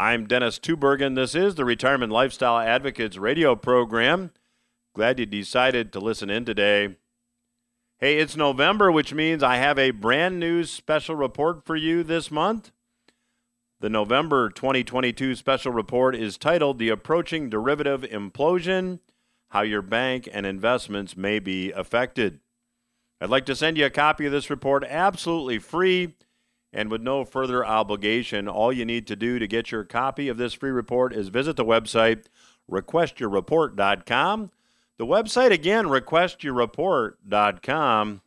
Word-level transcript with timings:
I'm 0.00 0.26
Dennis 0.26 0.58
Tubbergen. 0.58 1.14
This 1.14 1.34
is 1.34 1.56
the 1.56 1.64
Retirement 1.66 2.10
Lifestyle 2.10 2.58
Advocates 2.58 3.18
radio 3.18 3.54
program. 3.54 4.30
Glad 4.94 5.18
you 5.18 5.26
decided 5.26 5.92
to 5.92 6.00
listen 6.00 6.30
in 6.30 6.46
today. 6.46 6.96
Hey, 7.98 8.16
it's 8.16 8.34
November, 8.34 8.90
which 8.90 9.12
means 9.12 9.42
I 9.42 9.56
have 9.56 9.78
a 9.78 9.90
brand 9.90 10.40
new 10.40 10.64
special 10.64 11.16
report 11.16 11.66
for 11.66 11.76
you 11.76 12.02
this 12.02 12.30
month. 12.30 12.70
The 13.80 13.90
November 13.90 14.48
2022 14.48 15.34
special 15.34 15.70
report 15.70 16.16
is 16.16 16.38
titled 16.38 16.78
The 16.78 16.88
Approaching 16.88 17.50
Derivative 17.50 18.00
Implosion 18.00 19.00
How 19.50 19.60
Your 19.60 19.82
Bank 19.82 20.26
and 20.32 20.46
Investments 20.46 21.14
May 21.14 21.40
Be 21.40 21.72
Affected. 21.72 22.40
I'd 23.20 23.28
like 23.28 23.44
to 23.44 23.54
send 23.54 23.76
you 23.76 23.84
a 23.84 23.90
copy 23.90 24.24
of 24.24 24.32
this 24.32 24.48
report 24.48 24.82
absolutely 24.88 25.58
free 25.58 26.14
and 26.72 26.90
with 26.90 27.02
no 27.02 27.24
further 27.24 27.64
obligation. 27.64 28.48
All 28.48 28.72
you 28.72 28.84
need 28.84 29.06
to 29.08 29.16
do 29.16 29.38
to 29.38 29.46
get 29.46 29.70
your 29.70 29.84
copy 29.84 30.28
of 30.28 30.36
this 30.36 30.54
free 30.54 30.70
report 30.70 31.14
is 31.14 31.28
visit 31.28 31.56
the 31.56 31.64
website 31.64 32.24
requestyourreport.com. 32.70 34.50
The 34.96 35.06
website 35.06 35.50
again, 35.50 35.86
requestyourreport.com. 35.86 38.20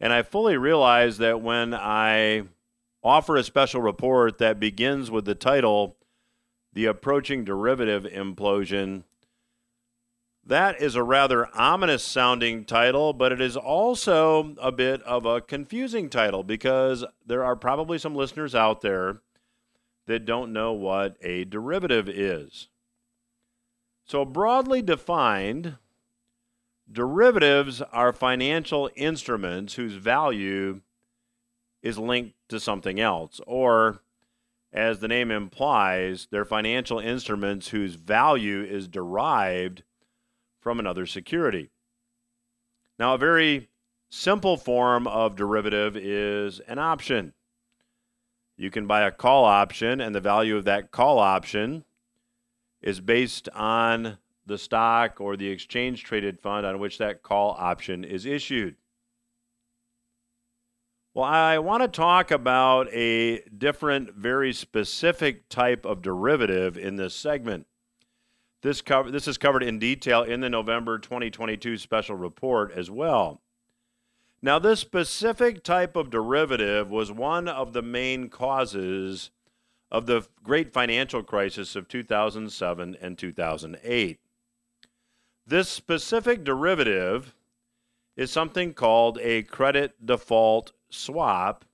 And 0.00 0.12
I 0.12 0.22
fully 0.22 0.56
realize 0.56 1.18
that 1.18 1.40
when 1.40 1.72
I 1.72 2.42
offer 3.02 3.36
a 3.36 3.44
special 3.44 3.80
report 3.80 4.38
that 4.38 4.58
begins 4.58 5.08
with 5.10 5.24
the 5.24 5.34
title, 5.34 5.96
The 6.72 6.86
Approaching 6.86 7.44
Derivative 7.44 8.04
Implosion, 8.04 9.04
that 10.46 10.80
is 10.80 10.94
a 10.94 11.02
rather 11.02 11.48
ominous 11.56 12.02
sounding 12.02 12.64
title, 12.64 13.12
but 13.12 13.32
it 13.32 13.40
is 13.40 13.56
also 13.56 14.54
a 14.60 14.70
bit 14.70 15.02
of 15.02 15.24
a 15.24 15.40
confusing 15.40 16.10
title 16.10 16.42
because 16.42 17.04
there 17.26 17.44
are 17.44 17.56
probably 17.56 17.98
some 17.98 18.14
listeners 18.14 18.54
out 18.54 18.82
there 18.82 19.20
that 20.06 20.26
don't 20.26 20.52
know 20.52 20.72
what 20.72 21.16
a 21.22 21.44
derivative 21.44 22.08
is. 22.08 22.68
So, 24.06 24.26
broadly 24.26 24.82
defined, 24.82 25.76
derivatives 26.90 27.80
are 27.80 28.12
financial 28.12 28.90
instruments 28.96 29.74
whose 29.74 29.94
value 29.94 30.82
is 31.82 31.98
linked 31.98 32.34
to 32.50 32.60
something 32.60 33.00
else, 33.00 33.40
or 33.46 34.00
as 34.74 34.98
the 34.98 35.08
name 35.08 35.30
implies, 35.30 36.28
they're 36.30 36.44
financial 36.44 36.98
instruments 36.98 37.68
whose 37.68 37.94
value 37.94 38.62
is 38.62 38.88
derived 38.88 39.84
from 40.64 40.80
another 40.80 41.04
security. 41.04 41.70
Now, 42.98 43.14
a 43.14 43.18
very 43.18 43.68
simple 44.08 44.56
form 44.56 45.06
of 45.06 45.36
derivative 45.36 45.96
is 45.96 46.58
an 46.60 46.78
option. 46.78 47.34
You 48.56 48.70
can 48.70 48.86
buy 48.86 49.02
a 49.02 49.10
call 49.10 49.44
option, 49.44 50.00
and 50.00 50.14
the 50.14 50.20
value 50.20 50.56
of 50.56 50.64
that 50.64 50.90
call 50.90 51.18
option 51.18 51.84
is 52.80 53.00
based 53.00 53.48
on 53.50 54.18
the 54.46 54.58
stock 54.58 55.20
or 55.20 55.36
the 55.36 55.48
exchange 55.48 56.02
traded 56.02 56.40
fund 56.40 56.64
on 56.64 56.78
which 56.78 56.98
that 56.98 57.22
call 57.22 57.56
option 57.58 58.02
is 58.02 58.24
issued. 58.24 58.76
Well, 61.12 61.24
I 61.24 61.58
want 61.58 61.82
to 61.82 61.88
talk 61.88 62.30
about 62.30 62.88
a 62.92 63.40
different, 63.56 64.14
very 64.14 64.52
specific 64.52 65.48
type 65.48 65.84
of 65.84 66.02
derivative 66.02 66.78
in 66.78 66.96
this 66.96 67.14
segment. 67.14 67.66
This, 68.64 68.80
cover, 68.80 69.10
this 69.10 69.28
is 69.28 69.36
covered 69.36 69.62
in 69.62 69.78
detail 69.78 70.22
in 70.22 70.40
the 70.40 70.48
November 70.48 70.98
2022 70.98 71.76
special 71.76 72.16
report 72.16 72.72
as 72.72 72.90
well. 72.90 73.42
Now, 74.40 74.58
this 74.58 74.80
specific 74.80 75.62
type 75.62 75.96
of 75.96 76.08
derivative 76.08 76.88
was 76.88 77.12
one 77.12 77.46
of 77.46 77.74
the 77.74 77.82
main 77.82 78.30
causes 78.30 79.30
of 79.90 80.06
the 80.06 80.26
great 80.42 80.72
financial 80.72 81.22
crisis 81.22 81.76
of 81.76 81.88
2007 81.88 82.96
and 83.02 83.18
2008. 83.18 84.20
This 85.46 85.68
specific 85.68 86.42
derivative 86.42 87.34
is 88.16 88.30
something 88.30 88.72
called 88.72 89.18
a 89.20 89.42
credit 89.42 90.06
default 90.06 90.72
swap, 90.88 91.66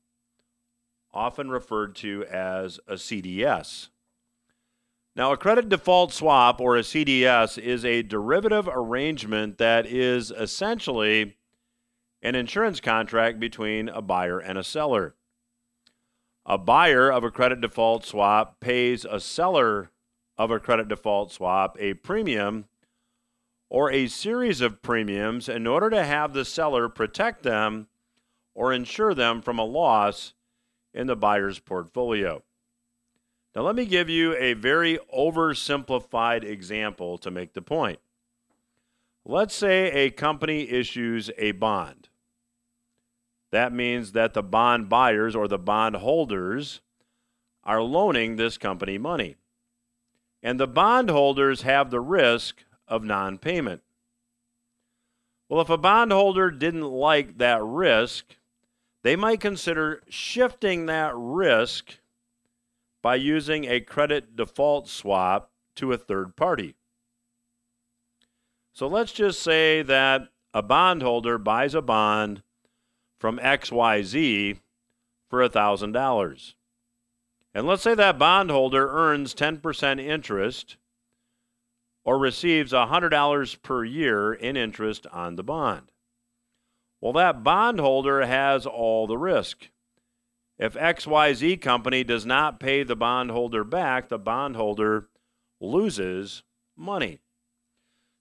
often 1.15 1.53
referred 1.53 1.95
to 1.97 2.25
as 2.25 2.81
a 2.89 2.95
CDS. 2.95 3.91
Now, 5.17 5.33
a 5.33 5.37
credit 5.37 5.69
default 5.69 6.13
swap 6.13 6.61
or 6.61 6.77
a 6.77 6.83
CDS 6.83 7.59
is 7.59 7.85
a 7.85 8.03
derivative 8.03 8.69
arrangement 8.73 9.59
that 9.59 9.85
is 9.87 10.31
essentially 10.31 11.37
an 12.23 12.35
insurance 12.37 12.81
contract 12.81 13.41
between 13.41 13.89
a 13.89 14.03
buyer 14.03 14.39
and 14.39 14.57
a 14.57 14.65
seller. 14.65 15.15
A 16.47 16.59
buyer 16.59 17.11
of 17.11 17.25
a 17.25 17.31
credit 17.31 17.61
default 17.61 18.05
swap 18.05 18.61
pays 18.61 19.05
a 19.05 19.21
seller 19.21 19.91
of 20.39 20.51
a 20.51 20.61
credit 20.61 20.89
default 20.89 21.33
swap 21.33 21.77
a 21.81 21.95
premium 21.95 22.67
or 23.69 23.91
a 23.91 24.07
series 24.07 24.61
of 24.61 24.81
premiums 24.81 25.49
in 25.49 25.67
order 25.67 25.91
to 25.91 26.05
have 26.05 26.33
the 26.33 26.45
seller 26.45 26.89
protect 26.89 27.43
them 27.43 27.89
or 28.55 28.73
insure 28.73 29.15
them 29.15 29.43
from 29.43 29.59
a 29.59 29.65
loss 29.65 30.35
in 30.95 31.07
the 31.07 31.17
buyer's 31.17 31.59
portfolio. 31.59 32.43
Now, 33.55 33.63
let 33.63 33.75
me 33.75 33.85
give 33.85 34.09
you 34.09 34.35
a 34.37 34.53
very 34.55 34.99
oversimplified 35.15 36.45
example 36.45 37.19
to 37.19 37.31
make 37.31 37.53
the 37.53 37.63
point. 37.63 37.99
Let's 39.25 39.55
say 39.55 39.91
a 39.91 40.11
company 40.11 40.71
issues 40.71 41.31
a 41.37 41.53
bond. 41.53 42.09
That 43.51 43.73
means 43.73 44.13
that 44.13 44.35
the 44.35 44.43
bond 44.43 44.89
buyers 44.89 45.35
or 45.35 45.49
the 45.49 45.59
bond 45.59 45.97
holders 45.97 46.81
are 47.65 47.83
loaning 47.83 48.37
this 48.37 48.57
company 48.57 48.99
money. 48.99 49.37
And 50.43 50.59
the 50.59 50.69
bondholders 50.69 51.63
have 51.63 51.91
the 51.91 52.01
risk 52.01 52.65
of 52.89 53.03
non 53.05 53.37
payment. 53.37 53.83
Well, 55.49 55.61
if 55.61 55.69
a 55.69 55.77
bondholder 55.77 56.51
didn't 56.51 56.89
like 56.89 57.39
that 57.39 57.63
risk, 57.63 58.37
they 59.03 59.17
might 59.17 59.41
consider 59.41 60.03
shifting 60.09 60.87
that 60.87 61.13
risk 61.17 61.99
by 63.03 63.15
using 63.15 63.65
a 63.65 63.81
credit 63.81 64.37
default 64.37 64.89
swap 64.89 65.51
to 65.77 65.93
a 65.93 65.99
third 65.99 66.37
party. 66.37 66.75
So 68.73 68.87
let's 68.87 69.13
just 69.13 69.43
say 69.43 69.83
that 69.83 70.29
a 70.53 70.63
bondholder 70.63 71.39
buys 71.39 71.75
a 71.75 71.83
bond 71.83 72.43
from 73.19 73.39
XYZ 73.39 74.59
for 75.29 75.49
$1,000. 75.49 76.55
And 77.55 77.67
let's 77.67 77.83
say 77.83 77.95
that 77.95 78.19
bondholder 78.19 78.91
earns 78.91 79.35
10% 79.35 80.01
interest 80.01 80.77
or 82.05 82.19
receives 82.19 82.73
$100 82.73 83.63
per 83.63 83.85
year 83.85 84.33
in 84.33 84.57
interest 84.57 85.07
on 85.13 85.37
the 85.37 85.43
bond. 85.43 85.93
Well, 87.01 87.13
that 87.15 87.43
bondholder 87.43 88.25
has 88.27 88.67
all 88.67 89.07
the 89.07 89.19
risk. 89.19 89.69
If 90.61 90.75
XYZ 90.75 91.59
company 91.63 92.05
does 92.05 92.27
not 92.27 92.61
pay 92.61 92.83
the 92.83 92.95
bondholder 92.95 93.65
back, 93.65 94.11
the 94.11 94.19
bondholder 94.19 95.09
loses 95.59 96.43
money. 96.77 97.21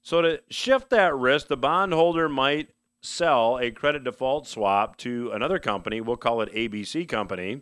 So, 0.01 0.21
to 0.21 0.41
shift 0.49 0.89
that 0.91 1.13
risk, 1.13 1.49
the 1.49 1.57
bondholder 1.57 2.29
might 2.29 2.69
sell 3.01 3.59
a 3.59 3.71
credit 3.71 4.05
default 4.05 4.47
swap 4.47 4.95
to 4.97 5.31
another 5.33 5.59
company. 5.59 5.99
We'll 5.99 6.15
call 6.15 6.41
it 6.41 6.53
ABC 6.53 7.09
Company. 7.09 7.61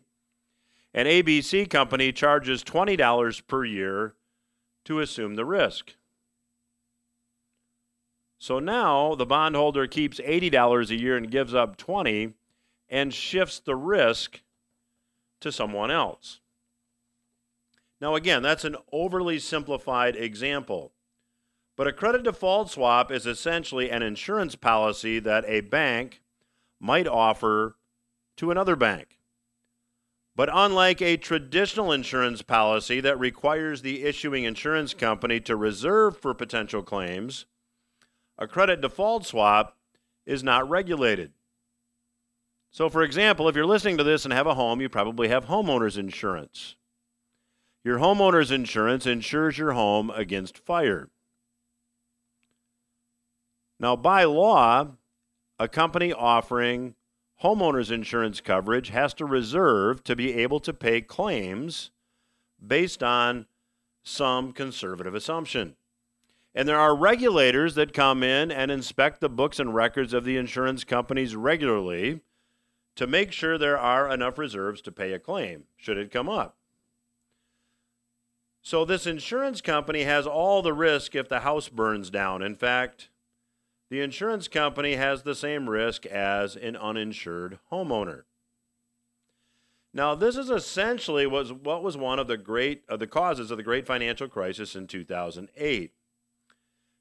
And 0.93 1.07
ABC 1.07 1.67
Company 1.67 2.11
charges 2.11 2.63
$20 2.63 3.47
per 3.47 3.65
year 3.65 4.13
to 4.85 4.99
assume 4.99 5.35
the 5.35 5.45
risk. 5.45 5.95
So 8.37 8.59
now 8.59 9.15
the 9.15 9.25
bondholder 9.25 9.87
keeps 9.87 10.19
$80 10.19 10.91
a 10.91 10.95
year 10.95 11.17
and 11.17 11.31
gives 11.31 11.55
up 11.55 11.77
20 11.77 12.33
and 12.89 13.11
shifts 13.11 13.59
the 13.59 13.75
risk 13.75 14.41
to 15.41 15.51
someone 15.51 15.91
else. 15.91 16.39
Now, 17.99 18.15
again, 18.15 18.43
that's 18.43 18.65
an 18.65 18.75
overly 18.91 19.39
simplified 19.39 20.15
example. 20.15 20.93
But 21.75 21.87
a 21.87 21.93
credit 21.93 22.23
default 22.23 22.71
swap 22.71 23.11
is 23.11 23.25
essentially 23.25 23.89
an 23.89 24.01
insurance 24.01 24.55
policy 24.55 25.19
that 25.19 25.45
a 25.47 25.61
bank 25.61 26.21
might 26.79 27.07
offer 27.07 27.75
to 28.37 28.51
another 28.51 28.75
bank. 28.75 29.17
But 30.35 30.49
unlike 30.53 31.01
a 31.01 31.17
traditional 31.17 31.91
insurance 31.91 32.43
policy 32.43 32.99
that 33.01 33.19
requires 33.19 33.81
the 33.81 34.03
issuing 34.03 34.43
insurance 34.43 34.93
company 34.93 35.39
to 35.41 35.55
reserve 35.55 36.17
for 36.17 36.35
potential 36.35 36.83
claims, 36.83 37.47
a 38.37 38.47
credit 38.47 38.81
default 38.81 39.25
swap 39.25 39.77
is 40.27 40.43
not 40.43 40.69
regulated. 40.69 41.31
So, 42.77 42.89
for 42.89 43.01
example, 43.01 43.49
if 43.49 43.55
you're 43.55 43.65
listening 43.65 43.97
to 43.97 44.03
this 44.03 44.23
and 44.23 44.31
have 44.31 44.45
a 44.45 44.53
home, 44.53 44.81
you 44.81 44.87
probably 44.87 45.29
have 45.29 45.47
homeowners 45.47 45.97
insurance. 45.97 46.75
Your 47.83 47.97
homeowner's 47.97 48.51
insurance 48.51 49.07
insures 49.07 49.57
your 49.57 49.71
home 49.71 50.11
against 50.11 50.59
fire. 50.59 51.09
Now, 53.79 53.95
by 53.95 54.25
law, 54.25 54.89
a 55.57 55.67
company 55.67 56.13
offering 56.13 56.93
homeowners 57.43 57.89
insurance 57.89 58.41
coverage 58.41 58.89
has 58.89 59.11
to 59.15 59.25
reserve 59.25 60.03
to 60.03 60.15
be 60.15 60.35
able 60.35 60.59
to 60.59 60.71
pay 60.71 61.01
claims 61.01 61.89
based 62.63 63.01
on 63.01 63.47
some 64.03 64.51
conservative 64.53 65.15
assumption. 65.15 65.77
And 66.53 66.67
there 66.67 66.79
are 66.79 66.95
regulators 66.95 67.73
that 67.73 67.91
come 67.91 68.21
in 68.21 68.51
and 68.51 68.69
inspect 68.69 69.19
the 69.19 69.29
books 69.29 69.59
and 69.59 69.73
records 69.73 70.13
of 70.13 70.25
the 70.25 70.37
insurance 70.37 70.83
companies 70.83 71.35
regularly 71.35 72.21
to 72.97 73.07
make 73.07 73.31
sure 73.31 73.57
there 73.57 73.77
are 73.77 74.11
enough 74.11 74.37
reserves 74.37 74.81
to 74.81 74.91
pay 74.91 75.13
a 75.13 75.19
claim 75.19 75.63
should 75.77 75.97
it 75.97 76.11
come 76.11 76.27
up. 76.27 76.57
So, 78.61 78.83
this 78.83 79.07
insurance 79.07 79.61
company 79.61 80.03
has 80.03 80.27
all 80.27 80.61
the 80.61 80.73
risk 80.73 81.15
if 81.15 81.29
the 81.29 81.39
house 81.39 81.69
burns 81.69 82.09
down. 82.09 82.41
In 82.41 82.55
fact, 82.55 83.07
the 83.89 84.01
insurance 84.01 84.49
company 84.49 84.95
has 84.95 85.23
the 85.23 85.35
same 85.35 85.69
risk 85.69 86.05
as 86.05 86.57
an 86.57 86.75
uninsured 86.75 87.59
homeowner. 87.71 88.23
Now, 89.93 90.15
this 90.15 90.35
is 90.35 90.49
essentially 90.49 91.25
was 91.25 91.53
what 91.53 91.81
was 91.81 91.95
one 91.95 92.19
of 92.19 92.27
the 92.27 92.35
great 92.35 92.83
of 92.89 92.99
the 92.99 93.07
causes 93.07 93.51
of 93.51 93.57
the 93.57 93.63
great 93.63 93.87
financial 93.87 94.27
crisis 94.27 94.75
in 94.75 94.87
2008. 94.87 95.93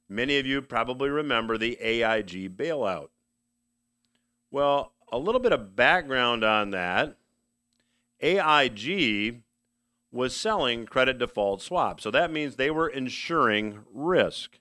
Many 0.09 0.39
of 0.39 0.47
you 0.47 0.63
probably 0.63 1.09
remember 1.09 1.59
the 1.59 1.81
AIG 1.81 2.57
bailout. 2.57 3.09
Well, 4.53 4.93
a 5.11 5.19
little 5.19 5.41
bit 5.41 5.53
of 5.53 5.77
background 5.77 6.45
on 6.45 6.71
that. 6.71 7.17
AIG 8.21 9.43
was 10.13 10.35
selling 10.35 10.87
credit 10.87 11.19
default 11.19 11.63
swaps. 11.63 12.03
So 12.03 12.11
that 12.11 12.33
means 12.33 12.57
they 12.57 12.71
were 12.71 12.89
insuring 12.89 13.81
risk. 13.93 14.59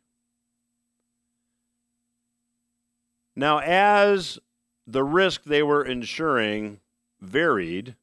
Now, 3.35 3.59
as 3.59 4.39
the 4.87 5.03
risk 5.03 5.43
they 5.43 5.63
were 5.63 5.83
insuring 5.83 6.79
varied, 7.19 7.95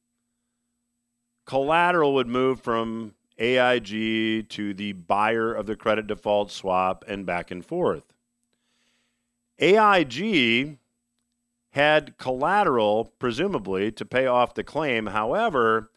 collateral 1.45 2.13
would 2.13 2.27
move 2.27 2.61
from 2.61 3.13
AIG 3.39 4.49
to 4.49 4.73
the 4.73 4.93
buyer 4.93 5.53
of 5.53 5.65
the 5.65 5.75
credit 5.75 6.07
default 6.07 6.51
swap 6.51 7.03
and 7.07 7.25
back 7.25 7.51
and 7.51 7.65
forth. 7.65 8.13
AIG 9.59 10.77
had 11.73 12.17
collateral, 12.19 13.13
presumably, 13.17 13.91
to 13.91 14.05
pay 14.05 14.27
off 14.27 14.53
the 14.53 14.63
claim. 14.63 15.07
However, 15.07 15.89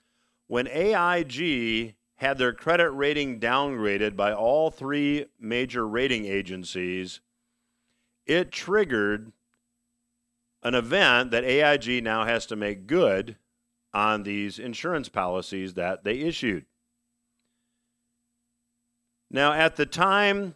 when 0.47 0.67
AIG 0.69 1.95
had 2.17 2.39
their 2.39 2.55
credit 2.55 2.91
rating 2.91 3.39
downgraded 3.39 4.17
by 4.17 4.33
all 4.33 4.71
three 4.71 5.27
major 5.39 5.87
rating 5.87 6.25
agencies, 6.25 7.21
it 8.25 8.51
triggered 8.51 9.33
an 10.63 10.75
event 10.75 11.31
that 11.31 11.45
AIG 11.45 12.03
now 12.03 12.25
has 12.25 12.47
to 12.47 12.57
make 12.57 12.87
good 12.87 13.37
on 13.93 14.23
these 14.23 14.59
insurance 14.59 15.11
policies 15.11 15.75
that 15.75 16.05
they 16.05 16.21
issued. 16.21 16.65
Now, 19.31 19.53
at 19.53 19.77
the 19.77 19.85
time, 19.85 20.55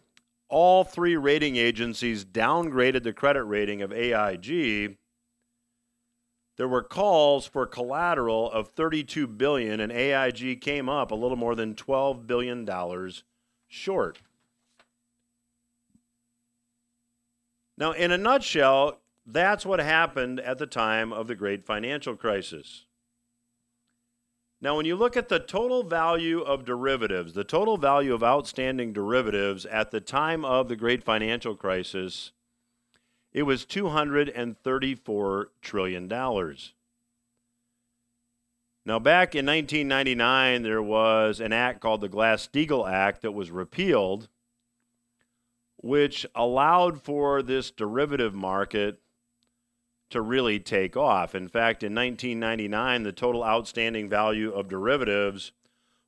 all 0.49 0.83
three 0.83 1.15
rating 1.15 1.57
agencies 1.57 2.25
downgraded 2.25 3.03
the 3.03 3.13
credit 3.13 3.43
rating 3.43 3.83
of 3.83 3.93
AIG. 3.93 4.97
There 6.61 6.67
were 6.67 6.83
calls 6.83 7.47
for 7.47 7.65
collateral 7.65 8.51
of 8.51 8.67
32 8.67 9.25
billion 9.25 9.79
and 9.79 9.91
AIG 9.91 10.61
came 10.61 10.89
up 10.89 11.09
a 11.09 11.15
little 11.15 11.35
more 11.35 11.55
than 11.55 11.73
12 11.73 12.27
billion 12.27 12.65
dollars 12.65 13.23
short. 13.67 14.19
Now, 17.79 17.93
in 17.93 18.11
a 18.11 18.17
nutshell, 18.19 18.99
that's 19.25 19.65
what 19.65 19.79
happened 19.79 20.39
at 20.39 20.59
the 20.59 20.67
time 20.67 21.11
of 21.11 21.25
the 21.25 21.33
great 21.33 21.65
financial 21.65 22.15
crisis. 22.15 22.85
Now, 24.61 24.77
when 24.77 24.85
you 24.85 24.95
look 24.95 25.17
at 25.17 25.29
the 25.29 25.39
total 25.39 25.81
value 25.81 26.41
of 26.41 26.63
derivatives, 26.63 27.33
the 27.33 27.43
total 27.43 27.77
value 27.77 28.13
of 28.13 28.21
outstanding 28.21 28.93
derivatives 28.93 29.65
at 29.65 29.89
the 29.89 29.99
time 29.99 30.45
of 30.45 30.67
the 30.67 30.75
great 30.75 31.03
financial 31.03 31.55
crisis, 31.55 32.33
it 33.33 33.43
was 33.43 33.65
$234 33.65 35.45
trillion. 35.61 36.07
Now, 38.83 38.97
back 38.99 39.35
in 39.35 39.45
1999, 39.45 40.63
there 40.63 40.81
was 40.81 41.39
an 41.39 41.53
act 41.53 41.81
called 41.81 42.01
the 42.01 42.09
Glass 42.09 42.47
Steagall 42.47 42.89
Act 42.89 43.21
that 43.21 43.31
was 43.31 43.51
repealed 43.51 44.27
which 45.81 46.27
allowed 46.35 47.01
for 47.01 47.41
this 47.41 47.71
derivative 47.71 48.35
market 48.35 48.99
to 50.11 50.21
really 50.21 50.59
take 50.59 50.95
off. 50.95 51.33
In 51.33 51.47
fact, 51.47 51.83
in 51.83 51.95
1999, 51.95 53.03
the 53.03 53.11
total 53.11 53.43
outstanding 53.43 54.07
value 54.07 54.51
of 54.51 54.67
derivatives 54.67 55.51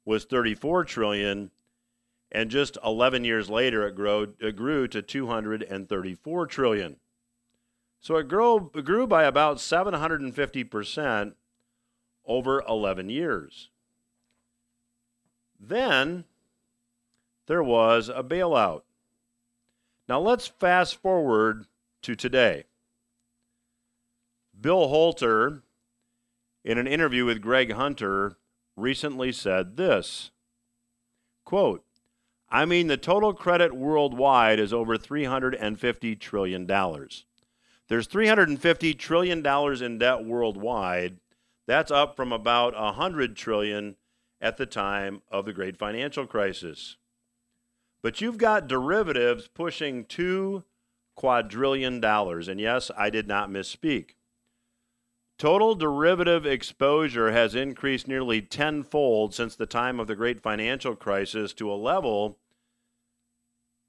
was 0.05 0.25
34 0.25 0.83
trillion, 0.85 1.49
and 2.31 2.51
just 2.51 2.77
11 2.85 3.23
years 3.23 3.49
later, 3.49 3.87
it 3.87 3.95
grew, 3.95 4.33
it 4.39 4.55
grew 4.55 4.87
to 4.89 5.01
234 5.01 6.47
trillion. 6.47 6.97
So 8.03 8.17
it 8.17 8.27
grew, 8.27 8.69
it 8.75 8.83
grew 8.83 9.07
by 9.07 9.23
about 9.23 9.61
750 9.61 10.65
percent 10.65 11.37
over 12.25 12.61
11 12.67 13.09
years. 13.09 13.69
Then 15.57 16.25
there 17.47 17.63
was 17.63 18.09
a 18.09 18.21
bailout. 18.21 18.81
Now 20.09 20.19
let's 20.19 20.47
fast 20.47 21.01
forward 21.01 21.65
to 22.01 22.13
today. 22.13 22.65
Bill 24.59 24.89
Holter, 24.89 25.63
in 26.65 26.77
an 26.77 26.87
interview 26.87 27.23
with 27.23 27.41
Greg 27.41 27.71
Hunter, 27.71 28.35
recently 28.75 29.31
said 29.31 29.77
this 29.77 30.31
quote, 31.45 31.85
I 32.49 32.65
mean, 32.65 32.87
the 32.87 32.97
total 32.97 33.33
credit 33.33 33.73
worldwide 33.73 34.59
is 34.59 34.73
over 34.73 34.97
$350 34.97 36.19
trillion. 36.19 36.67
There's 37.89 38.07
$350 38.07 38.97
trillion 38.97 39.45
in 39.83 39.97
debt 39.97 40.25
worldwide. 40.25 41.17
That's 41.67 41.91
up 41.91 42.15
from 42.15 42.31
about 42.31 42.73
100 42.73 43.35
trillion 43.35 43.95
at 44.41 44.57
the 44.57 44.65
time 44.65 45.21
of 45.31 45.45
the 45.45 45.53
great 45.53 45.77
financial 45.77 46.25
crisis. 46.25 46.97
But 48.01 48.19
you've 48.19 48.37
got 48.37 48.67
derivatives 48.67 49.47
pushing 49.47 50.05
two 50.05 50.63
quadrillion 51.15 51.99
dollars. 51.99 52.47
And 52.47 52.59
yes, 52.59 52.91
I 52.97 53.09
did 53.09 53.27
not 53.27 53.49
misspeak. 53.49 54.11
Total 55.39 55.75
derivative 55.75 56.45
exposure 56.45 57.31
has 57.31 57.55
increased 57.55 58.07
nearly 58.07 58.41
tenfold 58.41 59.33
since 59.33 59.55
the 59.55 59.65
time 59.65 59.99
of 59.99 60.07
the 60.07 60.15
great 60.15 60.41
financial 60.41 60.95
crisis 60.95 61.53
to 61.53 61.71
a 61.71 61.75
level 61.75 62.37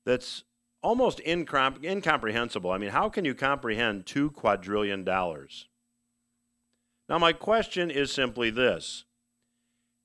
that's 0.06 0.44
almost 0.84 1.18
incom- 1.20 1.82
incomprehensible. 1.82 2.70
I 2.70 2.78
mean, 2.78 2.90
how 2.90 3.08
can 3.08 3.24
you 3.24 3.34
comprehend 3.34 4.04
two 4.04 4.30
quadrillion 4.30 5.02
dollars? 5.02 5.66
Now, 7.08 7.18
my 7.18 7.32
question 7.32 7.90
is 7.90 8.12
simply 8.12 8.50
this 8.50 9.04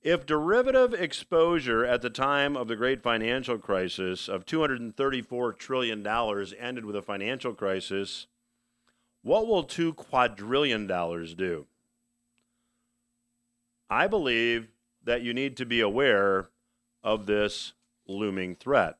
if 0.01 0.25
derivative 0.25 0.93
exposure 0.93 1.85
at 1.85 2.01
the 2.01 2.09
time 2.09 2.55
of 2.55 2.69
the 2.69 2.77
great 2.77 3.03
financial 3.03 3.57
crisis 3.57 4.29
of 4.29 4.45
$234 4.45 5.57
trillion 5.57 6.07
ended 6.07 6.85
with 6.85 6.95
a 6.95 7.01
financial 7.01 7.53
crisis, 7.53 8.27
what 9.21 9.45
will 9.45 9.65
$2 9.65 9.93
quadrillion 9.93 10.87
do? 10.87 11.67
I 13.89 14.07
believe 14.07 14.69
that 15.03 15.21
you 15.21 15.33
need 15.33 15.57
to 15.57 15.65
be 15.65 15.81
aware 15.81 16.47
of 17.03 17.25
this 17.25 17.73
looming 18.07 18.55
threat. 18.55 18.98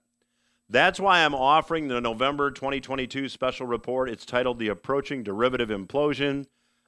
That's 0.72 1.00
why 1.00 1.26
I'm 1.26 1.34
offering 1.34 1.88
the 1.88 2.00
November 2.00 2.52
2022 2.52 3.28
special 3.28 3.66
report. 3.66 4.08
It's 4.08 4.24
titled 4.24 4.60
The 4.60 4.68
Approaching 4.68 5.24
Derivative 5.24 5.70
Implosion 5.70 6.46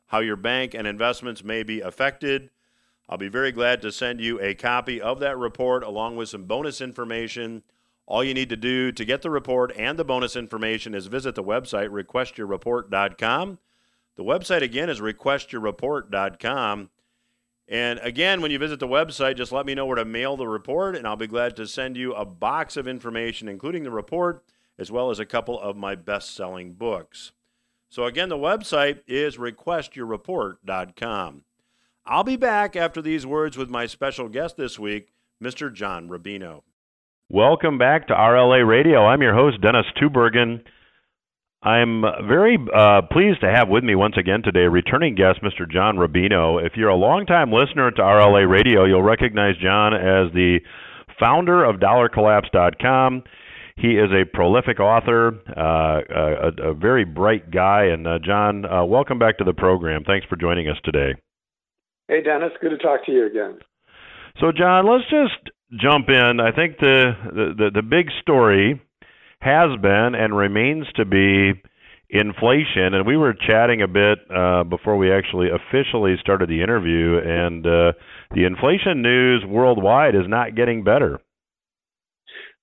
How 0.08 0.20
Your 0.20 0.36
Bank 0.36 0.76
and 0.76 0.86
Investments 0.86 1.44
May 1.44 1.64
Be 1.64 1.82
Affected. 1.82 2.52
I'll 3.10 3.18
be 3.18 3.28
very 3.28 3.52
glad 3.52 3.82
to 3.82 3.92
send 3.92 4.22
you 4.22 4.40
a 4.40 4.54
copy 4.54 5.02
of 5.02 5.20
that 5.22 5.36
report 5.36 5.82
along 5.82 6.16
with 6.16 6.30
some 6.30 6.44
bonus 6.44 6.80
information. 6.80 7.64
All 8.06 8.24
you 8.24 8.36
need 8.36 8.50
to 8.50 8.56
do 8.56 8.92
to 8.92 9.04
get 9.04 9.24
the 9.24 9.32
report 9.32 9.74
and 9.76 9.98
the 9.98 10.06
bonus 10.06 10.36
information 10.36 10.94
is 10.94 11.08
visit 11.08 11.34
the 11.34 11.44
website 11.44 11.90
requestyourreport.com. 11.90 13.58
The 14.16 14.24
website 14.24 14.62
again 14.62 14.92
is 14.92 15.00
requestyourreport.com. 15.00 16.90
And 17.72 18.00
again, 18.04 18.42
when 18.42 18.52
you 18.52 18.60
visit 18.60 18.80
the 18.82 18.88
website, 18.88 19.38
just 19.38 19.54
let 19.54 19.66
me 19.66 19.74
know 19.74 19.86
where 19.86 19.96
to 19.96 20.04
mail 20.04 20.36
the 20.36 20.46
report, 20.46 20.98
and 20.98 21.08
I'll 21.08 21.16
be 21.16 21.26
glad 21.26 21.56
to 21.56 21.66
send 21.66 21.96
you 21.96 22.14
a 22.14 22.26
box 22.26 22.76
of 22.76 22.86
information, 22.86 23.48
including 23.48 23.84
the 23.84 23.92
report, 23.92 24.44
as 24.78 24.92
well 24.92 25.10
as 25.10 25.20
a 25.20 25.26
couple 25.26 25.58
of 25.58 25.78
my 25.78 25.96
best 25.96 26.36
selling 26.36 26.74
books. 26.74 27.32
So, 27.88 28.04
again, 28.04 28.28
the 28.28 28.36
website 28.36 29.00
is 29.08 29.38
requestyourreport.com. 29.38 31.46
I'll 32.06 32.24
be 32.26 32.36
back 32.36 32.76
after 32.76 33.02
these 33.02 33.26
words 33.26 33.58
with 33.58 33.70
my 33.70 33.86
special 33.86 34.28
guest 34.28 34.58
this 34.58 34.78
week, 34.78 35.14
Mr. 35.42 35.74
John 35.74 36.10
Rubino. 36.10 36.64
Welcome 37.30 37.78
back 37.78 38.06
to 38.08 38.14
RLA 38.14 38.68
Radio. 38.68 39.06
I'm 39.06 39.22
your 39.22 39.34
host, 39.34 39.62
Dennis 39.62 39.86
Tubbergen. 39.96 40.62
I'm 41.64 42.02
very 42.28 42.58
uh, 42.76 43.04
pleased 43.12 43.42
to 43.42 43.52
have 43.52 43.70
with 43.70 43.84
me 43.84 43.94
once 43.94 44.16
again 44.18 44.42
today 44.42 44.62
returning 44.62 45.14
guest, 45.14 45.42
Mr. 45.44 45.72
John 45.72 45.96
Rubino. 45.96 46.64
If 46.66 46.74
you're 46.76 46.90
a 46.90 46.96
longtime 46.96 47.52
listener 47.52 47.92
to 47.92 48.02
RLA 48.02 48.50
Radio, 48.50 48.86
you'll 48.86 49.04
recognize 49.04 49.56
John 49.62 49.94
as 49.94 50.34
the 50.34 50.60
founder 51.20 51.64
of 51.64 51.76
DollarCollapse.com. 51.76 53.24
He 53.78 53.90
is 53.90 54.10
a 54.12 54.26
prolific 54.26 54.80
author, 54.80 55.40
uh, 55.56 56.02
a, 56.10 56.72
a, 56.72 56.74
very 56.74 57.06
bright 57.06 57.52
guy. 57.52 57.86
And 57.86 58.08
uh, 58.08 58.18
John, 58.26 58.66
uh, 58.66 58.84
welcome 58.84 59.20
back 59.20 59.38
to 59.38 59.44
the 59.44 59.54
program. 59.54 60.04
Thanks 60.04 60.26
for 60.28 60.36
joining 60.38 60.68
us 60.68 60.78
today. 60.84 61.14
Hey, 62.08 62.24
Dennis. 62.24 62.52
Good 62.60 62.72
to 62.72 62.78
talk 62.78 63.06
to 63.06 63.12
you 63.12 63.28
again. 63.28 63.60
So, 64.40 64.52
John, 64.52 64.88
let's 64.88 65.04
just 65.12 65.54
jump 65.80 66.10
in. 66.10 66.40
I 66.40 66.52
think 66.52 66.80
the 66.80 67.12
the, 67.26 67.54
the, 67.58 67.70
the 67.76 67.82
big 67.84 68.08
story 68.22 68.82
has 69.42 69.80
been 69.82 70.16
and 70.16 70.36
remains 70.36 70.86
to 70.96 71.06
be 71.06 71.54
inflation. 72.10 72.94
And 72.94 73.08
we 73.08 73.18
were 73.18 73.34
chatting 73.34 73.82
a 73.82 73.88
bit 73.88 74.20
uh, 74.30 74.64
before 74.64 74.98
we 74.98 75.12
actually 75.12 75.48
officially 75.50 76.16
started 76.22 76.50
the 76.50 76.62
interview, 76.62 77.18
and 77.24 77.66
uh, 77.66 77.94
the 78.36 78.46
inflation 78.46 79.02
news 79.02 79.44
worldwide 79.48 80.16
is 80.16 80.28
not 80.28 80.56
getting 80.56 80.84
better. 80.84 81.20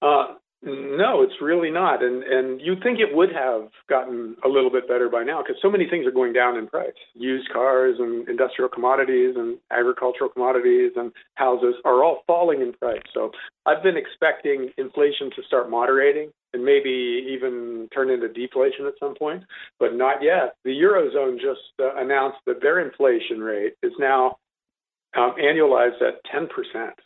Uh, 0.01 0.35
no, 0.63 1.23
it's 1.23 1.41
really 1.41 1.71
not. 1.71 2.03
And 2.03 2.23
and 2.25 2.61
you'd 2.61 2.83
think 2.83 2.99
it 2.99 3.15
would 3.15 3.31
have 3.33 3.71
gotten 3.89 4.37
a 4.45 4.49
little 4.49 4.71
bit 4.71 4.89
better 4.89 5.09
by 5.09 5.23
now 5.23 5.41
because 5.41 5.57
so 5.63 5.71
many 5.71 5.89
things 5.89 6.05
are 6.05 6.11
going 6.11 6.33
down 6.33 6.57
in 6.57 6.67
price. 6.67 6.99
Used 7.15 7.49
cars 7.53 7.97
and 7.99 8.29
industrial 8.29 8.69
commodities 8.69 9.35
and 9.37 9.59
agricultural 9.71 10.31
commodities 10.31 10.93
and 10.97 11.13
houses 11.37 11.77
are 11.85 12.03
all 12.03 12.23
falling 12.27 12.61
in 12.61 12.73
price. 12.73 13.03
So 13.15 13.31
I've 13.67 13.85
been 13.85 13.97
expecting 13.97 14.71
inflation 14.77 15.31
to 15.37 15.43
start 15.47 15.71
moderating 15.71 16.33
and 16.53 16.65
maybe 16.65 17.27
even 17.31 17.89
turn 17.95 18.11
into 18.11 18.29
deflation 18.29 18.87
at 18.87 18.95
some 18.99 19.15
point, 19.15 19.43
but 19.79 19.95
not 19.95 20.23
yet. 20.23 20.57
The 20.65 20.71
Eurozone 20.71 21.37
just 21.37 21.61
uh, 21.81 21.95
announced 21.97 22.39
that 22.47 22.63
their 22.63 22.81
inflation 22.81 23.41
rate 23.41 23.75
is 23.83 23.93
now 23.99 24.39
um, 25.17 25.35
annualized 25.41 26.03
at 26.03 26.25
10%. 26.35 26.49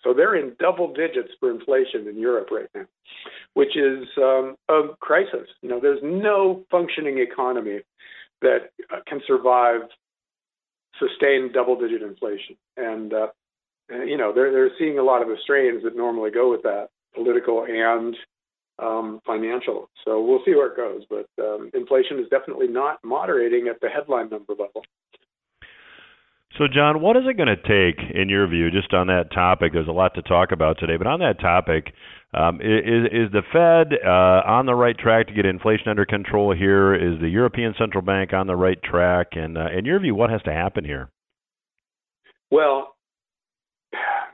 So 0.03 0.13
they're 0.13 0.37
in 0.37 0.55
double 0.59 0.93
digits 0.93 1.31
for 1.41 1.51
inflation 1.51 2.09
in 2.09 2.19
Europe 2.19 2.49
right 2.51 2.69
now, 2.75 2.87
which 3.55 3.77
is 3.77 4.07
um, 4.19 4.57
a 4.69 4.89
crisis. 5.01 5.49
You 5.61 5.69
know, 5.69 5.81
there's 5.81 6.01
no 6.03 6.65
functioning 6.71 7.19
economy 7.19 7.81
that 8.43 8.71
uh, 8.93 8.99
can 9.07 9.21
survive 9.27 9.83
sustained 10.99 11.53
double-digit 11.53 12.03
inflation, 12.03 12.57
and 12.77 13.15
uh, 13.15 13.29
you 14.05 14.17
know 14.17 14.33
they're 14.33 14.53
they're 14.53 14.71
seeing 14.79 14.99
a 14.99 15.03
lot 15.03 15.23
of 15.23 15.29
the 15.29 15.37
strains 15.43 15.83
that 15.85 15.97
normally 15.97 16.31
go 16.31 16.51
with 16.51 16.63
that, 16.63 16.89
political 17.15 17.65
and 17.65 18.17
um, 18.79 19.21
financial. 19.27 19.89
So 20.05 20.23
we'll 20.23 20.43
see 20.45 20.55
where 20.55 20.73
it 20.73 20.77
goes, 20.77 21.03
but 21.09 21.29
um, 21.43 21.71
inflation 21.75 22.19
is 22.19 22.29
definitely 22.31 22.69
not 22.69 22.99
moderating 23.05 23.69
at 23.69 23.81
the 23.81 23.89
headline 23.89 24.31
number 24.31 24.53
level. 24.53 24.83
So, 26.59 26.65
John, 26.73 27.01
what 27.01 27.17
is 27.17 27.23
it 27.27 27.39
going 27.39 27.49
to 27.49 27.57
take, 27.57 28.15
in 28.15 28.29
your 28.29 28.47
view, 28.47 28.71
just 28.71 28.93
on 28.93 29.07
that 29.07 29.33
topic? 29.33 29.73
There's 29.73 29.89
a 29.89 29.93
lot 29.93 30.15
to 30.17 30.23
talk 30.23 30.53
about 30.53 30.79
today, 30.79 30.99
but 30.99 31.07
on 31.07 31.21
that 31.21 31.41
topic, 31.41 31.95
um, 32.35 32.61
is, 32.61 33.07
is 33.11 33.33
the 33.33 33.41
Fed 33.53 33.99
uh, 34.05 34.43
on 34.47 34.67
the 34.67 34.75
right 34.75 34.97
track 34.97 35.29
to 35.29 35.35
get 35.35 35.47
inflation 35.47 35.89
under 35.89 36.05
control 36.05 36.55
here? 36.55 36.95
Is 36.95 37.19
the 37.21 37.29
European 37.29 37.75
Central 37.79 38.03
Bank 38.03 38.35
on 38.35 38.47
the 38.47 38.57
right 38.57 38.81
track? 38.83 39.29
And 39.33 39.57
uh, 39.57 39.69
in 39.77 39.87
your 39.87 39.99
view, 39.99 40.15
what 40.15 40.29
has 40.29 40.43
to 40.43 40.53
happen 40.53 40.85
here? 40.85 41.09
Well, 42.51 42.97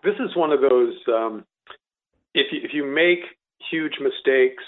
this 0.02 0.14
is 0.14 0.34
one 0.34 0.50
of 0.50 0.60
those. 0.60 0.94
Um, 1.08 1.44
if 2.34 2.46
you, 2.52 2.60
if 2.64 2.70
you 2.74 2.84
make 2.84 3.20
huge 3.70 3.94
mistakes 4.00 4.64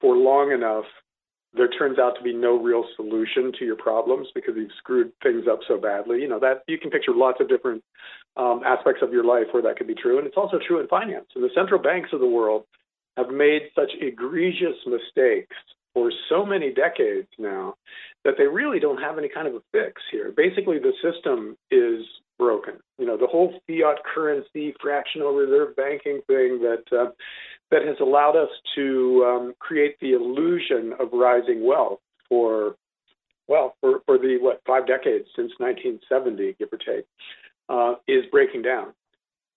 for 0.00 0.16
long 0.16 0.52
enough, 0.52 0.84
there 1.54 1.68
turns 1.68 1.98
out 1.98 2.14
to 2.16 2.22
be 2.22 2.32
no 2.32 2.58
real 2.58 2.84
solution 2.96 3.52
to 3.58 3.64
your 3.64 3.76
problems 3.76 4.28
because 4.34 4.54
you've 4.56 4.70
screwed 4.78 5.12
things 5.22 5.44
up 5.50 5.60
so 5.66 5.78
badly. 5.78 6.20
You 6.20 6.28
know 6.28 6.38
that 6.40 6.62
you 6.66 6.78
can 6.78 6.90
picture 6.90 7.12
lots 7.14 7.40
of 7.40 7.48
different 7.48 7.82
um, 8.36 8.62
aspects 8.64 9.02
of 9.02 9.12
your 9.12 9.24
life 9.24 9.46
where 9.52 9.62
that 9.62 9.76
could 9.76 9.86
be 9.86 9.94
true, 9.94 10.18
and 10.18 10.26
it's 10.26 10.36
also 10.36 10.58
true 10.66 10.80
in 10.80 10.88
finance. 10.88 11.26
And 11.34 11.42
the 11.42 11.50
central 11.54 11.80
banks 11.80 12.10
of 12.12 12.20
the 12.20 12.28
world 12.28 12.64
have 13.16 13.30
made 13.30 13.62
such 13.74 13.90
egregious 14.00 14.76
mistakes 14.86 15.56
for 15.94 16.12
so 16.28 16.44
many 16.44 16.72
decades 16.72 17.28
now 17.38 17.74
that 18.24 18.34
they 18.38 18.46
really 18.46 18.78
don't 18.78 19.00
have 19.02 19.18
any 19.18 19.28
kind 19.28 19.48
of 19.48 19.54
a 19.54 19.62
fix 19.72 20.00
here. 20.12 20.32
Basically, 20.36 20.78
the 20.78 20.92
system 21.02 21.56
is 21.70 22.04
broken. 22.38 22.74
You 22.98 23.06
know, 23.06 23.16
the 23.16 23.26
whole 23.26 23.52
fiat 23.66 23.98
currency, 24.14 24.74
fractional 24.80 25.32
reserve 25.34 25.76
banking 25.76 26.20
thing 26.26 26.60
that 26.62 26.84
uh, 26.92 27.10
that 27.70 27.82
has 27.86 27.96
allowed 28.00 28.36
us 28.36 28.50
to 28.76 29.24
um, 29.28 29.54
create 29.58 29.96
the 30.00 30.12
illusion 30.12 30.94
of 30.98 31.08
rising 31.12 31.66
wealth 31.66 32.00
for 32.28 32.76
well 33.46 33.74
for, 33.80 34.00
for 34.06 34.18
the 34.18 34.38
what 34.40 34.62
five 34.66 34.86
decades 34.86 35.26
since 35.36 35.52
1970, 35.58 36.56
give 36.58 36.68
or 36.72 36.78
take, 36.78 37.04
uh, 37.68 37.94
is 38.06 38.24
breaking 38.30 38.62
down. 38.62 38.92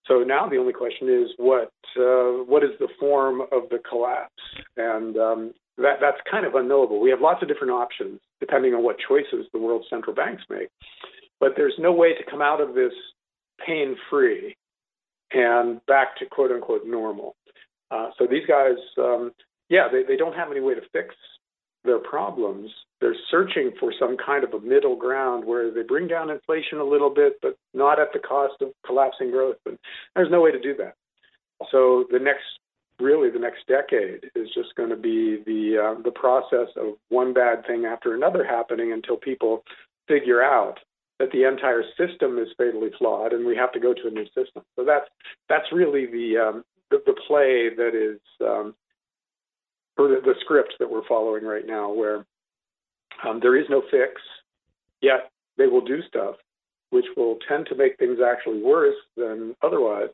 So 0.07 0.23
now 0.23 0.47
the 0.49 0.57
only 0.57 0.73
question 0.73 1.09
is 1.09 1.29
what 1.37 1.71
uh, 1.97 2.43
what 2.45 2.63
is 2.63 2.71
the 2.79 2.89
form 2.99 3.41
of 3.41 3.69
the 3.69 3.79
collapse, 3.87 4.33
and 4.75 5.15
um, 5.17 5.53
that 5.77 5.97
that's 6.01 6.17
kind 6.29 6.45
of 6.45 6.55
unknowable. 6.55 6.99
We 6.99 7.11
have 7.11 7.21
lots 7.21 7.41
of 7.41 7.47
different 7.47 7.71
options 7.71 8.19
depending 8.39 8.73
on 8.73 8.83
what 8.83 8.97
choices 9.07 9.45
the 9.53 9.59
world's 9.59 9.85
central 9.89 10.15
banks 10.15 10.43
make, 10.49 10.69
but 11.41 11.53
there's 11.57 11.73
no 11.77 11.91
way 11.91 12.13
to 12.13 12.31
come 12.31 12.41
out 12.41 12.61
of 12.61 12.75
this 12.75 12.93
pain 13.65 13.97
free 14.09 14.55
and 15.33 15.85
back 15.87 16.15
to 16.17 16.25
quote 16.25 16.51
unquote 16.51 16.85
normal. 16.85 17.35
Uh, 17.89 18.11
so 18.17 18.25
these 18.25 18.45
guys, 18.47 18.77
um, 18.97 19.31
yeah, 19.67 19.87
they, 19.91 20.03
they 20.03 20.15
don't 20.15 20.35
have 20.35 20.51
any 20.51 20.61
way 20.61 20.75
to 20.75 20.81
fix 20.93 21.13
their 21.83 21.99
problems. 21.99 22.69
They're 23.01 23.15
searching 23.29 23.71
for 23.79 23.91
some 23.99 24.15
kind 24.23 24.43
of 24.43 24.53
a 24.53 24.59
middle 24.59 24.95
ground 24.95 25.43
where 25.43 25.71
they 25.71 25.81
bring 25.81 26.07
down 26.07 26.29
inflation 26.29 26.77
a 26.77 26.83
little 26.83 27.09
bit, 27.09 27.33
but 27.41 27.57
not 27.73 27.99
at 27.99 28.13
the 28.13 28.19
cost 28.19 28.61
of 28.61 28.69
collapsing 28.85 29.31
growth. 29.31 29.57
And 29.65 29.77
there's 30.15 30.31
no 30.31 30.41
way 30.41 30.51
to 30.51 30.59
do 30.59 30.75
that. 30.77 30.93
So 31.71 32.05
the 32.11 32.19
next, 32.19 32.43
really, 32.99 33.31
the 33.31 33.39
next 33.39 33.65
decade 33.67 34.29
is 34.35 34.47
just 34.53 34.75
going 34.75 34.89
to 34.89 34.95
be 34.95 35.41
the 35.45 35.95
uh, 35.97 36.01
the 36.03 36.11
process 36.11 36.67
of 36.75 36.93
one 37.09 37.33
bad 37.33 37.65
thing 37.65 37.85
after 37.85 38.13
another 38.13 38.45
happening 38.45 38.93
until 38.93 39.17
people 39.17 39.63
figure 40.07 40.43
out 40.43 40.79
that 41.21 41.31
the 41.31 41.47
entire 41.47 41.83
system 41.97 42.39
is 42.39 42.47
fatally 42.57 42.89
flawed 42.97 43.31
and 43.31 43.45
we 43.45 43.55
have 43.55 43.71
to 43.73 43.79
go 43.79 43.93
to 43.93 44.07
a 44.07 44.11
new 44.11 44.25
system. 44.25 44.63
So 44.75 44.83
that's 44.83 45.05
that's 45.47 45.71
really 45.71 46.07
the 46.07 46.37
um, 46.37 46.63
the, 46.89 47.01
the 47.05 47.13
play 47.27 47.69
that 47.75 47.93
is 47.93 48.19
um, 48.41 48.73
or 49.97 50.07
the, 50.07 50.21
the 50.23 50.33
script 50.41 50.73
that 50.79 50.89
we're 50.89 51.07
following 51.07 51.43
right 51.43 51.67
now, 51.67 51.93
where 51.93 52.25
um, 53.27 53.39
there 53.39 53.55
is 53.55 53.67
no 53.69 53.83
fix, 53.91 54.19
yet 55.01 55.29
they 55.57 55.67
will 55.67 55.85
do 55.85 56.01
stuff 56.07 56.35
which 56.91 57.05
will 57.17 57.37
tend 57.47 57.65
to 57.65 57.75
make 57.75 57.97
things 57.97 58.19
actually 58.19 58.61
worse 58.61 58.95
than 59.17 59.55
otherwise 59.61 60.09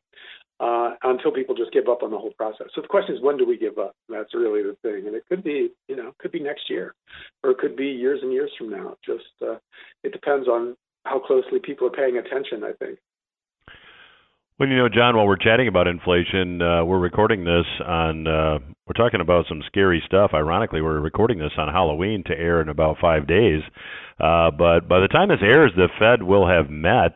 uh, 0.59 0.91
until 1.03 1.31
people 1.31 1.55
just 1.55 1.73
give 1.73 1.87
up 1.87 2.01
on 2.01 2.11
the 2.11 2.17
whole 2.17 2.33
process. 2.37 2.67
So 2.73 2.81
the 2.81 2.87
question 2.87 3.15
is, 3.15 3.21
when 3.21 3.37
do 3.37 3.47
we 3.47 3.57
give 3.57 3.77
up? 3.77 3.95
That's 4.09 4.33
really 4.33 4.63
the 4.63 4.77
thing, 4.81 5.07
and 5.07 5.15
it 5.15 5.23
could 5.27 5.43
be, 5.43 5.69
you 5.87 5.95
know, 5.95 6.13
could 6.19 6.31
be 6.31 6.39
next 6.39 6.69
year, 6.69 6.95
or 7.43 7.51
it 7.51 7.57
could 7.57 7.75
be 7.75 7.87
years 7.87 8.19
and 8.23 8.31
years 8.31 8.51
from 8.57 8.69
now. 8.69 8.95
Just 9.05 9.25
uh, 9.41 9.57
it 10.03 10.13
depends 10.13 10.47
on 10.47 10.75
how 11.07 11.19
closely 11.19 11.59
people 11.63 11.87
are 11.87 11.91
paying 11.91 12.17
attention. 12.17 12.63
I 12.63 12.73
think. 12.73 12.99
Well, 14.59 14.69
you 14.69 14.75
know, 14.75 14.89
John, 14.89 15.15
while 15.15 15.27
we're 15.27 15.35
chatting 15.35 15.67
about 15.67 15.85
inflation, 15.85 16.63
uh, 16.63 16.83
we're 16.83 16.97
recording 16.97 17.43
this 17.43 17.67
on, 17.85 18.25
uh, 18.25 18.57
we're 18.87 18.97
talking 18.97 19.21
about 19.21 19.45
some 19.47 19.61
scary 19.67 20.01
stuff. 20.07 20.31
Ironically, 20.33 20.81
we're 20.81 20.99
recording 20.99 21.37
this 21.37 21.51
on 21.59 21.71
Halloween 21.71 22.23
to 22.25 22.33
air 22.33 22.59
in 22.59 22.67
about 22.67 22.97
five 22.99 23.27
days. 23.27 23.61
Uh, 24.19 24.49
but 24.49 24.89
by 24.89 24.99
the 24.99 25.09
time 25.11 25.29
this 25.29 25.43
airs, 25.43 25.73
the 25.75 25.89
Fed 25.99 26.23
will 26.23 26.47
have 26.47 26.71
met. 26.71 27.13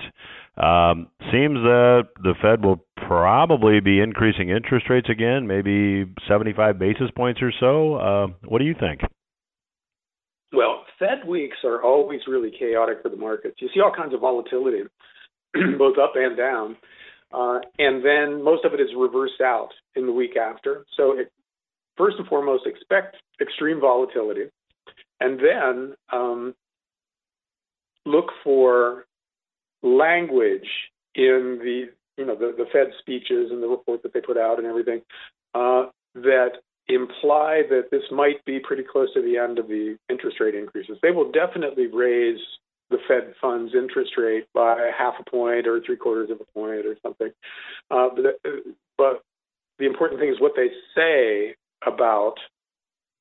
Um, 0.55 1.07
seems 1.31 1.57
that 1.63 2.09
the 2.21 2.35
Fed 2.43 2.63
will 2.63 2.85
probably 3.07 3.79
be 3.79 4.01
increasing 4.01 4.49
interest 4.49 4.85
rates 4.87 5.09
again, 5.09 5.47
maybe 5.47 6.05
75 6.27 6.77
basis 6.77 7.09
points 7.15 7.41
or 7.41 7.51
so. 7.59 7.95
Uh, 7.95 8.27
what 8.45 8.59
do 8.59 8.65
you 8.65 8.75
think? 8.79 9.01
Well, 10.53 10.85
Fed 10.99 11.27
weeks 11.27 11.57
are 11.63 11.81
always 11.81 12.21
really 12.27 12.51
chaotic 12.57 13.01
for 13.01 13.09
the 13.09 13.15
markets. 13.15 13.55
You 13.59 13.69
see 13.73 13.79
all 13.79 13.93
kinds 13.95 14.13
of 14.13 14.19
volatility, 14.19 14.83
both 15.77 15.97
up 15.97 16.13
and 16.15 16.35
down. 16.35 16.77
Uh, 17.33 17.59
and 17.79 18.03
then 18.03 18.43
most 18.43 18.65
of 18.65 18.73
it 18.73 18.81
is 18.81 18.89
reversed 18.97 19.39
out 19.41 19.69
in 19.95 20.05
the 20.05 20.11
week 20.11 20.35
after. 20.35 20.85
So, 20.97 21.17
it, 21.17 21.31
first 21.95 22.17
and 22.19 22.27
foremost, 22.27 22.67
expect 22.67 23.15
extreme 23.41 23.79
volatility, 23.79 24.49
and 25.21 25.39
then 25.39 25.95
um, 26.11 26.53
look 28.05 28.25
for 28.43 29.05
language 29.81 30.67
in 31.15 31.59
the 31.61 31.85
you 32.17 32.25
know 32.25 32.35
the, 32.35 32.53
the 32.57 32.65
Fed 32.73 32.87
speeches 32.99 33.49
and 33.51 33.63
the 33.63 33.67
report 33.67 34.03
that 34.03 34.13
they 34.13 34.21
put 34.21 34.37
out 34.37 34.57
and 34.57 34.67
everything 34.67 35.01
uh, 35.55 35.85
that 36.15 36.51
imply 36.93 37.63
that 37.69 37.89
this 37.91 38.03
might 38.11 38.43
be 38.45 38.59
pretty 38.59 38.83
close 38.83 39.13
to 39.13 39.21
the 39.21 39.37
end 39.37 39.59
of 39.59 39.67
the 39.67 39.97
interest 40.09 40.39
rate 40.39 40.55
increases. 40.55 40.97
They 41.01 41.11
will 41.11 41.31
definitely 41.31 41.87
raise 41.87 42.39
the 42.89 42.97
Fed 43.07 43.33
funds 43.39 43.73
interest 43.73 44.11
rate 44.17 44.45
by 44.53 44.91
half 44.97 45.13
a 45.19 45.29
point 45.29 45.67
or 45.67 45.81
three 45.85 45.95
quarters 45.95 46.29
of 46.29 46.41
a 46.41 46.51
point 46.51 46.85
or 46.85 46.95
something. 47.01 47.31
Uh, 47.89 48.09
but, 48.15 48.51
but 48.97 49.23
the 49.79 49.85
important 49.85 50.19
thing 50.19 50.29
is 50.29 50.39
what 50.39 50.53
they 50.55 50.69
say 50.95 51.55
about 51.85 52.35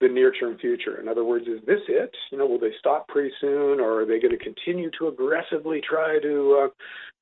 the 0.00 0.08
near 0.08 0.32
term 0.32 0.58
future. 0.58 1.00
In 1.00 1.08
other 1.08 1.24
words, 1.24 1.46
is 1.46 1.60
this 1.66 1.80
it? 1.88 2.10
You 2.32 2.38
know, 2.38 2.46
will 2.46 2.58
they 2.58 2.72
stop 2.78 3.06
pretty 3.08 3.30
soon, 3.40 3.80
or 3.80 4.00
are 4.00 4.06
they 4.06 4.18
going 4.18 4.36
to 4.36 4.42
continue 4.42 4.90
to 4.98 5.08
aggressively 5.08 5.80
try 5.86 6.18
to 6.20 6.64
uh, 6.64 6.68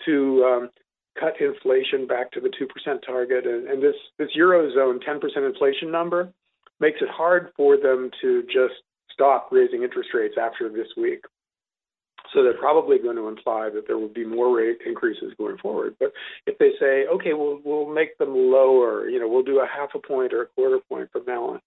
to 0.06 0.44
um, 0.44 0.70
cut 1.18 1.40
inflation 1.40 2.06
back 2.06 2.30
to 2.32 2.40
the 2.40 2.50
two 2.58 2.66
percent 2.66 3.02
target? 3.06 3.46
And, 3.46 3.68
and 3.68 3.82
this 3.82 3.96
this 4.18 4.30
eurozone 4.38 5.04
ten 5.04 5.20
percent 5.20 5.44
inflation 5.44 5.90
number 5.90 6.32
makes 6.80 7.00
it 7.00 7.08
hard 7.10 7.50
for 7.56 7.76
them 7.76 8.10
to 8.22 8.42
just 8.44 8.74
stop 9.12 9.48
raising 9.50 9.82
interest 9.82 10.10
rates 10.14 10.36
after 10.40 10.68
this 10.68 10.88
week. 10.96 11.24
So 12.34 12.42
they're 12.42 12.58
probably 12.58 12.98
going 12.98 13.16
to 13.16 13.26
imply 13.26 13.70
that 13.72 13.86
there 13.86 13.96
will 13.96 14.12
be 14.12 14.24
more 14.24 14.54
rate 14.54 14.78
increases 14.84 15.32
going 15.38 15.56
forward. 15.58 15.96
But 15.98 16.12
if 16.46 16.58
they 16.58 16.72
say, 16.78 17.06
okay, 17.06 17.32
we'll 17.32 17.60
we'll 17.64 17.92
make 17.92 18.18
them 18.18 18.34
lower, 18.34 19.08
you 19.08 19.18
know, 19.18 19.26
we'll 19.26 19.42
do 19.42 19.60
a 19.60 19.66
half 19.66 19.90
a 19.94 19.98
point 19.98 20.34
or 20.34 20.42
a 20.42 20.46
quarter 20.46 20.78
point 20.90 21.10
from 21.10 21.22
now 21.26 21.44
on. 21.44 21.60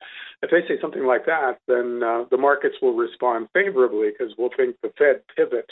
If 0.43 0.51
they 0.51 0.61
say 0.67 0.79
something 0.79 1.05
like 1.05 1.25
that, 1.25 1.57
then 1.67 2.01
uh, 2.03 2.25
the 2.29 2.37
markets 2.37 2.75
will 2.81 2.93
respond 2.93 3.47
favorably 3.53 4.11
because 4.11 4.35
we'll 4.37 4.51
think 4.55 4.75
the 4.83 4.93
Fed 4.97 5.23
pivot 5.35 5.69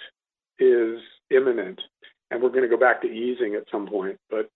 is 0.58 1.00
imminent, 1.30 1.80
and 2.32 2.42
we're 2.42 2.50
going 2.50 2.64
to 2.64 2.70
go 2.70 2.78
back 2.78 3.02
to 3.02 3.08
easing 3.08 3.56
at 3.56 3.64
some 3.72 3.88
point. 3.88 4.18
But 4.30 4.50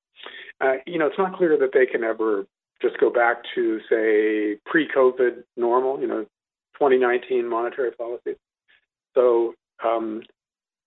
uh, 0.62 0.76
you 0.86 0.98
know, 0.98 1.08
it's 1.08 1.18
not 1.18 1.36
clear 1.38 1.58
that 1.58 1.72
they 1.74 1.86
can 1.86 2.04
ever 2.04 2.46
just 2.82 2.98
go 3.00 3.10
back 3.10 3.38
to 3.56 3.80
say 3.90 4.60
pre-COVID 4.66 5.44
normal, 5.56 6.00
you 6.00 6.08
know, 6.08 6.26
2019 6.76 7.48
monetary 7.48 7.92
policy. 7.92 8.36
So 9.16 9.54
um, 9.86 10.24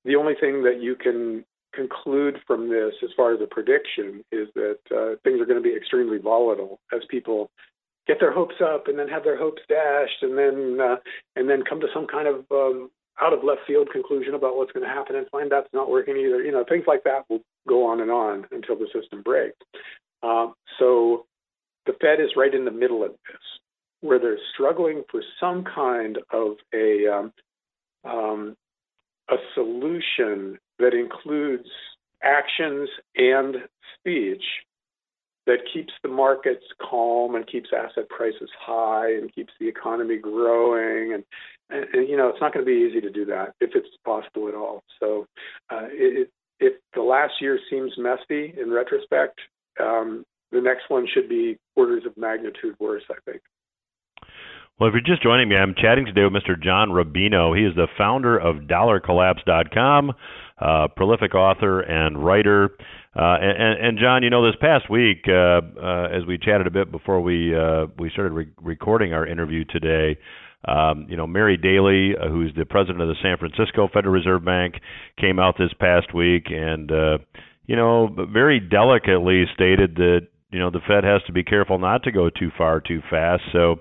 the 0.05 0.16
only 0.16 0.35
thing 0.35 0.62
that 0.64 0.81
you 0.81 0.95
can 0.95 1.45
conclude 1.75 2.38
from 2.47 2.69
this, 2.69 2.95
as 3.02 3.11
far 3.16 3.35
as 3.35 3.40
a 3.40 3.47
prediction, 3.47 4.25
is 4.33 4.49
that 4.55 4.78
uh, 4.90 5.16
things 5.25 5.40
are 5.40 5.47
going 5.47 5.62
to 5.62 5.69
be 5.69 5.76
extremely 5.76 6.19
volatile 6.19 6.81
as 6.95 7.02
people 7.11 7.50
get 8.07 8.21
their 8.21 8.33
hopes 8.33 8.57
up 8.62 8.88
and 8.88 8.99
then 8.99 9.09
have 9.09 9.25
their 9.25 9.38
hopes 9.38 9.62
dashed, 9.69 10.23
and 10.23 10.38
then 10.38 10.78
uh, 10.81 10.97
and 11.35 11.49
then 11.49 11.62
come 11.69 11.81
to 11.81 11.88
some 11.93 12.07
kind 12.07 12.28
of 12.28 12.45
um, 12.50 12.90
out 13.20 13.32
of 13.32 13.44
left 13.44 13.61
field 13.66 13.88
conclusion 13.90 14.35
about 14.35 14.56
what's 14.56 14.73
going 14.73 14.87
to 14.87 14.92
happen 14.92 15.16
and 15.16 15.26
find 15.30 15.50
that's 15.50 15.73
not 15.73 15.90
working 15.90 16.16
either. 16.16 16.42
You 16.42 16.52
know, 16.52 16.64
things 16.68 16.85
like 16.87 17.04
that 17.04 17.25
will 17.28 17.40
go 17.68 17.87
on 17.87 18.00
and 18.00 18.11
on 18.11 18.46
until 18.50 18.76
the 18.76 18.87
system 18.92 19.23
breaks. 19.23 19.56
Um, 20.23 20.54
so 20.78 21.26
the 21.87 21.94
Fed 22.00 22.20
is 22.20 22.30
right 22.37 22.54
in 22.54 22.64
the 22.64 22.70
middle 22.70 23.02
of 23.02 23.11
this, 23.11 23.40
where 24.00 24.18
they're 24.18 24.38
struggling 24.54 25.04
for 25.11 25.23
some 25.40 25.64
kind 25.64 26.18
of 26.32 26.56
a 26.75 27.06
um, 27.06 27.32
um, 28.04 28.56
a 29.30 29.37
solution 29.54 30.58
that 30.78 30.94
includes 30.94 31.68
actions 32.23 32.88
and 33.16 33.56
speech 33.99 34.42
that 35.46 35.58
keeps 35.73 35.92
the 36.02 36.08
markets 36.08 36.64
calm 36.80 37.35
and 37.35 37.46
keeps 37.46 37.70
asset 37.73 38.08
prices 38.08 38.50
high 38.58 39.12
and 39.12 39.32
keeps 39.35 39.52
the 39.61 39.68
economy 39.68 40.16
growing 40.16 41.12
and, 41.14 41.25
and, 41.70 41.85
and 41.92 42.08
you 42.08 42.16
know 42.16 42.28
it's 42.28 42.40
not 42.40 42.52
going 42.52 42.64
to 42.64 42.70
be 42.70 42.87
easy 42.88 43.00
to 43.00 43.11
do 43.11 43.25
that 43.25 43.54
if 43.61 43.70
it's 43.75 43.88
possible 44.04 44.49
at 44.49 44.54
all 44.54 44.82
so 45.00 45.26
uh, 45.70 45.87
it, 45.90 46.30
if 46.61 46.75
the 46.94 47.02
last 47.02 47.35
year 47.40 47.58
seems 47.70 47.92
messy 47.99 48.54
in 48.61 48.70
retrospect 48.70 49.38
um, 49.80 50.25
the 50.52 50.61
next 50.61 50.85
one 50.88 51.06
should 51.12 51.28
be 51.28 51.56
orders 51.76 52.04
of 52.06 52.16
magnitude 52.16 52.75
worse 52.78 53.04
i 53.11 53.30
think 53.30 53.42
well, 54.78 54.90
if 54.90 54.92
you're 54.92 55.00
just 55.00 55.23
joining 55.23 55.49
me, 55.49 55.56
I'm 55.56 55.75
chatting 55.75 56.04
today 56.04 56.25
with 56.25 56.35
Mr. 56.35 56.62
John 56.62 56.90
Rubino. 56.90 57.56
He 57.56 57.64
is 57.64 57.75
the 57.75 57.87
founder 57.96 58.37
of 58.37 58.56
DollarCollapse.com, 58.68 60.12
uh, 60.61 60.88
prolific 60.94 61.35
author 61.35 61.80
and 61.80 62.23
writer. 62.23 62.76
Uh, 63.18 63.38
and, 63.40 63.87
and, 63.87 63.99
John, 63.99 64.23
you 64.23 64.28
know, 64.28 64.44
this 64.44 64.56
past 64.61 64.90
week, 64.90 65.25
uh, 65.28 65.62
uh, 65.82 66.08
as 66.12 66.26
we 66.26 66.37
chatted 66.37 66.66
a 66.66 66.70
bit 66.70 66.92
before 66.92 67.23
we 67.23 67.56
uh, 67.56 67.87
we 67.99 68.11
started 68.11 68.32
re- 68.32 68.52
recording 68.61 69.14
our 69.14 69.26
interview 69.26 69.64
today, 69.64 70.18
um, 70.65 71.07
you 71.09 71.17
know, 71.17 71.27
Mary 71.27 71.57
Daly, 71.57 72.15
uh, 72.17 72.29
who's 72.29 72.53
the 72.57 72.65
president 72.65 73.01
of 73.01 73.09
the 73.09 73.15
San 73.23 73.37
Francisco 73.39 73.89
Federal 73.93 74.15
Reserve 74.15 74.45
Bank, 74.45 74.75
came 75.21 75.39
out 75.39 75.57
this 75.59 75.73
past 75.79 76.15
week 76.15 76.47
and, 76.51 76.91
uh, 76.91 77.19
you 77.67 77.77
know, 77.77 78.09
very 78.33 78.61
delicately 78.61 79.45
stated 79.55 79.97
that 79.97 80.29
you 80.51 80.59
know 80.59 80.71
the 80.71 80.81
Fed 80.87 81.05
has 81.05 81.23
to 81.27 81.33
be 81.33 81.45
careful 81.45 81.79
not 81.79 82.05
to 82.05 82.13
go 82.13 82.31
too 82.31 82.51
far 82.57 82.81
too 82.81 83.03
fast. 83.11 83.43
So 83.53 83.73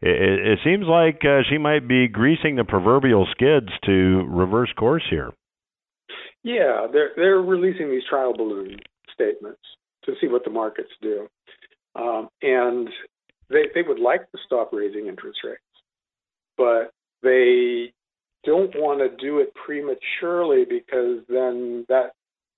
it, 0.00 0.46
it 0.46 0.58
seems 0.64 0.86
like 0.86 1.22
uh, 1.24 1.42
she 1.48 1.58
might 1.58 1.86
be 1.86 2.08
greasing 2.08 2.56
the 2.56 2.64
proverbial 2.64 3.26
skids 3.32 3.68
to 3.84 4.24
reverse 4.28 4.72
course 4.76 5.04
here. 5.10 5.32
Yeah, 6.42 6.86
they're 6.92 7.10
they're 7.16 7.40
releasing 7.40 7.90
these 7.90 8.02
trial 8.08 8.34
balloon 8.34 8.76
statements 9.12 9.60
to 10.04 10.12
see 10.20 10.26
what 10.26 10.44
the 10.44 10.50
markets 10.50 10.90
do, 11.00 11.28
um, 11.94 12.28
and 12.40 12.88
they 13.48 13.64
they 13.74 13.82
would 13.82 14.00
like 14.00 14.30
to 14.32 14.38
stop 14.46 14.70
raising 14.72 15.06
interest 15.06 15.40
rates, 15.44 15.60
but 16.62 16.92
they 17.22 17.92
don't 18.44 18.72
want 18.76 19.00
to 19.00 19.16
do 19.24 19.38
it 19.38 19.52
prematurely 19.54 20.64
because 20.64 21.18
then 21.28 21.84
that 21.88 22.12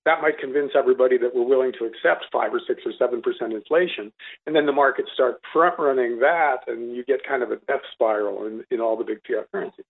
that 0.04 0.20
might 0.20 0.38
convince 0.38 0.72
everybody 0.76 1.16
that 1.16 1.34
we're 1.34 1.46
willing 1.46 1.72
to 1.78 1.86
accept 1.86 2.26
five 2.30 2.52
or 2.52 2.60
six 2.66 2.82
or 2.84 2.92
seven 2.98 3.22
percent 3.22 3.54
inflation, 3.54 4.12
and 4.46 4.54
then 4.54 4.66
the 4.66 4.72
markets 4.72 5.08
start 5.14 5.40
front 5.50 5.78
running 5.78 6.18
that, 6.18 6.58
and 6.66 6.94
you 6.94 7.02
get 7.04 7.26
kind 7.26 7.42
of 7.42 7.50
a 7.50 7.56
death 7.66 7.80
spiral 7.92 8.46
in, 8.46 8.62
in 8.70 8.80
all 8.80 8.98
the 8.98 9.04
big 9.04 9.20
fiat 9.26 9.50
currencies. 9.50 9.86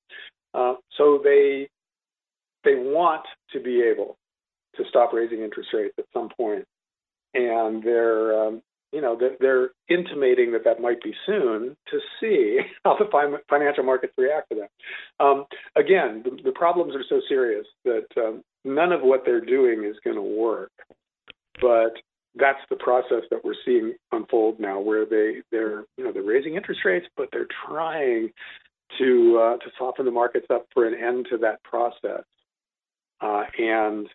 Uh, 0.55 0.75
so 0.97 1.21
they 1.25 1.69
they 2.63 2.77
want 2.77 3.25
to 3.53 3.61
be 3.61 3.83
able 3.83 4.17
to 4.77 4.85
stop 4.89 5.13
raising 5.13 5.41
interest 5.43 5.71
rates 5.75 5.95
at 5.99 6.05
some 6.13 6.29
point, 6.37 6.65
and 7.35 7.83
they're 7.83 8.47
um, 8.47 8.63
you 8.95 9.01
know 9.01 9.19
they're, 9.41 9.71
intimating 9.89 10.51
that 10.53 10.65
that 10.65 10.81
might 10.81 11.03
be 11.03 11.13
soon 11.27 11.77
to 11.91 11.99
see 12.19 12.59
how 12.85 12.97
the 12.97 13.39
financial 13.51 13.85
markets 13.85 14.15
react 14.17 14.49
to 14.49 14.57
that. 14.57 15.25
Um, 15.25 15.45
again, 15.77 16.23
the, 16.25 16.43
the, 16.43 16.53
problems 16.53 16.95
are 16.95 17.05
so 17.07 17.21
serious 17.29 17.67
that 17.85 18.07
um, 18.17 18.43
none 18.65 18.93
of 18.93 19.03
what 19.03 19.25
they're 19.27 19.45
doing 19.45 19.85
is 19.85 19.97
going 20.03 20.17
to 20.17 20.23
work. 20.23 20.71
But 21.61 21.93
that's 22.35 22.61
the 22.71 22.77
process 22.77 23.23
that 23.31 23.45
we're 23.45 23.55
seeing 23.65 23.95
unfold 24.13 24.59
now, 24.59 24.81
where 24.81 25.05
they 25.05 25.43
they're 25.51 25.85
you 25.97 26.05
know 26.05 26.13
they're 26.13 26.23
raising 26.23 26.55
interest 26.55 26.81
rates, 26.85 27.07
but 27.17 27.29
they're 27.33 27.49
trying 27.69 28.31
to 28.99 29.39
uh, 29.41 29.57
to 29.59 29.71
soften 29.79 30.05
the 30.05 30.11
markets 30.11 30.47
up 30.51 30.67
for 30.73 30.87
an 30.87 30.95
end 30.95 31.27
to 31.31 31.39
that 31.39 31.63
process. 31.63 32.25
Uh, 33.21 33.45
and 33.59 34.09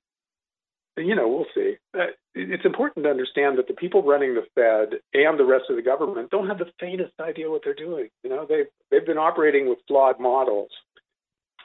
you 1.05 1.15
know 1.15 1.27
we'll 1.27 1.45
see. 1.55 1.75
Uh, 1.97 2.07
it's 2.35 2.65
important 2.65 3.03
to 3.05 3.09
understand 3.09 3.57
that 3.57 3.67
the 3.67 3.73
people 3.73 4.03
running 4.03 4.35
the 4.35 4.45
Fed 4.55 4.99
and 5.13 5.39
the 5.39 5.45
rest 5.45 5.65
of 5.69 5.75
the 5.75 5.81
government 5.81 6.29
don't 6.29 6.47
have 6.47 6.59
the 6.59 6.71
faintest 6.79 7.13
idea 7.19 7.49
what 7.49 7.61
they're 7.63 7.73
doing. 7.73 8.09
You 8.23 8.29
know 8.29 8.45
they've 8.47 8.67
they've 8.91 9.05
been 9.05 9.17
operating 9.17 9.69
with 9.69 9.79
flawed 9.87 10.19
models 10.19 10.69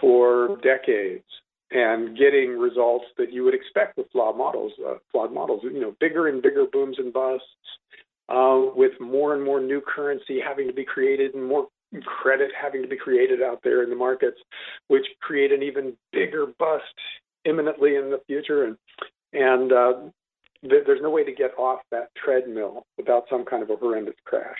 for 0.01 0.59
decades 0.62 1.25
and 1.70 2.16
getting 2.16 2.59
results 2.59 3.07
that 3.18 3.33
you 3.33 3.44
would 3.44 3.55
expect 3.55 3.97
with 3.97 4.11
flawed 4.12 4.37
models. 4.37 4.73
Uh, 4.87 4.94
flawed 5.11 5.33
models, 5.33 5.61
you 5.64 5.81
know, 5.81 5.94
bigger 6.01 6.29
and 6.29 6.42
bigger 6.42 6.66
booms 6.70 6.97
and 6.99 7.12
busts, 7.12 7.47
uh, 8.29 8.61
with 8.75 8.92
more 9.01 9.35
and 9.35 9.44
more 9.44 9.61
new 9.61 9.81
currency 9.81 10.40
having 10.40 10.66
to 10.66 10.73
be 10.73 10.85
created 10.85 11.35
and 11.35 11.44
more 11.44 11.68
credit 12.03 12.51
having 12.61 12.83
to 12.83 12.88
be 12.88 12.97
created 12.97 13.42
out 13.42 13.61
there 13.62 13.83
in 13.83 13.90
the 13.90 13.97
markets, 13.97 14.38
which 14.88 15.07
create 15.20 15.53
an 15.53 15.62
even 15.62 15.97
bigger 16.12 16.47
bust 16.59 16.85
imminently 17.44 17.97
in 17.97 18.11
the 18.11 18.20
future. 18.27 18.64
And 18.64 18.77
and 19.35 19.73
uh, 19.73 19.92
th- 20.62 20.85
there's 20.87 21.03
no 21.03 21.11
way 21.11 21.25
to 21.25 21.33
get 21.33 21.53
off 21.59 21.81
that 21.90 22.11
treadmill 22.23 22.85
without 22.97 23.25
some 23.31 23.44
kind 23.44 23.62
of 23.62 23.70
a 23.70 23.77
horrendous 23.77 24.14
crash. 24.25 24.59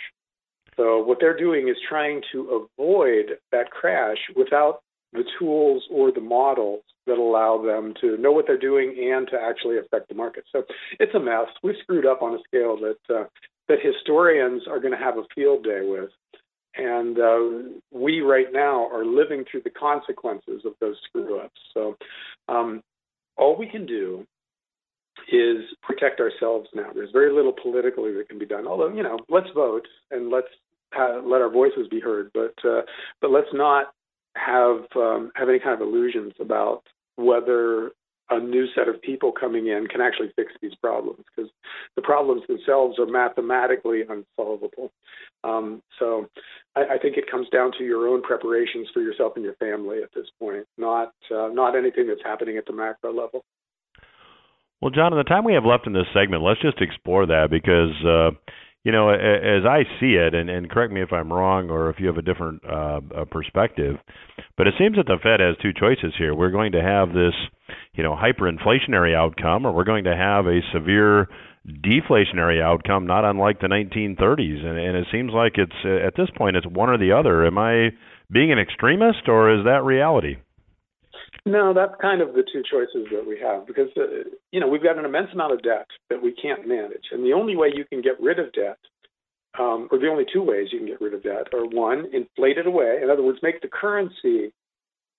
So 0.77 1.01
what 1.01 1.19
they're 1.19 1.37
doing 1.37 1.69
is 1.69 1.77
trying 1.87 2.21
to 2.33 2.67
avoid 2.77 3.37
that 3.51 3.71
crash 3.71 4.17
without 4.35 4.81
the 5.13 5.23
tools 5.39 5.83
or 5.89 6.11
the 6.11 6.21
models 6.21 6.81
that 7.07 7.17
allow 7.17 7.61
them 7.61 7.93
to 8.01 8.17
know 8.17 8.31
what 8.31 8.45
they're 8.47 8.57
doing 8.57 9.11
and 9.13 9.27
to 9.29 9.37
actually 9.39 9.77
affect 9.77 10.09
the 10.09 10.15
market. 10.15 10.43
So 10.51 10.63
it's 10.99 11.15
a 11.15 11.19
mess. 11.19 11.47
We've 11.63 11.75
screwed 11.81 12.05
up 12.05 12.21
on 12.21 12.33
a 12.33 12.39
scale 12.47 12.77
that 12.77 13.15
uh, 13.15 13.23
that 13.67 13.77
historians 13.81 14.63
are 14.67 14.79
going 14.79 14.91
to 14.91 15.03
have 15.03 15.17
a 15.17 15.23
field 15.33 15.63
day 15.63 15.81
with. 15.83 16.09
And 16.77 17.17
uh, 17.17 17.69
we 17.91 18.19
right 18.19 18.51
now 18.51 18.87
are 18.91 19.05
living 19.05 19.45
through 19.49 19.61
the 19.63 19.69
consequences 19.69 20.63
of 20.65 20.73
those 20.81 20.97
screw 21.07 21.39
ups. 21.39 21.59
So 21.73 21.95
um, 22.49 22.83
all 23.37 23.57
we 23.57 23.67
can 23.67 23.85
do 23.85 24.25
is 25.31 25.63
protect 26.05 26.19
ourselves 26.19 26.67
now. 26.73 26.89
There's 26.93 27.11
very 27.11 27.31
little 27.31 27.53
politically 27.53 28.13
that 28.13 28.29
can 28.29 28.39
be 28.39 28.45
done. 28.45 28.67
Although 28.67 28.93
you 28.93 29.03
know, 29.03 29.19
let's 29.29 29.47
vote 29.53 29.87
and 30.11 30.29
let's 30.29 30.47
ha- 30.93 31.21
let 31.23 31.41
our 31.41 31.49
voices 31.49 31.87
be 31.89 31.99
heard. 31.99 32.31
But 32.33 32.53
uh, 32.67 32.81
but 33.21 33.31
let's 33.31 33.53
not 33.53 33.93
have 34.35 34.85
um, 34.95 35.31
have 35.35 35.49
any 35.49 35.59
kind 35.59 35.73
of 35.73 35.87
illusions 35.87 36.33
about 36.39 36.83
whether 37.15 37.91
a 38.31 38.39
new 38.39 38.65
set 38.73 38.87
of 38.87 38.99
people 39.03 39.31
coming 39.31 39.67
in 39.67 39.85
can 39.87 40.01
actually 40.01 40.31
fix 40.35 40.51
these 40.59 40.73
problems 40.81 41.23
because 41.35 41.51
the 41.95 42.01
problems 42.01 42.41
themselves 42.47 42.97
are 42.97 43.05
mathematically 43.05 44.01
unsolvable. 44.01 44.91
Um, 45.43 45.83
so 45.99 46.27
I, 46.75 46.95
I, 46.95 46.97
think 46.97 47.17
it 47.17 47.29
comes 47.29 47.47
down 47.49 47.71
to 47.77 47.83
your 47.83 48.07
own 48.07 48.23
preparations 48.23 48.87
for 48.91 49.01
yourself 49.01 49.33
and 49.35 49.45
your 49.45 49.53
family 49.55 50.01
at 50.01 50.09
this 50.15 50.25
point, 50.39 50.65
not 50.75 51.13
uh, 51.31 51.49
not 51.53 51.75
anything 51.75 52.07
that's 52.07 52.23
happening 52.23 52.57
at 52.57 52.65
the 52.65 52.73
macro 52.73 53.13
level. 53.13 53.45
Well, 54.81 54.91
John, 54.91 55.13
in 55.13 55.17
the 55.17 55.23
time 55.23 55.45
we 55.45 55.53
have 55.53 55.65
left 55.65 55.87
in 55.87 55.93
this 55.93 56.07
segment, 56.13 56.43
let's 56.43 56.61
just 56.61 56.81
explore 56.81 57.25
that 57.25 57.47
because 57.49 57.95
uh, 58.05 58.31
you 58.85 58.91
know, 58.91 59.09
as 59.09 59.65
I 59.67 59.81
see 59.99 60.13
it, 60.13 60.35
and, 60.35 60.47
and 60.47 60.69
correct 60.69 60.93
me 60.93 61.01
if 61.01 61.11
I'm 61.11 61.33
wrong 61.33 61.71
or 61.71 61.89
if 61.89 61.95
you 61.99 62.05
have 62.05 62.17
a 62.17 62.21
different 62.21 62.61
uh, 62.63 62.99
perspective, 63.31 63.95
but 64.57 64.67
it 64.67 64.75
seems 64.77 64.97
that 64.97 65.07
the 65.07 65.17
Fed 65.23 65.39
has 65.39 65.57
two 65.59 65.73
choices 65.73 66.13
here. 66.19 66.35
We're 66.35 66.51
going 66.51 66.73
to 66.73 66.83
have 66.83 67.09
this, 67.09 67.33
you 67.95 68.03
know, 68.03 68.15
hyperinflationary 68.15 69.15
outcome, 69.15 69.65
or 69.65 69.73
we're 69.73 69.85
going 69.85 70.03
to 70.03 70.15
have 70.15 70.45
a 70.45 70.59
severe 70.71 71.27
deflationary 71.67 72.61
outcome, 72.61 73.07
not 73.07 73.25
unlike 73.25 73.59
the 73.59 73.67
1930s. 73.67 74.63
And, 74.63 74.77
and 74.77 74.95
it 74.95 75.07
seems 75.11 75.31
like 75.33 75.53
it's 75.55 76.05
at 76.05 76.13
this 76.15 76.29
point 76.37 76.55
it's 76.55 76.67
one 76.67 76.91
or 76.91 76.99
the 76.99 77.11
other. 77.11 77.43
Am 77.47 77.57
I 77.57 77.89
being 78.31 78.51
an 78.51 78.59
extremist, 78.59 79.27
or 79.27 79.51
is 79.57 79.65
that 79.65 79.83
reality? 79.83 80.35
No, 81.45 81.73
that's 81.73 81.93
kind 82.01 82.21
of 82.21 82.33
the 82.33 82.43
two 82.43 82.63
choices 82.69 83.07
that 83.11 83.25
we 83.27 83.39
have 83.39 83.67
because 83.67 83.89
uh, 83.97 84.29
you 84.51 84.59
know 84.59 84.67
we've 84.67 84.83
got 84.83 84.97
an 84.97 85.05
immense 85.05 85.29
amount 85.33 85.53
of 85.53 85.61
debt 85.61 85.87
that 86.09 86.21
we 86.21 86.33
can't 86.33 86.67
manage, 86.67 87.05
and 87.11 87.23
the 87.23 87.33
only 87.33 87.55
way 87.55 87.71
you 87.73 87.85
can 87.85 88.01
get 88.01 88.19
rid 88.19 88.39
of 88.39 88.51
debt, 88.53 88.79
um, 89.59 89.87
or 89.91 89.99
the 89.99 90.07
only 90.07 90.25
two 90.31 90.41
ways 90.41 90.69
you 90.71 90.79
can 90.79 90.87
get 90.87 91.01
rid 91.01 91.13
of 91.13 91.23
debt, 91.23 91.53
are 91.53 91.65
one, 91.65 92.05
inflate 92.13 92.57
it 92.57 92.67
away. 92.67 92.99
In 93.03 93.09
other 93.09 93.23
words, 93.23 93.39
make 93.43 93.61
the 93.61 93.67
currency 93.67 94.53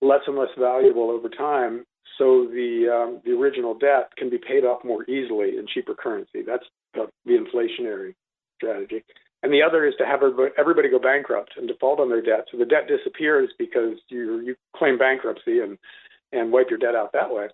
less 0.01 0.21
and 0.27 0.37
less 0.37 0.49
valuable 0.57 1.09
over 1.09 1.29
time, 1.29 1.85
so 2.17 2.47
the 2.47 2.89
um, 2.91 3.21
the 3.25 3.31
original 3.31 3.77
debt 3.77 4.11
can 4.17 4.29
be 4.29 4.37
paid 4.37 4.65
off 4.65 4.83
more 4.83 5.03
easily 5.09 5.57
in 5.57 5.65
cheaper 5.73 5.95
currency. 5.95 6.41
That's 6.45 6.65
the, 6.93 7.07
the 7.25 7.37
inflationary 7.37 8.15
strategy. 8.57 9.03
And 9.43 9.53
the 9.53 9.61
other 9.61 9.85
is 9.85 9.93
to 9.99 10.05
have 10.05 10.21
everybody 10.57 10.89
go 10.89 10.99
bankrupt 10.99 11.53
and 11.57 11.67
default 11.67 11.99
on 11.99 12.09
their 12.09 12.23
debt. 12.23 12.45
So 12.51 12.57
the 12.57 12.65
debt 12.65 12.87
disappears 12.87 13.49
because 13.57 13.97
you 14.09 14.39
you 14.41 14.55
claim 14.75 14.97
bankruptcy 14.97 15.59
and 15.59 15.77
and 16.31 16.51
wipe 16.51 16.69
your 16.69 16.79
debt 16.79 16.95
out 16.95 17.11
that 17.13 17.33
way. 17.33 17.47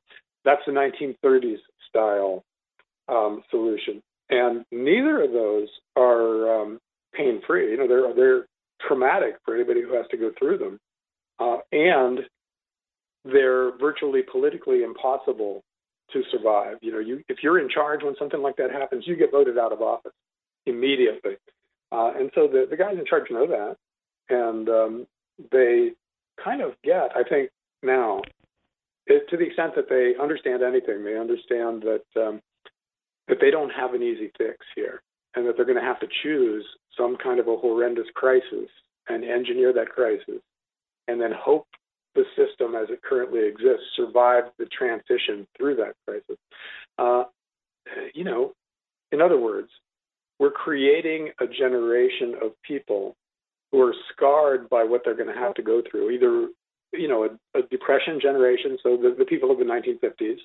That's 0.45 0.61
the 0.65 0.71
1930s 0.71 1.57
style 1.89 2.43
um, 3.07 3.43
solution, 3.49 4.01
and 4.29 4.65
neither 4.71 5.23
of 5.23 5.31
those 5.31 5.67
are 5.95 6.61
um, 6.61 6.79
pain 7.13 7.41
free. 7.45 7.71
You 7.71 7.77
know, 7.77 7.87
they're 7.87 8.13
they're 8.13 8.45
traumatic 8.87 9.35
for 9.45 9.55
anybody 9.55 9.81
who 9.81 9.95
has 9.95 10.05
to 10.11 10.17
go 10.17 10.31
through 10.37 10.57
them, 10.57 10.79
uh, 11.39 11.57
and 11.71 12.19
they're 13.25 13.77
virtually 13.77 14.21
politically 14.21 14.83
impossible 14.83 15.63
to 16.11 16.23
survive. 16.31 16.77
You 16.81 16.91
know, 16.91 16.99
you 16.99 17.23
if 17.29 17.37
you're 17.41 17.59
in 17.59 17.69
charge 17.69 18.03
when 18.03 18.15
something 18.17 18.41
like 18.41 18.57
that 18.57 18.71
happens, 18.71 19.05
you 19.07 19.15
get 19.15 19.31
voted 19.31 19.57
out 19.57 19.71
of 19.71 19.81
office 19.81 20.13
immediately. 20.65 21.35
Uh, 21.91 22.11
and 22.17 22.31
so 22.33 22.47
the, 22.47 22.65
the 22.69 22.77
guys 22.77 22.95
in 22.97 23.05
charge 23.05 23.29
know 23.29 23.47
that, 23.47 23.77
and 24.29 24.67
um, 24.69 25.07
they 25.51 25.91
kind 26.43 26.61
of 26.61 26.73
get, 26.83 27.11
I 27.15 27.23
think, 27.27 27.49
now 27.83 28.21
it, 29.07 29.29
to 29.29 29.37
the 29.37 29.45
extent 29.45 29.73
that 29.75 29.89
they 29.89 30.13
understand 30.21 30.63
anything, 30.63 31.03
they 31.03 31.17
understand 31.17 31.83
that 31.83 32.21
um, 32.21 32.41
that 33.27 33.37
they 33.39 33.51
don't 33.51 33.69
have 33.69 33.93
an 33.93 34.03
easy 34.03 34.31
fix 34.37 34.57
here, 34.75 35.01
and 35.35 35.47
that 35.47 35.55
they're 35.55 35.65
going 35.65 35.79
to 35.79 35.83
have 35.83 35.99
to 35.99 36.07
choose 36.23 36.65
some 36.97 37.17
kind 37.17 37.39
of 37.39 37.47
a 37.47 37.55
horrendous 37.55 38.07
crisis 38.15 38.69
and 39.09 39.23
engineer 39.23 39.73
that 39.73 39.89
crisis, 39.89 40.41
and 41.07 41.19
then 41.19 41.31
hope 41.37 41.67
the 42.15 42.23
system 42.35 42.75
as 42.75 42.87
it 42.89 43.01
currently 43.01 43.45
exists 43.47 43.85
survives 43.95 44.47
the 44.59 44.65
transition 44.65 45.47
through 45.57 45.75
that 45.75 45.93
crisis. 46.05 46.37
Uh, 46.97 47.23
you 48.13 48.23
know, 48.23 48.53
in 49.11 49.21
other 49.21 49.39
words, 49.39 49.69
we're 50.39 50.51
creating 50.51 51.31
a 51.39 51.47
generation 51.47 52.35
of 52.41 52.51
people 52.63 53.15
who 53.71 53.81
are 53.81 53.93
scarred 54.11 54.69
by 54.69 54.83
what 54.83 55.01
they're 55.03 55.15
going 55.15 55.33
to 55.33 55.39
have 55.39 55.53
to 55.55 55.63
go 55.63 55.81
through, 55.89 56.11
either 56.11 56.49
you 56.93 57.07
know, 57.07 57.25
a, 57.25 57.59
a 57.59 57.61
depression 57.63 58.19
generation, 58.21 58.77
so 58.81 58.97
the, 58.97 59.15
the 59.17 59.25
people 59.25 59.51
of 59.51 59.57
the 59.57 59.63
1950s, 59.63 60.37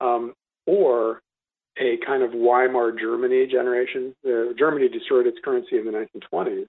um, 0.00 0.34
or 0.66 1.22
a 1.78 1.98
kind 2.06 2.22
of 2.22 2.32
Weimar 2.32 2.92
Germany 2.92 3.46
generation. 3.46 4.14
Uh, 4.24 4.52
Germany 4.58 4.88
destroyed 4.88 5.26
its 5.26 5.38
currency 5.44 5.76
in 5.76 5.84
the 5.84 5.90
1920s 5.92 6.66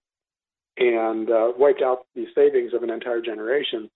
and 0.77 1.29
uh, 1.29 1.51
wiped 1.57 1.81
out 1.81 2.05
the 2.15 2.25
savings 2.35 2.73
of 2.73 2.83
an 2.83 2.89
entire 2.89 3.21
generation. 3.21 3.89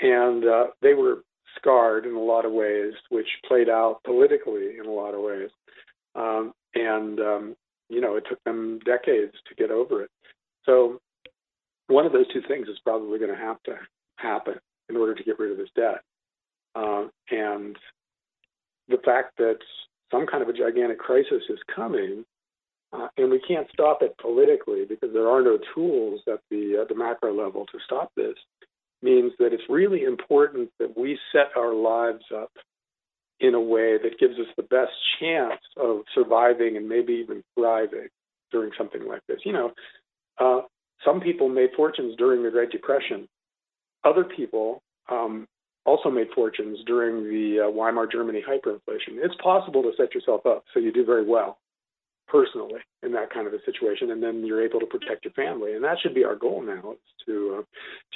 And 0.00 0.44
uh, 0.44 0.66
they 0.80 0.94
were 0.94 1.22
scarred 1.56 2.06
in 2.06 2.14
a 2.14 2.20
lot 2.20 2.44
of 2.44 2.52
ways, 2.52 2.92
which 3.10 3.26
played 3.46 3.68
out 3.68 4.00
politically 4.04 4.78
in 4.78 4.86
a 4.86 4.90
lot 4.90 5.14
of 5.14 5.20
ways. 5.20 5.50
Um, 6.14 6.52
and, 6.74 7.20
um, 7.20 7.56
you 7.88 8.00
know, 8.00 8.16
it 8.16 8.24
took 8.28 8.42
them 8.44 8.80
decades 8.84 9.34
to 9.48 9.54
get 9.54 9.70
over 9.70 10.02
it. 10.02 10.10
So 10.64 11.00
one 11.86 12.06
of 12.06 12.12
those 12.12 12.30
two 12.32 12.42
things 12.48 12.68
is 12.68 12.78
probably 12.84 13.18
going 13.18 13.30
to 13.30 13.36
have 13.36 13.62
to 13.64 13.76
happen 14.16 14.54
in 14.88 14.96
order 14.96 15.14
to 15.14 15.24
get 15.24 15.38
rid 15.38 15.52
of 15.52 15.58
this 15.58 15.70
debt. 15.74 16.02
Uh, 16.74 17.06
and 17.30 17.76
the 18.88 18.98
fact 19.04 19.36
that 19.38 19.58
some 20.10 20.26
kind 20.26 20.42
of 20.42 20.48
a 20.48 20.52
gigantic 20.52 20.98
crisis 20.98 21.42
is 21.48 21.58
coming, 21.74 22.24
uh, 22.92 23.08
and 23.16 23.30
we 23.30 23.40
can't 23.46 23.66
stop 23.72 24.02
it 24.02 24.14
politically 24.18 24.84
because 24.88 25.10
there 25.12 25.28
are 25.28 25.42
no 25.42 25.58
tools 25.74 26.20
at 26.30 26.40
the 26.50 26.84
the 26.88 26.94
macro 26.94 27.34
level 27.34 27.64
to 27.66 27.78
stop 27.84 28.12
this, 28.16 28.34
means 29.02 29.32
that 29.38 29.52
it's 29.52 29.62
really 29.68 30.04
important 30.04 30.70
that 30.78 30.96
we 30.96 31.18
set 31.32 31.48
our 31.56 31.74
lives 31.74 32.24
up 32.34 32.52
in 33.40 33.54
a 33.54 33.60
way 33.60 33.98
that 33.98 34.18
gives 34.20 34.38
us 34.38 34.46
the 34.56 34.62
best 34.62 34.92
chance 35.18 35.60
of 35.76 36.02
surviving 36.14 36.76
and 36.76 36.88
maybe 36.88 37.14
even 37.14 37.42
thriving 37.54 38.08
during 38.52 38.70
something 38.78 39.06
like 39.06 39.22
this. 39.26 39.40
You 39.44 39.52
know, 39.52 39.72
uh, 40.38 40.60
some 41.04 41.20
people 41.20 41.48
made 41.48 41.70
fortunes 41.76 42.14
during 42.16 42.42
the 42.42 42.50
Great 42.50 42.70
Depression 42.70 43.26
other 44.04 44.24
people 44.24 44.82
um, 45.10 45.46
also 45.84 46.10
made 46.10 46.28
fortunes 46.34 46.78
during 46.86 47.24
the 47.24 47.66
uh, 47.66 47.70
Weimar 47.70 48.06
Germany 48.06 48.42
hyperinflation. 48.46 49.18
It's 49.22 49.34
possible 49.42 49.82
to 49.82 49.92
set 49.96 50.14
yourself 50.14 50.46
up 50.46 50.64
so 50.72 50.80
you 50.80 50.92
do 50.92 51.04
very 51.04 51.24
well 51.24 51.58
personally 52.28 52.80
in 53.02 53.12
that 53.12 53.30
kind 53.30 53.46
of 53.46 53.52
a 53.52 53.62
situation, 53.64 54.10
and 54.10 54.22
then 54.22 54.44
you're 54.44 54.64
able 54.64 54.80
to 54.80 54.86
protect 54.86 55.24
your 55.24 55.34
family. 55.34 55.74
And 55.74 55.84
that 55.84 55.98
should 56.00 56.14
be 56.14 56.24
our 56.24 56.36
goal 56.36 56.62
now: 56.62 56.92
is 56.92 57.26
to 57.26 57.58
uh, 57.58 57.62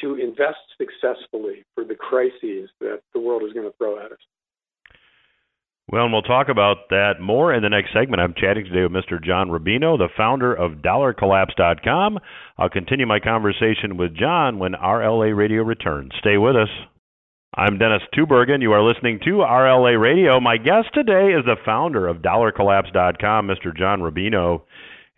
to 0.01 0.15
invest 0.15 0.59
successfully 0.79 1.65
for 1.75 1.85
the 1.85 1.95
crises 1.95 2.71
that 2.81 3.01
the 3.13 3.21
world 3.21 3.43
is 3.43 3.53
going 3.53 3.67
to 3.67 3.77
throw 3.77 3.99
at 3.99 4.13
us. 4.13 4.19
Well, 5.89 6.03
and 6.03 6.13
we'll 6.13 6.23
talk 6.23 6.49
about 6.49 6.89
that 6.91 7.21
more 7.21 7.55
in 7.55 7.63
the 7.63 7.69
next 7.69 7.93
segment. 7.93 8.21
I'm 8.21 8.35
chatting 8.37 8.65
today 8.65 8.83
with 8.83 8.91
Mr. 8.91 9.23
John 9.23 9.51
Rubino, 9.51 9.97
the 9.97 10.09
founder 10.17 10.53
of 10.53 10.83
DollarCollapse.com. 10.83 12.19
I'll 12.59 12.69
continue 12.69 13.07
my 13.07 13.21
conversation 13.21 13.97
with 13.97 14.17
John 14.17 14.59
when 14.59 14.73
RLA 14.73 15.37
Radio 15.37 15.63
returns. 15.63 16.11
Stay 16.19 16.39
with 16.39 16.57
us. 16.57 16.69
I'm 17.55 17.79
Dennis 17.79 18.03
Tubbergen. 18.13 18.63
You 18.63 18.73
are 18.73 18.83
listening 18.83 19.21
to 19.27 19.45
RLA 19.47 20.01
Radio. 20.01 20.41
My 20.41 20.57
guest 20.57 20.89
today 20.93 21.29
is 21.39 21.45
the 21.45 21.55
founder 21.65 22.09
of 22.09 22.17
DollarCollapse.com, 22.17 23.47
Mr. 23.47 23.77
John 23.77 24.01
Rubino. 24.01 24.63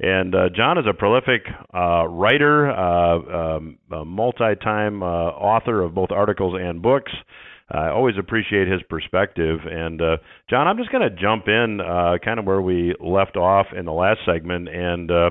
And 0.00 0.34
uh, 0.34 0.50
John 0.54 0.76
is 0.76 0.84
a 0.86 0.92
prolific 0.92 1.46
uh, 1.74 2.06
writer, 2.06 2.70
uh, 2.70 3.56
um, 3.56 3.78
multi 3.90 4.54
time 4.62 5.02
uh, 5.02 5.06
author 5.06 5.80
of 5.80 5.94
both 5.94 6.10
articles 6.10 6.60
and 6.60 6.82
books. 6.82 7.10
I 7.70 7.88
always 7.88 8.14
appreciate 8.18 8.66
his 8.66 8.80
perspective. 8.88 9.60
And 9.70 10.00
uh, 10.00 10.16
John, 10.48 10.66
I'm 10.66 10.78
just 10.78 10.90
going 10.90 11.08
to 11.08 11.14
jump 11.14 11.48
in 11.48 11.80
uh, 11.80 12.16
kind 12.24 12.38
of 12.38 12.46
where 12.46 12.62
we 12.62 12.94
left 12.98 13.36
off 13.36 13.66
in 13.76 13.84
the 13.84 13.92
last 13.92 14.20
segment. 14.24 14.68
And 14.68 15.10
uh, 15.10 15.30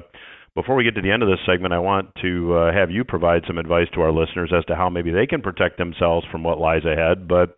before 0.53 0.75
we 0.75 0.83
get 0.83 0.95
to 0.95 1.01
the 1.01 1.11
end 1.11 1.23
of 1.23 1.29
this 1.29 1.39
segment, 1.45 1.73
I 1.73 1.79
want 1.79 2.13
to 2.21 2.53
uh, 2.53 2.73
have 2.73 2.91
you 2.91 3.03
provide 3.03 3.41
some 3.47 3.57
advice 3.57 3.87
to 3.95 4.01
our 4.01 4.11
listeners 4.11 4.51
as 4.55 4.63
to 4.65 4.75
how 4.75 4.89
maybe 4.89 5.11
they 5.11 5.25
can 5.25 5.41
protect 5.41 5.77
themselves 5.77 6.27
from 6.31 6.43
what 6.43 6.59
lies 6.59 6.85
ahead. 6.85 7.27
But 7.27 7.57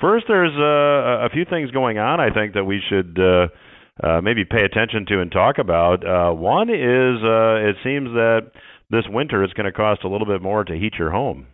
first, 0.00 0.26
there's 0.28 0.54
uh, 0.56 1.26
a 1.26 1.28
few 1.30 1.44
things 1.44 1.72
going 1.72 1.98
on 1.98 2.20
I 2.20 2.32
think 2.32 2.54
that 2.54 2.64
we 2.64 2.80
should. 2.88 3.18
Uh, 3.18 3.48
maybe 4.22 4.42
pay 4.42 4.64
attention 4.64 5.04
to 5.06 5.20
and 5.20 5.30
talk 5.30 5.58
about. 5.58 6.02
One 6.36 6.70
is 6.70 7.20
it 7.22 7.76
seems 7.84 8.08
that 8.14 8.50
this 8.90 9.04
winter 9.06 9.44
it's 9.44 9.52
going 9.52 9.66
to 9.66 9.72
cost 9.72 10.02
a 10.02 10.08
little 10.08 10.26
bit 10.26 10.40
more 10.42 10.64
to 10.64 10.74
heat 10.74 10.94
your 10.98 11.10
home. 11.10 11.46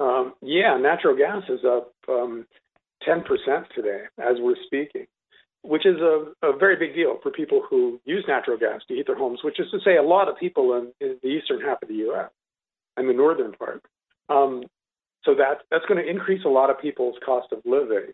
Um, 0.00 0.34
yeah, 0.40 0.76
natural 0.76 1.16
gas 1.16 1.42
is 1.48 1.60
up 1.64 1.92
um, 2.08 2.46
10% 3.06 3.24
today 3.74 4.04
as 4.18 4.36
we're 4.38 4.54
speaking, 4.66 5.06
which 5.62 5.86
is 5.86 5.96
a, 6.00 6.32
a, 6.42 6.56
very 6.56 6.76
big 6.76 6.94
deal 6.94 7.18
for 7.22 7.30
people 7.30 7.62
who 7.68 8.00
use 8.04 8.24
natural 8.28 8.56
gas 8.56 8.80
to 8.86 8.94
heat 8.94 9.06
their 9.06 9.18
homes, 9.18 9.40
which 9.42 9.58
is 9.58 9.66
to 9.72 9.78
say 9.84 9.96
a 9.96 10.02
lot 10.02 10.28
of 10.28 10.38
people 10.38 10.74
in, 10.74 10.92
in 11.00 11.16
the 11.22 11.28
eastern 11.28 11.60
half 11.60 11.82
of 11.82 11.88
the 11.88 11.94
U.S. 11.94 12.30
and 12.96 13.08
the 13.08 13.12
northern 13.12 13.52
part. 13.52 13.82
Um, 14.28 14.64
so 15.24 15.34
that 15.34 15.62
that's 15.70 15.84
going 15.86 16.02
to 16.02 16.08
increase 16.08 16.44
a 16.44 16.48
lot 16.48 16.70
of 16.70 16.80
people's 16.80 17.16
cost 17.24 17.52
of 17.52 17.58
living, 17.64 18.12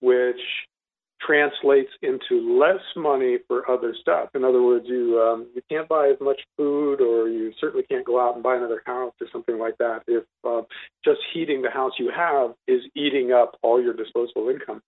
which 0.00 0.40
translates 1.20 1.90
into 2.02 2.58
less 2.58 2.82
money 2.96 3.38
for 3.48 3.68
other 3.70 3.94
stuff. 4.00 4.28
In 4.34 4.44
other 4.44 4.62
words, 4.62 4.84
you 4.88 5.20
um, 5.20 5.46
you 5.54 5.62
can't 5.70 5.88
buy 5.88 6.08
as 6.08 6.16
much 6.20 6.40
food, 6.56 7.00
or 7.00 7.28
you 7.28 7.52
certainly 7.60 7.86
can't 7.86 8.04
go 8.04 8.20
out 8.20 8.34
and 8.34 8.42
buy 8.42 8.56
another 8.56 8.82
house 8.84 9.14
or 9.20 9.26
something 9.32 9.58
like 9.58 9.76
that 9.78 10.02
if 10.06 10.24
uh, 10.46 10.62
just 11.04 11.20
heating 11.32 11.62
the 11.62 11.70
house 11.70 11.92
you 11.98 12.10
have 12.14 12.54
is 12.66 12.82
eating 12.94 13.32
up 13.32 13.56
all 13.62 13.82
your 13.82 13.94
disposable 13.94 14.48
income. 14.48 14.82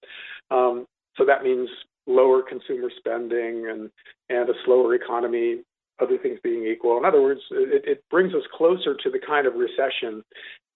Um, 0.51 0.87
so 1.17 1.25
that 1.25 1.43
means 1.43 1.69
lower 2.07 2.43
consumer 2.43 2.91
spending 2.99 3.69
and 3.69 3.91
and 4.29 4.49
a 4.49 4.55
slower 4.65 4.95
economy. 4.95 5.63
Other 5.99 6.19
things 6.19 6.39
being 6.43 6.67
equal, 6.67 6.99
in 6.99 7.07
other 7.07 7.23
words, 7.23 7.41
it, 7.51 7.83
it 7.87 8.05
brings 8.11 8.35
us 8.35 8.43
closer 8.53 8.95
to 9.03 9.11
the 9.11 9.19
kind 9.19 9.47
of 9.47 9.55
recession 9.55 10.23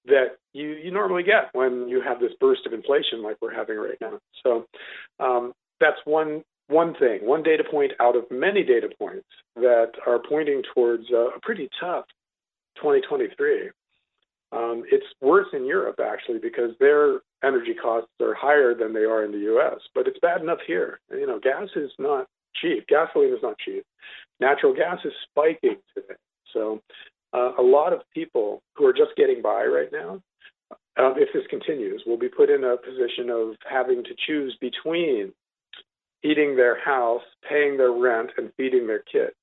that 0.06 0.36
you, 0.52 0.70
you 0.70 0.90
normally 0.90 1.22
get 1.22 1.50
when 1.52 1.88
you 1.88 2.00
have 2.00 2.20
this 2.20 2.32
burst 2.40 2.66
of 2.66 2.72
inflation 2.72 3.22
like 3.22 3.36
we're 3.40 3.54
having 3.54 3.76
right 3.76 3.98
now. 4.00 4.18
So 4.42 4.66
um, 5.18 5.52
that's 5.80 5.98
one 6.04 6.42
one 6.68 6.94
thing, 6.94 7.26
one 7.26 7.42
data 7.42 7.64
point 7.68 7.92
out 7.98 8.14
of 8.14 8.30
many 8.30 8.62
data 8.62 8.88
points 8.96 9.26
that 9.56 9.90
are 10.06 10.20
pointing 10.28 10.62
towards 10.72 11.10
a 11.10 11.30
pretty 11.42 11.68
tough 11.80 12.04
2023. 12.76 13.70
Um, 14.52 14.84
it's 14.90 15.06
worse 15.20 15.48
in 15.52 15.64
Europe 15.64 15.98
actually 16.00 16.38
because 16.38 16.70
their 16.78 17.20
energy 17.42 17.74
costs 17.74 18.10
are 18.20 18.34
higher 18.34 18.74
than 18.74 18.92
they 18.92 19.00
are 19.00 19.24
in 19.24 19.32
the 19.32 19.38
U.S. 19.38 19.80
But 19.94 20.06
it's 20.06 20.18
bad 20.20 20.42
enough 20.42 20.58
here. 20.66 21.00
You 21.10 21.26
know, 21.26 21.40
gas 21.40 21.68
is 21.74 21.90
not 21.98 22.26
cheap. 22.60 22.86
Gasoline 22.88 23.32
is 23.32 23.42
not 23.42 23.58
cheap. 23.58 23.84
Natural 24.38 24.74
gas 24.74 24.98
is 25.04 25.12
spiking 25.28 25.76
today. 25.94 26.14
So 26.52 26.80
uh, 27.32 27.52
a 27.58 27.62
lot 27.62 27.92
of 27.92 28.00
people 28.14 28.62
who 28.74 28.86
are 28.86 28.92
just 28.92 29.16
getting 29.16 29.42
by 29.42 29.64
right 29.64 29.90
now, 29.92 30.20
um, 30.98 31.14
if 31.16 31.28
this 31.32 31.44
continues, 31.48 32.02
will 32.06 32.18
be 32.18 32.28
put 32.28 32.50
in 32.50 32.64
a 32.64 32.76
position 32.76 33.30
of 33.30 33.54
having 33.68 34.02
to 34.04 34.10
choose 34.26 34.56
between 34.60 35.32
heating 36.22 36.56
their 36.56 36.82
house, 36.82 37.22
paying 37.48 37.76
their 37.76 37.92
rent, 37.92 38.30
and 38.36 38.52
feeding 38.56 38.86
their 38.86 39.02
kids. 39.10 39.36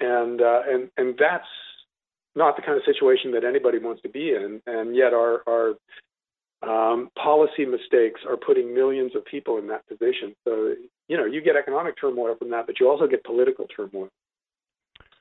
And 0.00 0.40
uh, 0.40 0.60
and 0.68 0.90
and 0.96 1.14
that's 1.18 1.46
not 2.34 2.56
the 2.56 2.62
kind 2.62 2.76
of 2.76 2.82
situation 2.84 3.32
that 3.32 3.44
anybody 3.44 3.78
wants 3.78 4.02
to 4.02 4.08
be 4.08 4.30
in. 4.30 4.60
And 4.66 4.96
yet 4.96 5.12
our 5.12 5.42
our 5.48 5.74
um, 6.62 7.10
policy 7.16 7.64
mistakes 7.64 8.20
are 8.28 8.36
putting 8.36 8.74
millions 8.74 9.12
of 9.14 9.24
people 9.24 9.58
in 9.58 9.68
that 9.68 9.86
position. 9.86 10.34
So 10.44 10.74
you 11.08 11.16
know 11.16 11.26
you 11.26 11.40
get 11.42 11.56
economic 11.56 11.94
turmoil 12.00 12.34
from 12.36 12.50
that, 12.50 12.66
but 12.66 12.80
you 12.80 12.88
also 12.88 13.06
get 13.06 13.24
political 13.24 13.66
turmoil. 13.74 14.08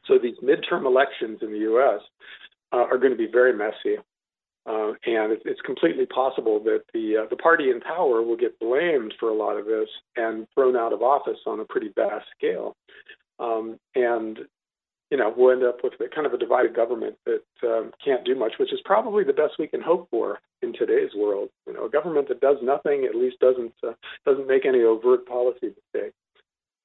So 0.07 0.17
these 0.21 0.37
midterm 0.43 0.85
elections 0.85 1.39
in 1.41 1.51
the 1.51 1.59
U.S. 1.59 2.01
Uh, 2.71 2.85
are 2.89 2.97
going 2.97 3.11
to 3.11 3.17
be 3.17 3.29
very 3.31 3.55
messy. 3.55 3.97
Uh, 4.65 4.93
and 5.05 5.37
it's, 5.45 5.61
completely 5.65 6.05
possible 6.05 6.61
that 6.63 6.83
the 6.93 7.17
uh, 7.17 7.29
the 7.29 7.35
party 7.35 7.69
in 7.69 7.81
power 7.81 8.21
will 8.21 8.37
get 8.37 8.57
blamed 8.59 9.13
for 9.19 9.27
a 9.29 9.33
lot 9.33 9.57
of 9.57 9.65
this 9.65 9.89
and 10.15 10.47
thrown 10.53 10.77
out 10.77 10.93
of 10.93 11.01
office 11.01 11.39
on 11.45 11.59
a 11.59 11.65
pretty 11.65 11.89
vast 11.95 12.25
scale. 12.37 12.73
Um, 13.39 13.77
and 13.95 14.39
you 15.11 15.17
know 15.17 15.33
we'll 15.35 15.51
end 15.51 15.63
up 15.63 15.79
with 15.83 15.93
a, 15.99 16.07
kind 16.13 16.25
of 16.25 16.33
a 16.33 16.37
divided 16.37 16.73
government 16.73 17.15
that 17.25 17.43
um, 17.63 17.91
can't 18.03 18.23
do 18.23 18.35
much, 18.35 18.53
which 18.57 18.71
is 18.71 18.79
probably 18.85 19.25
the 19.25 19.33
best 19.33 19.55
we 19.59 19.67
can 19.67 19.81
hope 19.81 20.07
for 20.09 20.39
in 20.61 20.71
today's 20.71 21.11
world. 21.13 21.49
You 21.67 21.73
know, 21.73 21.85
a 21.85 21.89
government 21.89 22.29
that 22.29 22.39
does 22.39 22.57
nothing 22.63 23.03
at 23.03 23.15
least 23.15 23.39
doesn't 23.39 23.73
uh, 23.85 23.93
doesn't 24.25 24.47
make 24.47 24.65
any 24.65 24.81
overt 24.81 25.25
policy 25.27 25.73
mistakes. 25.93 26.15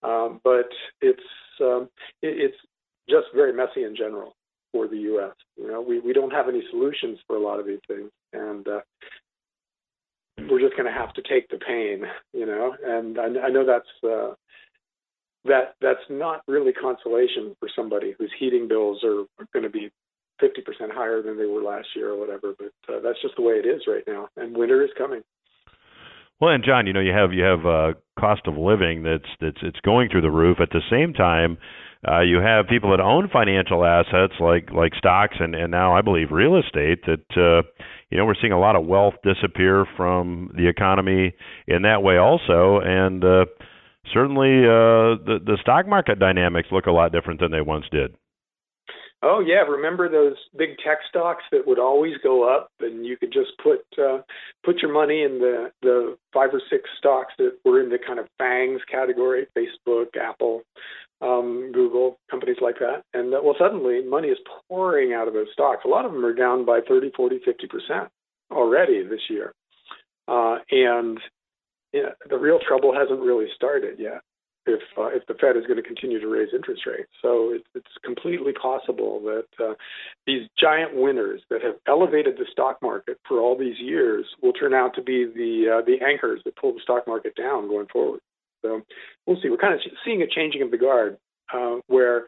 Um, 0.03 0.41
but 0.43 0.69
it's 1.01 1.23
um, 1.61 1.89
it, 2.23 2.51
it's 2.51 2.59
just 3.09 3.27
very 3.35 3.53
messy 3.53 3.78
in 3.89 3.97
general 3.97 4.37
for 4.73 4.87
the 4.87 4.97
U.S. 4.97 5.35
You 5.57 5.69
know, 5.69 5.81
we, 5.81 6.01
we 6.01 6.13
don't 6.13 6.31
have 6.31 6.49
any 6.49 6.63
solutions 6.71 7.19
for 7.27 7.37
a 7.37 7.43
lot 7.43 7.59
of 7.59 7.67
these 7.67 7.81
things, 7.89 8.11
and 8.33 8.67
uh, 8.69 8.81
we're 10.51 10.61
just 10.61 10.77
going 10.77 10.93
to 10.93 10.99
have 10.99 11.13
to 11.15 11.23
take 11.23 11.49
the 11.49 11.59
pain. 11.59 12.03
You 12.33 12.47
know, 12.47 12.75
and 12.85 13.19
I, 13.19 13.47
I 13.47 13.49
know 13.49 13.65
that's 13.67 14.05
uh, 14.05 14.35
that 15.45 15.75
that's 15.81 16.05
not 16.11 16.43
really 16.47 16.73
consolation 16.73 17.57
for 17.59 17.69
somebody 17.75 18.15
whose 18.19 18.33
heating 18.39 18.69
bills 18.69 19.03
are, 19.05 19.25
going 19.53 19.65
to 19.65 19.71
be 19.71 19.91
50% 20.43 20.49
higher 20.93 21.23
than 21.23 21.39
they 21.39 21.47
were 21.47 21.63
last 21.63 21.89
year 21.97 22.11
or 22.11 22.19
whatever. 22.19 22.55
But 22.59 22.95
uh, 22.95 23.01
that's 23.01 23.21
just 23.23 23.37
the 23.37 23.43
way 23.43 23.55
it 23.55 23.67
is 23.67 23.83
right 23.87 24.05
now, 24.07 24.29
and 24.37 24.57
winter 24.57 24.83
is 24.85 24.91
coming. 24.97 25.23
Well, 26.41 26.51
and 26.55 26.63
John, 26.65 26.87
you 26.87 26.93
know, 26.93 27.01
you 27.01 27.13
have 27.13 27.33
you 27.33 27.43
have 27.43 27.67
uh, 27.67 27.93
cost 28.19 28.43
of 28.47 28.57
living 28.57 29.03
that's 29.03 29.29
that's 29.41 29.59
it's 29.63 29.81
going 29.81 30.09
through 30.11 30.23
the 30.23 30.31
roof. 30.31 30.59
At 30.61 30.71
the 30.71 30.83
same 30.91 31.13
time, 31.13 31.59
uh, 32.07 32.21
you 32.21 32.39
have 32.39 32.69
people 32.69 32.91
that 32.91 33.01
own 33.01 33.29
financial 33.33 33.85
assets 33.85 34.35
like 34.41 34.71
like 34.71 34.95
stocks 34.95 35.37
and 35.41 35.55
and 35.55 35.71
now 35.71 35.97
I 35.97 36.03
believe 36.03 36.31
real 36.31 36.57
estate 36.57 37.05
that 37.07 37.27
uh, 37.37 37.67
you 38.11 38.19
know 38.19 38.25
we're 38.25 38.37
seeing 38.41 38.53
a 38.53 38.61
lot 38.61 38.77
of 38.77 38.87
wealth 38.87 39.15
disappear 39.25 39.87
from 39.97 40.53
the 40.57 40.69
economy 40.69 41.35
in 41.67 41.83
that 41.83 42.03
way 42.03 42.17
also 42.17 42.81
and 42.85 43.25
uh, 43.25 43.45
certainly 44.13 44.65
uh, 44.65 45.19
the 45.27 45.39
the 45.45 45.59
stock 45.61 45.89
market 45.89 46.19
dynamics 46.19 46.69
look 46.71 46.87
a 46.87 46.93
lot 46.93 47.13
different 47.13 47.41
than 47.41 47.51
they 47.51 47.61
once 47.61 47.87
did. 47.91 48.15
Oh 49.21 49.41
yeah, 49.45 49.63
remember 49.69 50.09
those 50.09 50.37
big 50.57 50.79
tech 50.79 50.99
stocks 51.09 51.43
that 51.51 51.67
would 51.67 51.81
always 51.81 52.15
go 52.23 52.49
up, 52.49 52.71
and 52.79 53.05
you 53.05 53.17
could 53.17 53.33
just 53.33 53.51
put 53.61 53.81
uh, 53.99 54.19
put 54.65 54.81
your 54.81 54.93
money 54.93 55.23
in 55.23 55.41
the 55.41 55.73
the 55.83 56.17
five 56.33 56.51
or 56.53 56.63
six 56.71 56.89
stocks 56.99 57.33
that 57.39 57.59
were 57.65 57.83
in 57.83 57.89
the 57.89 57.99
kind 57.99 58.21
of 58.21 58.29
fangs 58.39 58.81
category: 58.89 59.49
Facebook, 59.57 60.17
Apple, 60.17 60.63
um, 61.21 61.71
Google, 61.73 62.19
companies 62.31 62.59
like 62.61 62.79
that. 62.79 63.03
And 63.15 63.35
uh, 63.35 63.41
well, 63.43 63.57
suddenly 63.59 64.03
money 64.05 64.29
is 64.29 64.39
pouring 64.69 65.13
out 65.13 65.29
of 65.29 65.35
those 65.35 65.49
stocks. 65.53 65.83
A 65.85 65.89
lot 65.89 66.05
of 66.05 66.13
them 66.13 66.25
are 66.25 66.35
down 66.35 66.65
by 66.65 66.81
30, 66.87 67.11
40, 67.17 67.41
50 67.45 67.67
percent 67.67 68.09
already 68.51 69.03
this 69.03 69.21
year, 69.29 69.53
uh, 70.27 70.59
and 70.71 71.19
you 71.93 72.03
know, 72.03 72.13
the 72.29 72.39
real 72.39 72.59
trouble 72.67 72.95
hasn't 72.95 73.21
really 73.21 73.47
started 73.55 73.99
yet 73.99 74.21
if 74.69 74.81
uh, 74.97 75.07
if 75.07 75.27
the 75.27 75.35
Fed 75.35 75.57
is 75.57 75.65
going 75.67 75.83
to 75.83 75.83
continue 75.83 76.21
to 76.21 76.29
raise 76.29 76.49
interest 76.55 76.83
rates. 76.87 77.11
So 77.23 77.53
it's, 77.53 77.67
it's 77.75 77.87
completely 78.05 78.53
possible 78.53 79.21
that 79.23 79.65
uh, 79.65 79.75
these 80.27 80.49
giant 80.61 80.95
winners 80.95 81.41
that 81.51 81.63
have 81.63 81.75
elevated 81.87 82.37
the 82.37 82.47
stock 82.53 82.79
market 82.83 83.19
for 83.27 83.41
all 83.41 83.57
these 83.57 83.79
years 83.79 84.27
will 84.43 84.53
turn 84.53 84.75
out 84.75 84.95
to 84.95 85.03
be 85.03 85.25
the 85.25 85.79
uh, 85.79 85.85
the 85.85 86.05
anchors 86.05 86.41
that 86.45 86.57
pull 86.57 86.75
the 86.75 86.81
stock 86.83 87.07
market 87.07 87.35
down 87.35 87.69
going 87.69 87.87
forward. 87.93 88.21
So 88.65 88.83
we'll 89.27 89.41
see. 89.43 89.49
We're 89.49 89.57
kind 89.57 89.75
of 89.75 89.81
seeing 90.05 90.23
a 90.23 90.27
changing 90.27 90.63
of 90.63 90.71
the 90.71 90.79
guard 90.79 91.17
uh, 91.53 91.77
where 91.87 92.27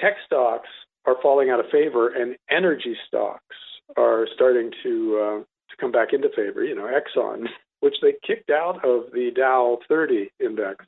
tech 0.00 0.14
stocks 0.24 0.68
are 1.06 1.16
falling 1.22 1.50
out 1.50 1.60
of 1.60 1.66
favor 1.70 2.08
and 2.08 2.36
energy 2.50 2.96
stocks 3.06 3.56
are 3.96 4.26
starting 4.34 4.70
to 4.82 5.18
uh, 5.22 5.38
to 5.40 5.76
come 5.80 5.92
back 5.92 6.12
into 6.12 6.28
favor. 6.34 6.64
You 6.64 6.74
know, 6.74 6.88
Exxon, 6.88 7.46
which 7.80 7.96
they 8.02 8.14
kicked 8.26 8.50
out 8.50 8.84
of 8.84 9.12
the 9.12 9.30
Dow 9.34 9.78
30 9.88 10.30
index 10.44 10.84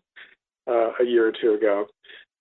uh, 0.68 0.92
a 1.00 1.04
year 1.04 1.28
or 1.28 1.32
two 1.32 1.54
ago, 1.54 1.86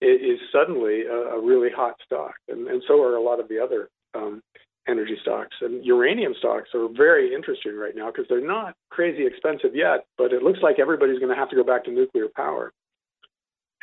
is 0.02 0.40
suddenly 0.52 1.04
a, 1.04 1.38
a 1.38 1.42
really 1.42 1.70
hot 1.76 1.96
stock, 2.06 2.34
and, 2.50 2.68
and 2.68 2.84
so 2.88 3.02
are 3.02 3.16
a 3.16 3.22
lot 3.22 3.40
of 3.40 3.48
the 3.48 3.60
other 3.60 3.90
um, 4.14 4.42
energy 4.88 5.18
stocks. 5.22 5.56
And 5.62 5.84
uranium 5.86 6.34
stocks 6.40 6.70
are 6.74 6.88
very 6.88 7.34
interesting 7.34 7.76
right 7.78 7.96
now 7.96 8.08
because 8.08 8.26
they're 8.30 8.46
not 8.46 8.76
crazy 8.90 9.26
expensive 9.26 9.76
yet, 9.76 10.06
but 10.18 10.34
it 10.34 10.44
looks 10.44 10.60
like 10.62 10.80
everybody's 10.80 11.20
going 11.20 11.34
to 11.34 11.40
have 11.40 11.50
to 11.50 11.56
go 11.56 11.64
back 11.64 11.86
to 11.86 11.92
nuclear 11.92 12.28
power. 12.36 12.72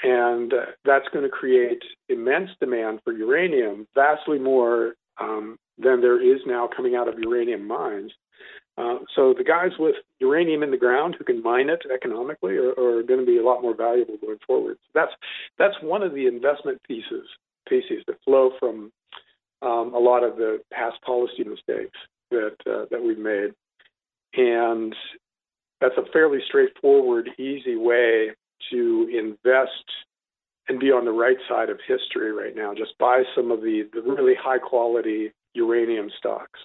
And 0.03 0.53
uh, 0.53 0.67
that's 0.85 1.09
going 1.13 1.25
to 1.25 1.31
create 1.31 1.83
immense 2.09 2.51
demand 2.61 3.01
for 3.05 3.13
uranium, 3.13 3.87
vastly 3.95 4.39
more 4.39 4.95
um, 5.19 5.57
than 5.79 6.01
there 6.01 6.21
is 6.21 6.41
now 6.47 6.69
coming 6.75 6.95
out 6.95 7.09
of 7.09 7.19
uranium 7.19 7.67
mines. 7.67 8.13
Uh, 8.77 8.99
so 9.15 9.33
the 9.37 9.45
guys 9.45 9.71
with 9.79 9.95
uranium 10.19 10.63
in 10.65 10.71
the 10.71 10.77
ground 10.77 11.15
who 11.17 11.25
can 11.25 11.43
mine 11.43 11.69
it 11.71 11.83
economically 11.93 12.57
are, 12.57 12.71
are 12.71 13.03
going 13.05 13.21
to 13.21 13.27
be 13.27 13.39
a 13.39 13.43
lot 13.43 13.63
more 13.63 13.77
valuable 13.77 14.17
going 14.21 14.39
forward. 14.45 14.77
So 14.83 14.91
that's 14.95 15.13
that's 15.59 15.75
one 15.81 16.03
of 16.03 16.13
the 16.13 16.27
investment 16.27 16.81
theses 16.89 17.27
theses 17.69 18.03
that 18.07 18.17
flow 18.25 18.51
from 18.59 18.93
um, 19.63 19.95
a 19.95 19.99
lot 19.99 20.25
of 20.25 20.37
the 20.37 20.61
past 20.73 21.01
policy 21.03 21.45
mistakes 21.45 21.99
that 22.31 22.57
uh, 22.67 22.87
that 22.91 23.03
we've 23.03 23.19
made, 23.19 23.53
and 24.35 24.95
that's 25.81 25.97
a 25.97 26.11
fairly 26.13 26.39
straightforward, 26.47 27.31
easy 27.39 27.77
way 27.77 28.31
to 28.71 29.09
invest 29.13 29.85
and 30.69 30.81
be 30.81 30.91
on 30.91 31.05
the 31.05 31.13
right 31.13 31.37
side 31.49 31.69
of 31.69 31.79
history 31.87 32.33
right 32.33 32.57
now. 32.57 32.73
Just 32.75 32.97
buy 32.99 33.23
some 33.37 33.51
of 33.51 33.61
the, 33.61 33.89
the 33.93 34.01
really 34.01 34.35
high 34.39 34.59
quality 34.59 35.33
uranium 35.53 36.09
stocks 36.19 36.59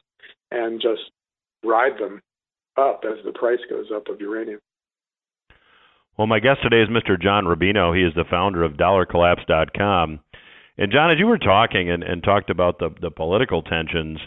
and 0.51 0.81
just 0.81 1.11
ride 1.63 1.99
them 1.99 2.21
up 2.77 3.03
as 3.03 3.23
the 3.25 3.33
price 3.33 3.59
goes 3.69 3.87
up 3.93 4.07
of 4.07 4.21
uranium. 4.21 4.59
Well, 6.17 6.27
my 6.27 6.39
guest 6.39 6.59
today 6.63 6.81
is 6.81 6.89
Mr. 6.89 7.21
John 7.21 7.45
Rubino. 7.45 7.95
He 7.95 8.03
is 8.03 8.13
the 8.13 8.25
founder 8.29 8.63
of 8.63 8.73
DollarCollapse.com. 8.73 10.19
And 10.79 10.93
John, 10.93 11.11
as 11.11 11.19
you 11.19 11.27
were 11.27 11.37
talking 11.37 11.91
and, 11.91 12.03
and 12.03 12.23
talked 12.23 12.49
about 12.49 12.79
the, 12.79 12.89
the 13.01 13.11
political 13.11 13.61
tensions, 13.61 14.17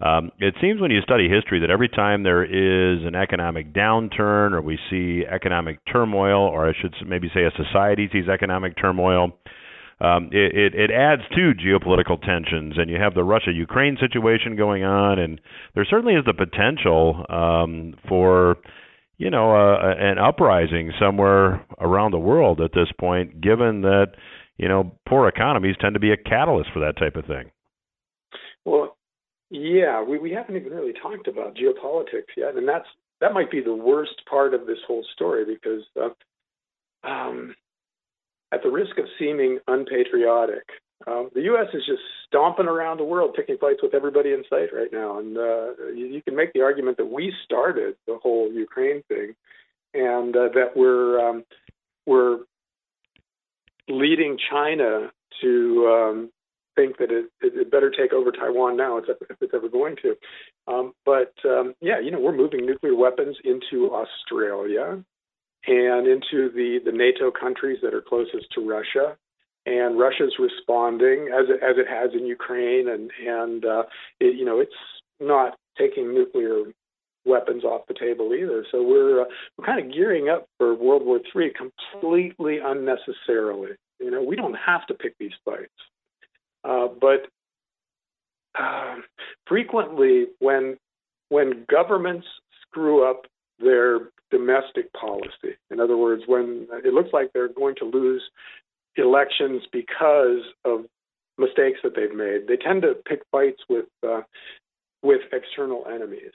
um, 0.00 0.30
it 0.38 0.54
seems 0.58 0.80
when 0.80 0.90
you 0.90 1.02
study 1.02 1.28
history 1.28 1.60
that 1.60 1.70
every 1.70 1.90
time 1.90 2.22
there 2.22 2.44
is 2.44 3.04
an 3.04 3.14
economic 3.14 3.74
downturn 3.74 4.52
or 4.52 4.62
we 4.62 4.78
see 4.88 5.24
economic 5.30 5.80
turmoil, 5.92 6.48
or 6.48 6.66
I 6.66 6.72
should 6.80 6.94
maybe 7.06 7.28
say 7.34 7.42
a 7.44 7.50
society 7.62 8.08
sees 8.10 8.26
economic 8.26 8.74
turmoil, 8.80 9.32
um, 10.00 10.30
it, 10.32 10.56
it, 10.56 10.74
it 10.74 10.90
adds 10.90 11.22
to 11.34 11.52
geopolitical 11.52 12.18
tensions, 12.22 12.78
and 12.78 12.88
you 12.88 12.96
have 12.96 13.12
the 13.12 13.24
Russia-Ukraine 13.24 13.98
situation 14.00 14.56
going 14.56 14.84
on, 14.84 15.18
and 15.18 15.38
there 15.74 15.84
certainly 15.84 16.14
is 16.14 16.24
the 16.24 16.32
potential 16.32 17.26
um, 17.28 17.94
for 18.08 18.56
you 19.18 19.28
know 19.28 19.50
uh, 19.56 19.94
an 19.98 20.18
uprising 20.18 20.92
somewhere 21.00 21.66
around 21.80 22.12
the 22.12 22.18
world 22.18 22.60
at 22.60 22.70
this 22.72 22.88
point, 22.98 23.40
given 23.40 23.82
that 23.82 24.12
you 24.58 24.68
know 24.68 24.92
poor 25.08 25.28
economies 25.28 25.76
tend 25.80 25.94
to 25.94 26.00
be 26.00 26.12
a 26.12 26.16
catalyst 26.16 26.70
for 26.72 26.80
that 26.80 26.96
type 26.98 27.16
of 27.16 27.24
thing. 27.26 27.50
Well, 28.64 28.96
yeah, 29.50 30.02
we, 30.02 30.18
we 30.18 30.30
haven't 30.32 30.56
even 30.56 30.72
really 30.72 30.92
talked 30.92 31.28
about 31.28 31.56
geopolitics 31.56 32.36
yet, 32.36 32.56
and 32.56 32.68
that's 32.68 32.88
that 33.20 33.32
might 33.32 33.50
be 33.50 33.60
the 33.62 33.74
worst 33.74 34.22
part 34.28 34.54
of 34.54 34.66
this 34.66 34.78
whole 34.86 35.04
story 35.14 35.44
because 35.44 35.82
uh, 36.00 37.08
um, 37.08 37.54
at 38.52 38.62
the 38.62 38.70
risk 38.70 38.98
of 38.98 39.06
seeming 39.18 39.58
unpatriotic, 39.66 40.64
um, 41.06 41.30
the 41.34 41.42
U.S. 41.42 41.68
is 41.74 41.82
just 41.86 42.02
stomping 42.26 42.66
around 42.66 42.98
the 42.98 43.04
world, 43.04 43.34
picking 43.34 43.56
fights 43.58 43.80
with 43.82 43.94
everybody 43.94 44.30
in 44.32 44.42
sight 44.50 44.68
right 44.74 44.92
now. 44.92 45.18
And 45.18 45.36
uh, 45.36 45.90
you, 45.94 46.06
you, 46.06 46.22
can 46.22 46.34
make 46.34 46.52
the 46.52 46.62
argument 46.62 46.96
that 46.96 47.06
we 47.06 47.32
started 47.44 47.94
the 48.06 48.18
whole 48.20 48.52
Ukraine 48.52 49.02
thing, 49.08 49.34
and 49.94 50.36
uh, 50.36 50.48
that 50.54 50.76
we're 50.76 51.20
um, 51.20 51.44
we're 52.06 52.40
leading 53.88 54.38
China 54.50 55.10
to 55.40 55.86
um, 55.86 56.30
think 56.76 56.98
that 56.98 57.10
it, 57.10 57.26
it, 57.40 57.70
better 57.70 57.90
take 57.90 58.12
over 58.12 58.30
Taiwan 58.30 58.76
now 58.76 58.98
if 58.98 59.04
it's 59.40 59.54
ever 59.54 59.68
going 59.68 59.96
to. 60.02 60.16
Um, 60.66 60.92
but 61.04 61.32
um, 61.44 61.74
yeah, 61.80 61.98
you 61.98 62.10
know, 62.10 62.20
we're 62.20 62.36
moving 62.36 62.64
nuclear 62.64 62.94
weapons 62.94 63.36
into 63.44 63.92
Australia 63.92 65.02
and 65.66 66.06
into 66.06 66.50
the, 66.54 66.78
the 66.84 66.92
NATO 66.92 67.30
countries 67.30 67.78
that 67.82 67.94
are 67.94 68.00
closest 68.00 68.46
to 68.54 68.68
Russia. 68.68 69.16
And 69.66 69.98
Russia's 69.98 70.34
responding 70.38 71.28
as 71.34 71.46
it, 71.48 71.62
as 71.62 71.76
it 71.76 71.88
has 71.88 72.10
in 72.14 72.24
Ukraine, 72.24 72.88
and 72.88 73.10
and 73.26 73.64
uh, 73.66 73.82
it, 74.18 74.34
you 74.36 74.44
know 74.46 74.60
it's 74.60 74.72
not 75.20 75.58
taking 75.76 76.14
nuclear 76.14 76.62
weapons 77.28 77.64
off 77.64 77.86
the 77.86 77.94
table 77.94 78.32
either. 78.34 78.64
So 78.72 78.82
we're 78.82 79.22
uh, 79.22 79.26
we're 79.56 79.66
kind 79.66 79.84
of 79.84 79.92
gearing 79.92 80.28
up 80.28 80.46
for 80.56 80.74
World 80.74 81.04
War 81.04 81.20
III 81.34 81.52
completely 81.56 82.58
unnecessarily. 82.64 83.72
You 84.00 84.10
know, 84.10 84.22
we 84.22 84.36
don't 84.36 84.54
have 84.54 84.86
to 84.86 84.94
pick 84.94 85.14
these 85.18 85.32
fights. 85.44 85.70
Uh, 86.64 86.88
but 87.00 87.28
uh, 88.58 88.96
frequently, 89.46 90.26
when 90.38 90.76
when 91.28 91.64
governments 91.70 92.26
screw 92.62 93.08
up 93.08 93.26
their 93.60 94.10
domestic 94.30 94.92
policy, 94.92 95.56
in 95.70 95.80
other 95.80 95.96
words, 95.96 96.22
when 96.26 96.66
it 96.84 96.94
looks 96.94 97.10
like 97.12 97.30
they're 97.32 97.52
going 97.52 97.74
to 97.76 97.84
lose 97.84 98.22
elections 98.96 99.62
because 99.72 100.42
of 100.64 100.84
mistakes 101.38 101.78
that 101.82 101.94
they've 101.94 102.14
made, 102.14 102.48
they 102.48 102.56
tend 102.56 102.82
to 102.82 102.94
pick 103.06 103.20
fights 103.30 103.60
with 103.68 103.86
uh, 104.06 104.22
with 105.02 105.20
external 105.32 105.84
enemies. 105.86 106.32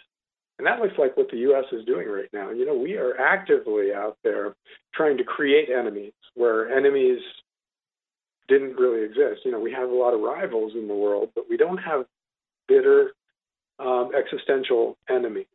And 0.58 0.68
that 0.68 0.80
looks 0.80 0.94
like 0.98 1.18
what 1.18 1.30
the 1.32 1.38
U.S. 1.38 1.66
is 1.72 1.86
doing 1.86 2.08
right 2.08 2.30
now. 2.32 2.52
You 2.52 2.66
know, 2.66 2.78
we 2.78 2.96
are 2.96 3.20
actively 3.20 3.94
out 3.94 4.18
there 4.24 4.56
trying 4.94 5.18
to 5.18 5.24
create 5.24 5.70
enemies 5.70 6.13
where 6.36 6.70
enemies 6.76 7.20
didn't 8.48 8.76
really 8.76 9.04
exist. 9.04 9.42
You 9.46 9.52
know, 9.52 9.60
we 9.60 9.72
have 9.72 9.89
a 9.89 9.94
lot 9.94 10.13
of 10.13 10.22
rivals 10.22 10.74
in 10.76 10.88
the 10.88 10.94
world, 10.94 11.30
but 11.34 11.46
we 11.50 11.58
don't 11.58 11.78
have 11.78 12.06
bitter 12.68 13.12
um, 13.80 14.12
existential 14.16 14.98
enemies 15.10 15.46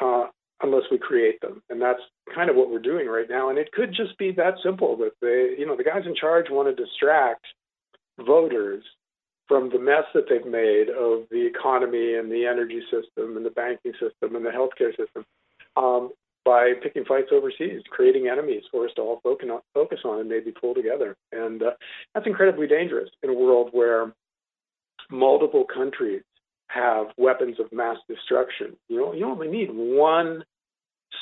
uh, 0.00 0.26
unless 0.62 0.84
we 0.90 0.98
create 0.98 1.40
them. 1.40 1.62
And 1.68 1.80
that's 1.80 2.00
kind 2.34 2.48
of 2.48 2.56
what 2.56 2.70
we're 2.70 2.78
doing 2.78 3.08
right 3.08 3.28
now. 3.28 3.50
And 3.50 3.58
it 3.58 3.72
could 3.72 3.92
just 3.94 4.16
be 4.18 4.32
that 4.32 4.54
simple 4.62 4.96
that 4.98 5.12
they, 5.20 5.54
you 5.58 5.66
know, 5.66 5.76
the 5.76 5.84
guys 5.84 6.04
in 6.06 6.14
charge 6.14 6.46
want 6.50 6.74
to 6.74 6.84
distract 6.84 7.44
voters 8.18 8.84
from 9.48 9.70
the 9.70 9.78
mess 9.78 10.04
that 10.14 10.24
they've 10.28 10.50
made 10.50 10.88
of 10.88 11.28
the 11.30 11.46
economy 11.46 12.14
and 12.14 12.30
the 12.30 12.46
energy 12.46 12.80
system 12.90 13.36
and 13.36 13.44
the 13.44 13.50
banking 13.50 13.92
system 13.92 14.36
and 14.36 14.44
the 14.44 14.50
healthcare 14.50 14.96
system. 14.96 15.24
Um, 15.76 16.10
by 16.44 16.72
picking 16.82 17.04
fights 17.04 17.28
overseas, 17.32 17.82
creating 17.88 18.28
enemies 18.28 18.64
for 18.70 18.84
us 18.84 18.90
to 18.96 19.02
all 19.02 19.20
focus 19.22 20.00
on, 20.04 20.20
and 20.20 20.28
maybe 20.28 20.50
pull 20.50 20.74
together. 20.74 21.16
And 21.30 21.62
uh, 21.62 21.70
that's 22.14 22.26
incredibly 22.26 22.66
dangerous 22.66 23.10
in 23.22 23.30
a 23.30 23.34
world 23.34 23.68
where 23.70 24.12
multiple 25.10 25.64
countries 25.64 26.22
have 26.66 27.06
weapons 27.16 27.60
of 27.60 27.70
mass 27.72 27.98
destruction. 28.08 28.76
You 28.88 29.00
know, 29.00 29.12
you 29.12 29.26
only 29.26 29.48
need 29.48 29.68
one 29.72 30.42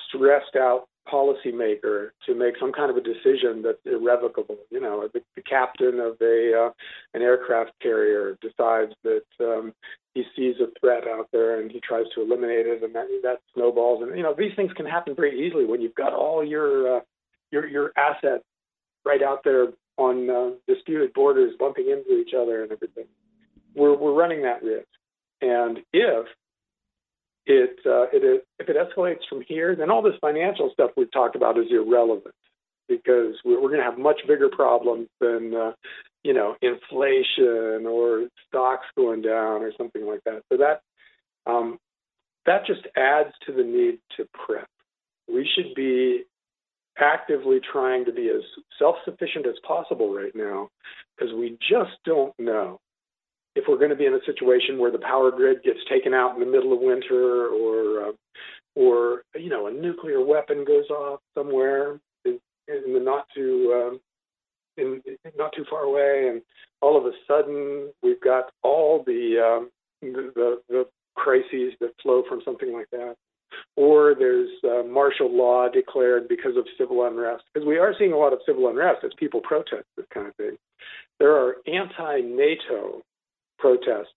stressed 0.09 0.57
out 0.57 0.87
policymaker 1.13 2.11
to 2.27 2.35
make 2.35 2.55
some 2.59 2.73
kind 2.73 2.91
of 2.91 2.97
a 2.97 3.01
decision 3.01 3.63
that's 3.63 3.79
irrevocable. 3.85 4.59
You 4.71 4.81
know, 4.81 5.09
the, 5.13 5.21
the 5.37 5.43
captain 5.43 6.01
of 6.01 6.17
a 6.21 6.67
uh, 6.67 6.71
an 7.15 7.23
aircraft 7.23 7.73
carrier 7.83 8.39
decides 8.41 8.93
that 9.03 9.25
um, 9.41 9.73
he 10.15 10.25
sees 10.37 10.57
a 10.61 10.69
threat 10.81 11.05
out 11.09 11.29
there 11.33 11.61
and 11.61 11.71
he 11.71 11.81
tries 11.81 12.07
to 12.15 12.23
eliminate 12.23 12.67
it, 12.67 12.83
and 12.83 12.95
that 12.95 13.07
that 13.23 13.41
snowballs. 13.55 14.03
And 14.03 14.17
you 14.17 14.23
know, 14.23 14.35
these 14.37 14.53
things 14.57 14.73
can 14.73 14.87
happen 14.87 15.15
pretty 15.15 15.39
easily 15.39 15.65
when 15.65 15.81
you've 15.81 15.95
got 15.95 16.13
all 16.13 16.45
your 16.45 16.97
uh, 16.97 17.01
your 17.51 17.67
your 17.67 17.93
assets 17.97 18.45
right 19.05 19.23
out 19.23 19.43
there 19.45 19.69
on 19.97 20.31
uh, 20.31 20.51
disputed 20.67 21.13
borders, 21.13 21.55
bumping 21.59 21.89
into 21.89 22.21
each 22.21 22.35
other 22.35 22.63
and 22.63 22.73
everything. 22.73 23.07
We're 23.75 23.97
we're 23.97 24.15
running 24.15 24.43
that 24.43 24.63
risk, 24.63 24.89
and 25.41 25.79
if 25.93 26.27
it, 27.51 27.79
uh, 27.85 28.07
it 28.13 28.45
if 28.59 28.69
it 28.69 28.77
escalates 28.77 29.29
from 29.29 29.43
here, 29.47 29.75
then 29.75 29.91
all 29.91 30.03
this 30.03 30.15
financial 30.21 30.71
stuff 30.73 30.91
we've 30.97 31.11
talked 31.13 31.37
about 31.37 31.59
is 31.59 31.67
irrelevant 31.71 32.35
because 32.89 33.35
we're, 33.45 33.61
we're 33.61 33.69
going 33.69 33.81
to 33.81 33.85
have 33.85 33.99
much 33.99 34.21
bigger 34.29 34.49
problems 34.49 35.09
than 35.21 35.55
uh, 35.55 35.73
you 36.23 36.33
know 36.33 36.55
inflation 36.63 37.87
or 37.87 38.29
stocks 38.49 38.87
going 38.97 39.23
down 39.23 39.63
or 39.63 39.73
something 39.77 40.07
like 40.07 40.21
that. 40.25 40.43
So 40.51 40.59
that 40.59 40.81
um, 41.51 41.79
that 42.47 42.67
just 42.67 42.87
adds 42.97 43.31
to 43.47 43.53
the 43.53 43.65
need 43.65 43.99
to 44.17 44.27
prep. 44.47 44.69
We 45.29 45.49
should 45.55 45.75
be 45.75 46.25
actively 46.99 47.61
trying 47.73 48.05
to 48.05 48.13
be 48.13 48.29
as 48.29 48.43
self-sufficient 48.79 49.47
as 49.47 49.55
possible 49.67 50.15
right 50.15 50.35
now 50.35 50.69
because 51.17 51.33
we 51.35 51.57
just 51.61 51.93
don't 52.05 52.35
know 52.39 52.79
if 53.55 53.65
we're 53.69 53.79
going 53.79 53.91
to 53.91 53.97
be 53.97 54.07
in 54.07 54.15
a 54.15 54.25
situation 54.27 54.79
where 54.79 54.93
the 54.93 54.99
power 54.99 55.31
grid 55.31 55.63
gets 55.63 55.81
taken 55.89 56.15
out 56.15 56.35
in 56.35 56.41
the 56.41 56.51
middle 56.51 56.73
of 56.73 56.81
winter 56.81 57.49
or 57.49 58.09
uh, 58.09 58.13
or 58.75 59.23
you 59.37 59.49
know 59.49 59.67
a 59.67 59.73
nuclear 59.73 60.25
weapon 60.25 60.65
goes 60.65 60.89
off 60.91 61.21
somewhere 61.37 61.99
in, 62.25 62.39
in 62.69 62.95
the 62.95 63.01
not 63.01 63.27
too 63.35 63.73
um, 63.75 64.01
in, 64.77 65.03
in 65.07 65.33
not 65.37 65.53
too 65.55 65.65
far 65.69 65.83
away 65.83 66.29
and 66.29 66.43
all 66.81 66.97
of 66.97 67.05
a 67.05 67.13
sudden 67.27 67.91
we've 68.03 68.21
got 68.21 68.51
all 68.63 69.03
the 69.07 69.37
um, 69.39 69.71
the, 70.03 70.33
the, 70.35 70.61
the 70.69 70.87
crises 71.15 71.75
that 71.81 71.93
flow 72.03 72.23
from 72.29 72.41
something 72.45 72.73
like 72.73 72.89
that. 72.91 73.15
Or 73.77 74.15
there's 74.19 74.51
uh, 74.65 74.85
martial 74.85 75.31
law 75.31 75.69
declared 75.69 76.29
because 76.29 76.57
of 76.57 76.65
civil 76.79 77.05
unrest 77.05 77.45
because 77.53 77.67
we 77.67 77.79
are 77.79 77.95
seeing 77.99 78.13
a 78.13 78.17
lot 78.17 78.33
of 78.33 78.39
civil 78.47 78.69
unrest 78.69 79.05
as 79.05 79.11
people 79.19 79.41
protest 79.41 79.85
this 79.97 80.07
kind 80.15 80.29
of 80.29 80.35
thing. 80.37 80.57
There 81.19 81.35
are 81.35 81.57
anti-nato 81.67 83.03
protests 83.81 84.15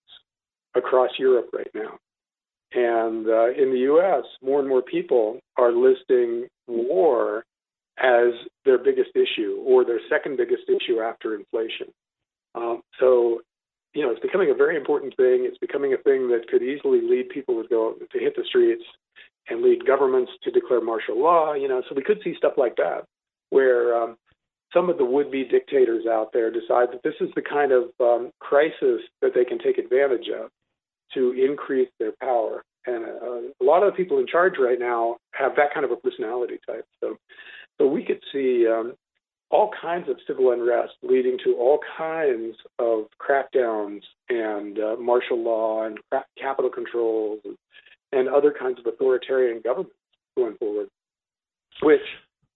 across 0.74 1.10
Europe 1.18 1.50
right 1.52 1.70
now. 1.74 1.98
And 2.72 3.26
uh, 3.28 3.50
in 3.50 3.70
the 3.70 3.86
US, 3.94 4.24
more 4.42 4.58
and 4.60 4.68
more 4.68 4.82
people 4.82 5.38
are 5.56 5.72
listing 5.72 6.48
war 6.66 7.44
as 7.98 8.32
their 8.64 8.78
biggest 8.78 9.10
issue 9.14 9.62
or 9.64 9.84
their 9.84 10.00
second 10.10 10.36
biggest 10.36 10.64
issue 10.68 11.00
after 11.00 11.36
inflation. 11.36 11.86
Um, 12.56 12.82
so, 12.98 13.40
you 13.94 14.02
know, 14.02 14.10
it's 14.10 14.20
becoming 14.20 14.50
a 14.50 14.54
very 14.54 14.76
important 14.76 15.16
thing. 15.16 15.44
It's 15.44 15.58
becoming 15.58 15.92
a 15.92 15.98
thing 15.98 16.28
that 16.28 16.48
could 16.50 16.62
easily 16.62 17.00
lead 17.00 17.28
people 17.28 17.62
to 17.62 17.68
go 17.68 17.94
to 17.94 18.18
hit 18.18 18.34
the 18.36 18.44
streets 18.48 18.82
and 19.48 19.62
lead 19.62 19.86
governments 19.86 20.32
to 20.42 20.50
declare 20.50 20.80
martial 20.80 21.20
law. 21.20 21.54
You 21.54 21.68
know, 21.68 21.82
so 21.88 21.94
we 21.94 22.02
could 22.02 22.20
see 22.24 22.34
stuff 22.36 22.54
like 22.56 22.74
that, 22.76 23.04
where 23.50 23.96
um, 23.96 24.16
some 24.74 24.90
of 24.90 24.98
the 24.98 25.04
would-be 25.04 25.44
dictators 25.44 26.04
out 26.06 26.30
there 26.32 26.50
decide 26.50 26.88
that 26.92 27.02
this 27.04 27.14
is 27.20 27.30
the 27.34 27.42
kind 27.42 27.72
of 27.72 27.84
um, 28.00 28.30
crisis 28.40 29.00
that 29.22 29.32
they 29.34 29.44
can 29.44 29.58
take 29.58 29.78
advantage 29.78 30.28
of 30.28 30.50
to 31.14 31.32
increase 31.32 31.88
their 31.98 32.12
power. 32.20 32.62
And 32.86 33.04
uh, 33.04 33.64
a 33.64 33.64
lot 33.64 33.82
of 33.82 33.92
the 33.92 33.96
people 33.96 34.18
in 34.18 34.26
charge 34.26 34.54
right 34.58 34.78
now 34.78 35.16
have 35.32 35.52
that 35.56 35.72
kind 35.72 35.86
of 35.86 35.92
a 35.92 35.96
personality 35.96 36.58
type. 36.66 36.84
So, 37.00 37.16
so 37.78 37.86
we 37.86 38.04
could 38.04 38.20
see 38.32 38.66
um, 38.66 38.94
all 39.50 39.70
kinds 39.80 40.08
of 40.08 40.16
civil 40.26 40.50
unrest 40.52 40.94
leading 41.02 41.38
to 41.44 41.54
all 41.54 41.78
kinds 41.96 42.56
of 42.78 43.04
crackdowns 43.18 44.00
and 44.28 44.78
uh, 44.78 44.96
martial 45.00 45.42
law 45.42 45.84
and 45.84 45.98
capital 46.36 46.70
controls 46.70 47.40
and, 47.44 47.56
and 48.12 48.28
other 48.28 48.52
kinds 48.52 48.78
of 48.80 48.86
authoritarian 48.86 49.60
governments 49.62 49.94
going 50.36 50.56
forward, 50.56 50.88
which 51.82 52.00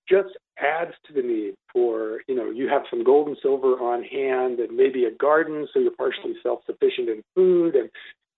just 0.09 0.37
adds 0.59 0.93
to 1.07 1.13
the 1.13 1.23
need 1.23 1.55
for, 1.73 2.21
you 2.27 2.35
know, 2.35 2.51
you 2.51 2.69
have 2.69 2.83
some 2.91 3.05
gold 3.05 3.29
and 3.29 3.37
silver 3.43 3.75
on 3.75 4.03
hand 4.03 4.59
and 4.61 4.77
maybe 4.77 5.05
a 5.05 5.11
garden 5.11 5.67
so 5.73 5.81
you're 5.81 5.93
partially 5.93 6.35
self 6.43 6.61
sufficient 6.67 7.09
in 7.09 7.23
food 7.35 7.75
and 7.75 7.91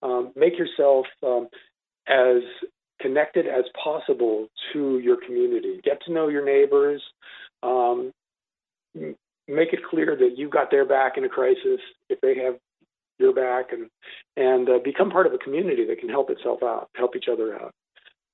um, 0.02 0.32
make 0.36 0.58
yourself 0.58 1.06
um, 1.22 1.48
as 2.08 2.42
connected 3.00 3.46
as 3.46 3.64
possible 3.82 4.48
to 4.72 4.98
your 4.98 5.16
community. 5.24 5.80
Get 5.84 6.02
to 6.06 6.12
know 6.12 6.28
your 6.28 6.44
neighbors. 6.44 7.02
Um, 7.62 8.12
make 8.94 9.72
it 9.72 9.80
clear 9.88 10.16
that 10.16 10.34
you've 10.36 10.50
got 10.50 10.70
their 10.70 10.84
back 10.84 11.16
in 11.16 11.24
a 11.24 11.28
crisis 11.28 11.80
if 12.08 12.20
they 12.20 12.36
have 12.38 12.54
your 13.18 13.34
back 13.34 13.72
and 13.72 13.90
and 14.36 14.68
uh, 14.68 14.78
become 14.82 15.10
part 15.10 15.26
of 15.26 15.32
a 15.32 15.38
community 15.38 15.84
that 15.86 15.98
can 15.98 16.08
help 16.08 16.30
itself 16.30 16.62
out, 16.62 16.88
help 16.96 17.14
each 17.16 17.26
other 17.30 17.54
out 17.54 17.72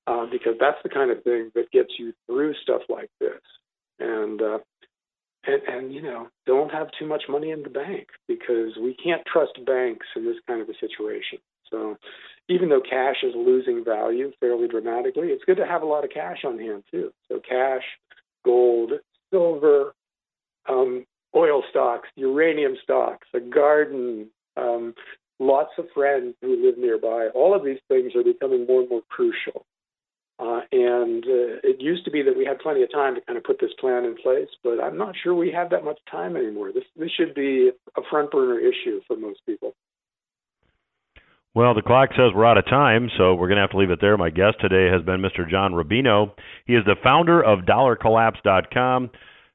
uh, 0.06 0.26
because 0.30 0.54
that's 0.60 0.78
the 0.82 0.88
kind 0.88 1.10
of 1.10 1.22
thing 1.24 1.50
that 1.54 1.70
gets 1.70 1.90
you 1.98 2.12
through 2.26 2.54
stuff 2.62 2.82
like 2.88 3.10
this. 3.20 3.40
And, 3.98 4.40
uh, 4.40 4.58
and 5.46 5.62
and 5.62 5.94
you 5.94 6.02
know, 6.02 6.28
don't 6.46 6.72
have 6.72 6.88
too 6.98 7.06
much 7.06 7.24
money 7.28 7.50
in 7.50 7.62
the 7.62 7.70
bank 7.70 8.08
because 8.28 8.76
we 8.80 8.94
can't 9.02 9.22
trust 9.30 9.52
banks 9.64 10.06
in 10.16 10.24
this 10.24 10.36
kind 10.46 10.60
of 10.60 10.68
a 10.68 10.74
situation. 10.74 11.38
So, 11.70 11.96
even 12.48 12.68
though 12.68 12.80
cash 12.80 13.16
is 13.22 13.34
losing 13.34 13.84
value 13.84 14.32
fairly 14.40 14.68
dramatically, 14.68 15.28
it's 15.28 15.44
good 15.44 15.56
to 15.56 15.66
have 15.66 15.82
a 15.82 15.86
lot 15.86 16.04
of 16.04 16.10
cash 16.10 16.38
on 16.44 16.58
hand 16.58 16.84
too. 16.90 17.12
So, 17.28 17.40
cash, 17.48 17.82
gold, 18.44 18.92
silver, 19.30 19.94
um, 20.68 21.04
oil 21.34 21.62
stocks, 21.70 22.08
uranium 22.16 22.76
stocks, 22.82 23.26
a 23.34 23.40
garden, 23.40 24.28
um, 24.56 24.94
lots 25.38 25.70
of 25.78 25.86
friends 25.94 26.34
who 26.40 26.64
live 26.64 26.78
nearby. 26.78 27.28
All 27.34 27.54
of 27.54 27.64
these 27.64 27.80
things 27.88 28.14
are 28.14 28.24
becoming 28.24 28.66
more 28.66 28.80
and 28.80 28.90
more 28.90 29.02
crucial 29.08 29.64
Uh, 30.38 30.60
and 30.70 31.24
uh, 31.24 31.64
it 31.64 31.80
used 31.80 32.04
to 32.04 32.10
be 32.10 32.22
that 32.22 32.36
we 32.36 32.44
had 32.44 32.58
plenty 32.58 32.82
of 32.82 32.92
time 32.92 33.14
to 33.14 33.22
kind 33.22 33.38
of 33.38 33.44
put 33.44 33.58
this 33.58 33.70
plan 33.80 34.04
in 34.04 34.14
place, 34.16 34.48
but 34.62 34.82
I'm 34.82 34.98
not 34.98 35.14
sure 35.22 35.34
we 35.34 35.50
have 35.52 35.70
that 35.70 35.82
much 35.82 35.98
time 36.10 36.36
anymore. 36.36 36.72
This 36.72 36.84
this 36.94 37.10
should 37.16 37.34
be 37.34 37.70
a 37.96 38.00
front 38.10 38.30
burner 38.30 38.58
issue 38.58 39.00
for 39.06 39.16
most 39.16 39.40
people. 39.46 39.74
Well, 41.54 41.72
the 41.72 41.80
clock 41.80 42.10
says 42.10 42.32
we're 42.34 42.44
out 42.44 42.58
of 42.58 42.66
time, 42.66 43.08
so 43.16 43.34
we're 43.34 43.48
going 43.48 43.56
to 43.56 43.62
have 43.62 43.70
to 43.70 43.78
leave 43.78 43.88
it 43.88 43.98
there. 44.02 44.18
My 44.18 44.28
guest 44.28 44.56
today 44.60 44.92
has 44.92 45.02
been 45.02 45.22
Mr. 45.22 45.48
John 45.48 45.72
Rubino. 45.72 46.32
He 46.66 46.74
is 46.74 46.84
the 46.84 46.96
founder 47.02 47.42
of 47.42 47.60
DollarCollapse.com. 47.60 49.10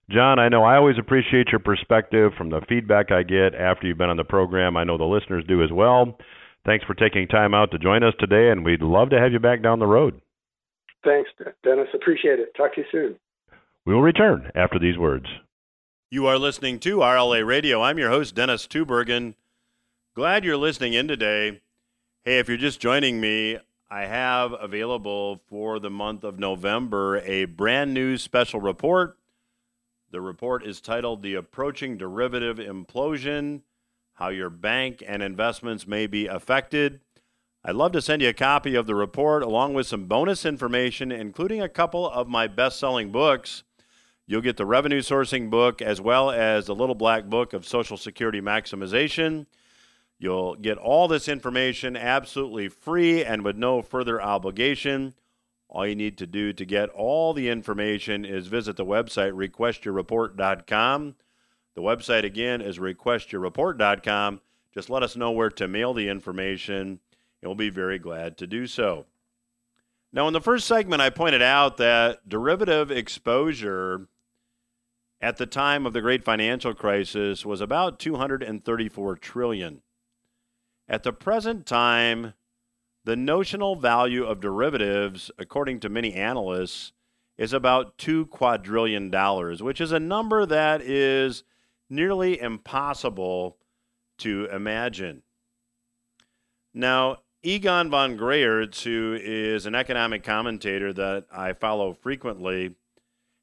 John, 0.09 0.39
I 0.39 0.49
know 0.49 0.63
I 0.63 0.77
always 0.77 0.97
appreciate 0.97 1.49
your 1.51 1.59
perspective 1.59 2.31
from 2.35 2.49
the 2.49 2.61
feedback 2.67 3.11
I 3.11 3.21
get 3.21 3.53
after 3.53 3.85
you've 3.85 3.99
been 3.99 4.09
on 4.09 4.17
the 4.17 4.23
program. 4.23 4.77
I 4.77 4.83
know 4.83 4.97
the 4.97 5.03
listeners 5.03 5.45
do 5.47 5.63
as 5.63 5.71
well. 5.71 6.17
Thanks 6.65 6.83
for 6.85 6.95
taking 6.95 7.27
time 7.27 7.53
out 7.53 7.69
to 7.69 7.77
join 7.77 8.03
us 8.03 8.15
today, 8.19 8.49
and 8.49 8.65
we'd 8.65 8.81
love 8.81 9.11
to 9.11 9.19
have 9.19 9.31
you 9.31 9.39
back 9.39 9.61
down 9.61 9.77
the 9.77 9.85
road. 9.85 10.19
Thanks, 11.03 11.29
Dennis. 11.63 11.87
Appreciate 11.93 12.39
it. 12.39 12.53
Talk 12.55 12.75
to 12.75 12.81
you 12.81 12.87
soon. 12.91 13.15
We 13.85 13.93
will 13.93 14.01
return 14.01 14.51
after 14.53 14.77
these 14.77 14.97
words. 14.97 15.25
You 16.11 16.27
are 16.27 16.37
listening 16.37 16.79
to 16.79 16.97
RLA 16.97 17.45
Radio. 17.45 17.81
I'm 17.81 17.97
your 17.97 18.09
host, 18.09 18.35
Dennis 18.35 18.67
Tubbergen. 18.67 19.33
Glad 20.13 20.43
you're 20.43 20.57
listening 20.57 20.93
in 20.93 21.07
today. 21.07 21.61
Hey, 22.23 22.37
if 22.37 22.47
you're 22.47 22.57
just 22.57 22.79
joining 22.79 23.19
me, 23.19 23.57
I 23.89 24.05
have 24.05 24.53
available 24.59 25.41
for 25.47 25.79
the 25.79 25.89
month 25.89 26.23
of 26.23 26.37
November 26.37 27.17
a 27.25 27.45
brand 27.45 27.93
new 27.93 28.17
special 28.17 28.59
report. 28.59 29.17
The 30.11 30.21
report 30.21 30.65
is 30.65 30.81
titled 30.81 31.23
The 31.23 31.35
Approaching 31.35 31.97
Derivative 31.97 32.57
Implosion 32.57 33.61
How 34.13 34.29
Your 34.29 34.49
Bank 34.49 35.01
and 35.07 35.23
Investments 35.23 35.87
May 35.87 36.07
Be 36.07 36.27
Affected. 36.27 36.99
I'd 37.63 37.75
love 37.75 37.91
to 37.91 38.01
send 38.01 38.23
you 38.23 38.29
a 38.29 38.33
copy 38.33 38.73
of 38.73 38.87
the 38.87 38.95
report 38.95 39.43
along 39.43 39.75
with 39.75 39.85
some 39.85 40.05
bonus 40.05 40.47
information, 40.47 41.11
including 41.11 41.61
a 41.61 41.69
couple 41.69 42.09
of 42.09 42.27
my 42.27 42.47
best 42.47 42.79
selling 42.79 43.11
books. 43.11 43.63
You'll 44.25 44.41
get 44.41 44.57
the 44.57 44.65
revenue 44.65 45.01
sourcing 45.01 45.51
book 45.51 45.79
as 45.79 46.01
well 46.01 46.31
as 46.31 46.65
the 46.65 46.73
little 46.73 46.95
black 46.95 47.25
book 47.25 47.53
of 47.53 47.67
Social 47.67 47.97
Security 47.97 48.41
maximization. 48.41 49.45
You'll 50.17 50.55
get 50.55 50.79
all 50.79 51.07
this 51.07 51.27
information 51.27 51.95
absolutely 51.95 52.67
free 52.67 53.23
and 53.23 53.43
with 53.43 53.57
no 53.57 53.83
further 53.83 54.19
obligation. 54.19 55.13
All 55.69 55.85
you 55.85 55.95
need 55.95 56.17
to 56.17 56.25
do 56.25 56.53
to 56.53 56.65
get 56.65 56.89
all 56.89 57.31
the 57.31 57.47
information 57.47 58.25
is 58.25 58.47
visit 58.47 58.75
the 58.75 58.85
website 58.85 59.33
requestyourreport.com. 59.33 61.15
The 61.75 61.81
website 61.81 62.23
again 62.23 62.59
is 62.59 62.79
requestyourreport.com. 62.79 64.41
Just 64.73 64.89
let 64.89 65.03
us 65.03 65.15
know 65.15 65.31
where 65.31 65.51
to 65.51 65.67
mail 65.67 65.93
the 65.93 66.09
information 66.09 66.99
we'll 67.43 67.55
be 67.55 67.69
very 67.69 67.99
glad 67.99 68.37
to 68.37 68.47
do 68.47 68.67
so. 68.67 69.05
Now, 70.13 70.27
in 70.27 70.33
the 70.33 70.41
first 70.41 70.67
segment, 70.67 71.01
I 71.01 71.09
pointed 71.09 71.41
out 71.41 71.77
that 71.77 72.27
derivative 72.27 72.91
exposure 72.91 74.07
at 75.21 75.37
the 75.37 75.45
time 75.45 75.85
of 75.85 75.93
the 75.93 76.01
great 76.01 76.23
financial 76.23 76.73
crisis 76.73 77.45
was 77.45 77.61
about 77.61 77.99
234 77.99 79.15
trillion. 79.17 79.81
At 80.89 81.03
the 81.03 81.13
present 81.13 81.65
time, 81.65 82.33
the 83.05 83.15
notional 83.15 83.75
value 83.75 84.25
of 84.25 84.41
derivatives, 84.41 85.31
according 85.37 85.79
to 85.81 85.89
many 85.89 86.13
analysts, 86.13 86.91
is 87.37 87.53
about 87.53 87.97
2 87.97 88.25
quadrillion 88.27 89.09
dollars, 89.09 89.63
which 89.63 89.79
is 89.79 89.91
a 89.91 89.99
number 89.99 90.45
that 90.45 90.81
is 90.81 91.43
nearly 91.89 92.39
impossible 92.39 93.57
to 94.17 94.47
imagine. 94.51 95.23
Now, 96.73 97.17
Egon 97.43 97.89
von 97.89 98.17
Greyerz, 98.17 98.83
who 98.83 99.17
is 99.19 99.65
an 99.65 99.73
economic 99.73 100.23
commentator 100.23 100.93
that 100.93 101.25
I 101.31 101.53
follow 101.53 101.93
frequently, 101.93 102.75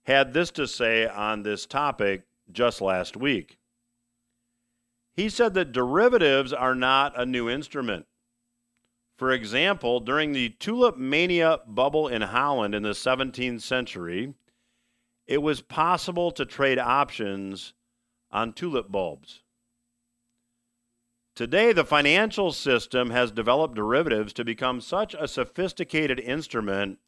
had 0.05 0.33
this 0.33 0.51
to 0.53 0.69
say 0.69 1.07
on 1.09 1.43
this 1.43 1.67
topic 1.67 2.23
just 2.53 2.81
last 2.81 3.17
week. 3.17 3.59
He 5.15 5.29
said 5.29 5.55
that 5.55 5.73
derivatives 5.73 6.53
are 6.53 6.77
not 6.77 7.19
a 7.19 7.27
new 7.27 7.51
instrument. 7.51 8.07
For 9.17 9.33
example, 9.33 9.99
during 9.99 10.31
the 10.31 10.51
tulip 10.51 10.97
mania 10.97 11.59
bubble 11.67 12.07
in 12.07 12.23
Holland 12.23 12.77
in 12.77 12.85
the 12.85 12.91
17th 12.91 13.63
century, 13.63 14.35
it 15.27 15.43
was 15.43 15.61
possible 15.61 16.31
to 16.31 16.47
trade 16.47 16.79
options 16.79 17.75
on 18.31 18.53
tulip 18.53 18.93
bulbs. 18.93 19.43
Today, 21.39 21.73
the 21.73 21.85
financial 21.85 22.51
system 22.51 23.11
has 23.11 23.31
developed 23.31 23.77
derivatives 23.77 24.33
to 24.33 24.45
become 24.45 24.81
such 24.81 25.15
a 25.15 25.29
sophisticated 25.29 26.19
instrument 26.19 26.99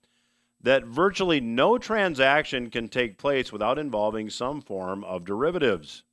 that 0.61 0.85
virtually 0.85 1.41
no 1.41 1.79
transaction 1.79 2.71
can 2.71 2.87
take 2.87 3.19
place 3.19 3.51
without 3.51 3.77
involving 3.77 4.31
some 4.31 4.61
form 4.61 5.03
of 5.03 5.25
derivatives. 5.25 6.05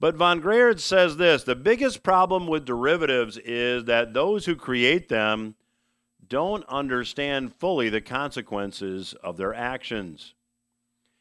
But 0.00 0.16
von 0.16 0.42
Greyerz 0.42 0.80
says 0.80 1.16
this 1.16 1.44
the 1.44 1.54
biggest 1.54 2.02
problem 2.02 2.48
with 2.48 2.64
derivatives 2.64 3.38
is 3.38 3.84
that 3.84 4.12
those 4.12 4.44
who 4.46 4.56
create 4.56 5.08
them 5.08 5.54
don't 6.28 6.64
understand 6.64 7.54
fully 7.54 7.88
the 7.88 8.00
consequences 8.00 9.14
of 9.22 9.36
their 9.36 9.54
actions 9.54 10.34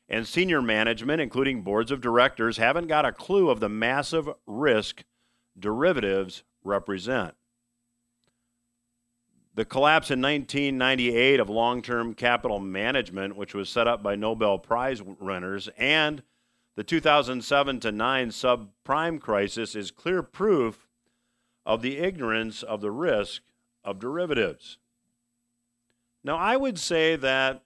and 0.09 0.27
senior 0.27 0.63
management, 0.63 1.21
including 1.21 1.61
boards 1.61 1.91
of 1.91 2.01
directors, 2.01 2.57
haven't 2.57 2.87
got 2.87 3.05
a 3.05 3.11
clue 3.11 3.51
of 3.51 3.59
the 3.59 3.69
massive 3.69 4.27
risk 4.47 5.03
derivatives 5.61 6.43
represent. 6.63 7.35
The 9.53 9.65
collapse 9.65 10.11
in 10.11 10.21
1998 10.21 11.39
of 11.39 11.49
long 11.49 11.81
term 11.81 12.13
capital 12.13 12.59
management, 12.59 13.35
which 13.35 13.53
was 13.53 13.69
set 13.69 13.87
up 13.87 14.01
by 14.01 14.15
Nobel 14.15 14.57
Prize 14.57 15.01
winners, 15.01 15.69
and 15.77 16.23
the 16.75 16.83
2007 16.83 17.79
to 17.81 17.91
9 17.91 18.29
subprime 18.29 19.19
crisis 19.19 19.75
is 19.75 19.91
clear 19.91 20.23
proof 20.23 20.87
of 21.65 21.81
the 21.81 21.97
ignorance 21.97 22.63
of 22.63 22.81
the 22.81 22.91
risk 22.91 23.41
of 23.83 23.99
derivatives. 23.99 24.77
Now, 26.23 26.37
I 26.37 26.55
would 26.55 26.79
say 26.79 27.15
that 27.17 27.63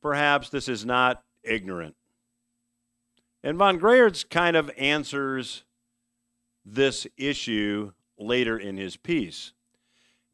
perhaps 0.00 0.48
this 0.48 0.68
is 0.68 0.84
not 0.84 1.24
ignorant. 1.42 1.96
And 3.42 3.58
von 3.58 3.78
Greyerz 3.78 4.28
kind 4.28 4.56
of 4.56 4.70
answers 4.78 5.64
this 6.64 7.06
issue 7.16 7.92
later 8.18 8.58
in 8.58 8.76
his 8.76 8.96
piece. 8.96 9.52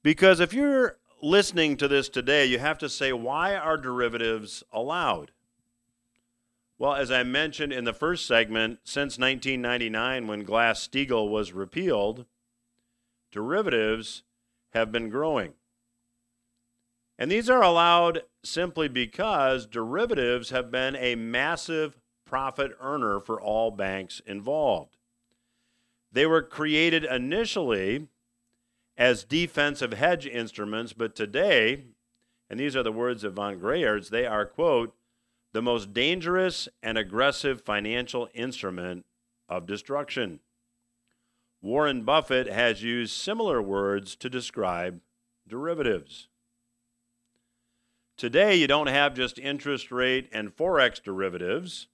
Because 0.03 0.41
if 0.41 0.53
you're 0.53 0.99
listening 1.23 1.77
to 1.77 1.89
this 1.89 2.09
today, 2.09 2.47
you 2.47 2.59
have 2.59 2.79
to 2.79 2.89
say, 2.89 3.13
why 3.13 3.55
are 3.55 3.77
derivatives 3.77 4.63
allowed? 4.73 5.33
Well, 6.79 6.95
as 6.95 7.11
I 7.11 7.25
mentioned 7.25 7.73
in 7.73 7.85
the 7.85 7.93
first 7.93 8.27
segment, 8.27 8.81
since 8.85 9.19
1999, 9.19 10.27
when 10.27 10.45
Glass 10.45 10.89
Steagall 10.89 11.29
was 11.29 11.53
repealed, 11.53 12.25
derivatives 13.31 14.23
have 14.73 14.91
been 14.91 15.11
growing. 15.11 15.53
And 17.19 17.31
these 17.31 17.51
are 17.51 17.63
allowed 17.63 18.23
simply 18.43 18.89
because 18.89 19.67
derivatives 19.67 20.49
have 20.51 20.71
been 20.71 20.97
a 20.97 21.17
massive 21.17 21.99
profit 22.25 22.73
earner 22.81 23.21
for 23.21 23.39
all 23.39 23.71
banks 23.71 24.23
involved. 24.25 24.97
They 26.13 26.27
were 26.27 26.43
created 26.43 27.05
initially 27.05 28.09
as 28.97 29.25
defensive 29.25 29.93
hedge 29.93 30.27
instruments, 30.27 30.93
but 30.93 31.15
today, 31.15 31.85
and 32.49 32.59
these 32.59 32.77
are 32.77 32.83
the 32.83 32.93
words 32.93 33.25
of 33.25 33.35
von 33.35 33.59
Greyerz, 33.59 34.11
they 34.11 34.27
are, 34.27 34.45
quote, 34.45 34.95
the 35.53 35.63
most 35.63 35.93
dangerous 35.93 36.69
and 36.83 36.99
aggressive 36.99 37.63
financial 37.63 38.29
instrument 38.35 39.05
of 39.49 39.67
destruction. 39.67 40.41
Warren 41.63 42.05
Buffett 42.05 42.47
has 42.47 42.83
used 42.83 43.13
similar 43.13 43.61
words 43.61 44.17
to 44.17 44.31
describe 44.31 45.01
derivatives. 45.47 46.29
Today, 48.17 48.55
you 48.55 48.67
don't 48.67 48.89
have 48.89 49.15
just 49.15 49.39
interest 49.39 49.91
rate 49.91 50.29
and 50.33 50.55
Forex 50.55 51.03
derivatives. 51.03 51.89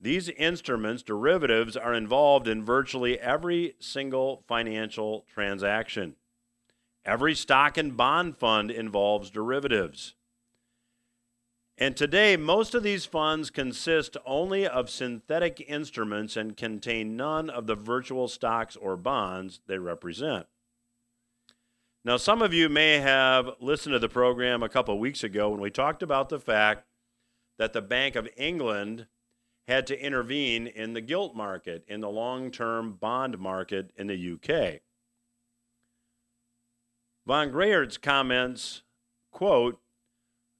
These 0.00 0.28
instruments, 0.30 1.02
derivatives, 1.02 1.76
are 1.76 1.94
involved 1.94 2.46
in 2.46 2.64
virtually 2.64 3.18
every 3.18 3.74
single 3.78 4.42
financial 4.46 5.24
transaction. 5.32 6.16
Every 7.04 7.34
stock 7.34 7.76
and 7.76 7.96
bond 7.96 8.36
fund 8.36 8.70
involves 8.70 9.30
derivatives. 9.30 10.14
And 11.76 11.96
today, 11.96 12.36
most 12.36 12.74
of 12.74 12.82
these 12.82 13.04
funds 13.04 13.50
consist 13.50 14.16
only 14.24 14.66
of 14.66 14.88
synthetic 14.88 15.64
instruments 15.66 16.36
and 16.36 16.56
contain 16.56 17.16
none 17.16 17.50
of 17.50 17.66
the 17.66 17.74
virtual 17.74 18.28
stocks 18.28 18.76
or 18.76 18.96
bonds 18.96 19.60
they 19.66 19.78
represent. 19.78 20.46
Now, 22.04 22.16
some 22.16 22.42
of 22.42 22.54
you 22.54 22.68
may 22.68 23.00
have 23.00 23.50
listened 23.60 23.94
to 23.94 23.98
the 23.98 24.08
program 24.08 24.62
a 24.62 24.68
couple 24.68 24.94
of 24.94 25.00
weeks 25.00 25.24
ago 25.24 25.50
when 25.50 25.60
we 25.60 25.70
talked 25.70 26.02
about 26.02 26.28
the 26.28 26.38
fact 26.38 26.84
that 27.58 27.72
the 27.72 27.82
Bank 27.82 28.14
of 28.14 28.28
England 28.36 29.06
had 29.66 29.86
to 29.86 29.98
intervene 29.98 30.66
in 30.66 30.92
the 30.92 31.00
gilt 31.00 31.34
market, 31.34 31.84
in 31.88 32.00
the 32.00 32.08
long 32.08 32.50
term 32.50 32.92
bond 32.92 33.38
market 33.38 33.90
in 33.96 34.06
the 34.06 34.32
UK. 34.32 34.80
Von 37.26 37.50
Greyerz 37.50 38.00
comments, 38.00 38.82
quote, 39.30 39.80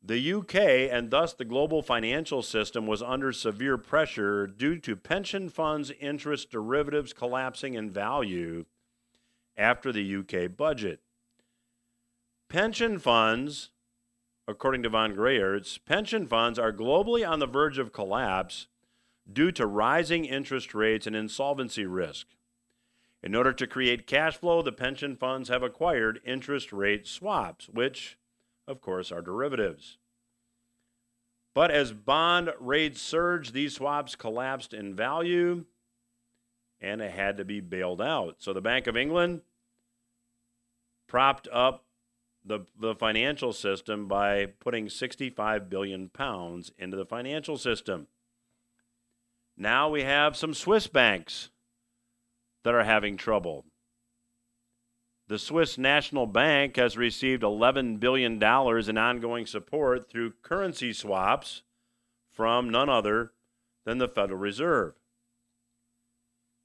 the 0.02 0.32
UK 0.34 0.54
and 0.90 1.10
thus 1.10 1.32
the 1.32 1.44
global 1.44 1.82
financial 1.82 2.42
system 2.42 2.86
was 2.86 3.02
under 3.02 3.32
severe 3.32 3.78
pressure 3.78 4.46
due 4.46 4.78
to 4.78 4.96
pension 4.96 5.48
funds' 5.48 5.92
interest 5.98 6.50
derivatives 6.50 7.14
collapsing 7.14 7.74
in 7.74 7.90
value 7.90 8.66
after 9.56 9.92
the 9.92 10.16
UK 10.16 10.54
budget. 10.54 11.00
Pension 12.50 12.98
funds, 12.98 13.70
according 14.46 14.82
to 14.82 14.90
von 14.90 15.14
Greyerz, 15.14 15.78
pension 15.86 16.26
funds 16.26 16.58
are 16.58 16.72
globally 16.72 17.26
on 17.26 17.38
the 17.38 17.46
verge 17.46 17.78
of 17.78 17.92
collapse 17.92 18.66
due 19.30 19.52
to 19.52 19.66
rising 19.66 20.24
interest 20.24 20.74
rates 20.74 21.06
and 21.06 21.16
insolvency 21.16 21.86
risk. 21.86 22.26
In 23.22 23.34
order 23.34 23.52
to 23.54 23.66
create 23.66 24.06
cash 24.06 24.36
flow, 24.36 24.60
the 24.60 24.72
pension 24.72 25.16
funds 25.16 25.48
have 25.48 25.62
acquired 25.62 26.20
interest 26.26 26.72
rate 26.72 27.06
swaps, 27.06 27.68
which, 27.68 28.18
of 28.68 28.80
course, 28.80 29.10
are 29.10 29.22
derivatives. 29.22 29.98
But 31.54 31.70
as 31.70 31.92
bond 31.92 32.50
rates 32.60 33.00
surged, 33.00 33.54
these 33.54 33.76
swaps 33.76 34.14
collapsed 34.16 34.74
in 34.74 34.94
value 34.94 35.64
and 36.80 37.00
it 37.00 37.12
had 37.12 37.38
to 37.38 37.44
be 37.44 37.60
bailed 37.60 38.02
out. 38.02 38.36
So 38.40 38.52
the 38.52 38.60
Bank 38.60 38.86
of 38.86 38.96
England 38.96 39.40
propped 41.08 41.48
up 41.50 41.84
the, 42.44 42.66
the 42.78 42.94
financial 42.94 43.52
system 43.54 44.06
by 44.06 44.46
putting 44.46 44.90
65 44.90 45.70
billion 45.70 46.10
pounds 46.10 46.72
into 46.78 46.96
the 46.96 47.06
financial 47.06 47.56
system. 47.56 48.08
Now 49.56 49.88
we 49.88 50.02
have 50.02 50.36
some 50.36 50.54
Swiss 50.54 50.86
banks 50.86 51.50
that 52.64 52.74
are 52.74 52.84
having 52.84 53.16
trouble. 53.16 53.64
The 55.26 55.38
Swiss 55.38 55.78
National 55.78 56.26
Bank 56.26 56.76
has 56.76 56.98
received 56.98 57.42
$11 57.42 57.98
billion 57.98 58.34
in 58.42 58.98
ongoing 58.98 59.46
support 59.46 60.10
through 60.10 60.34
currency 60.42 60.92
swaps 60.92 61.62
from 62.30 62.68
none 62.68 62.90
other 62.90 63.32
than 63.86 63.98
the 63.98 64.08
Federal 64.08 64.38
Reserve. 64.38 64.94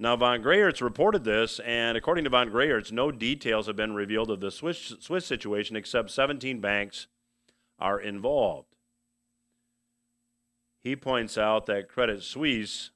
Now, 0.02 0.16
von 0.16 0.42
Greyerz 0.42 0.82
reported 0.82 1.26
this, 1.26 1.60
and 1.60 1.98
according 1.98 2.24
to 2.24 2.30
von 2.30 2.50
Greyerz, 2.50 2.92
no 2.92 3.12
details 3.12 3.68
have 3.68 3.76
been 3.76 3.96
revealed 3.96 4.32
of 4.32 4.40
the 4.40 4.50
Swiss, 4.50 4.96
Swiss 5.00 5.26
situation 5.26 5.76
except 5.76 6.10
17 6.10 6.62
banks 6.62 7.08
are 7.80 8.00
involved. 8.00 8.69
He 10.82 10.96
points 10.96 11.38
out 11.38 11.66
that 11.66 11.90
Credit 11.90 12.24
Suisse 12.24 12.92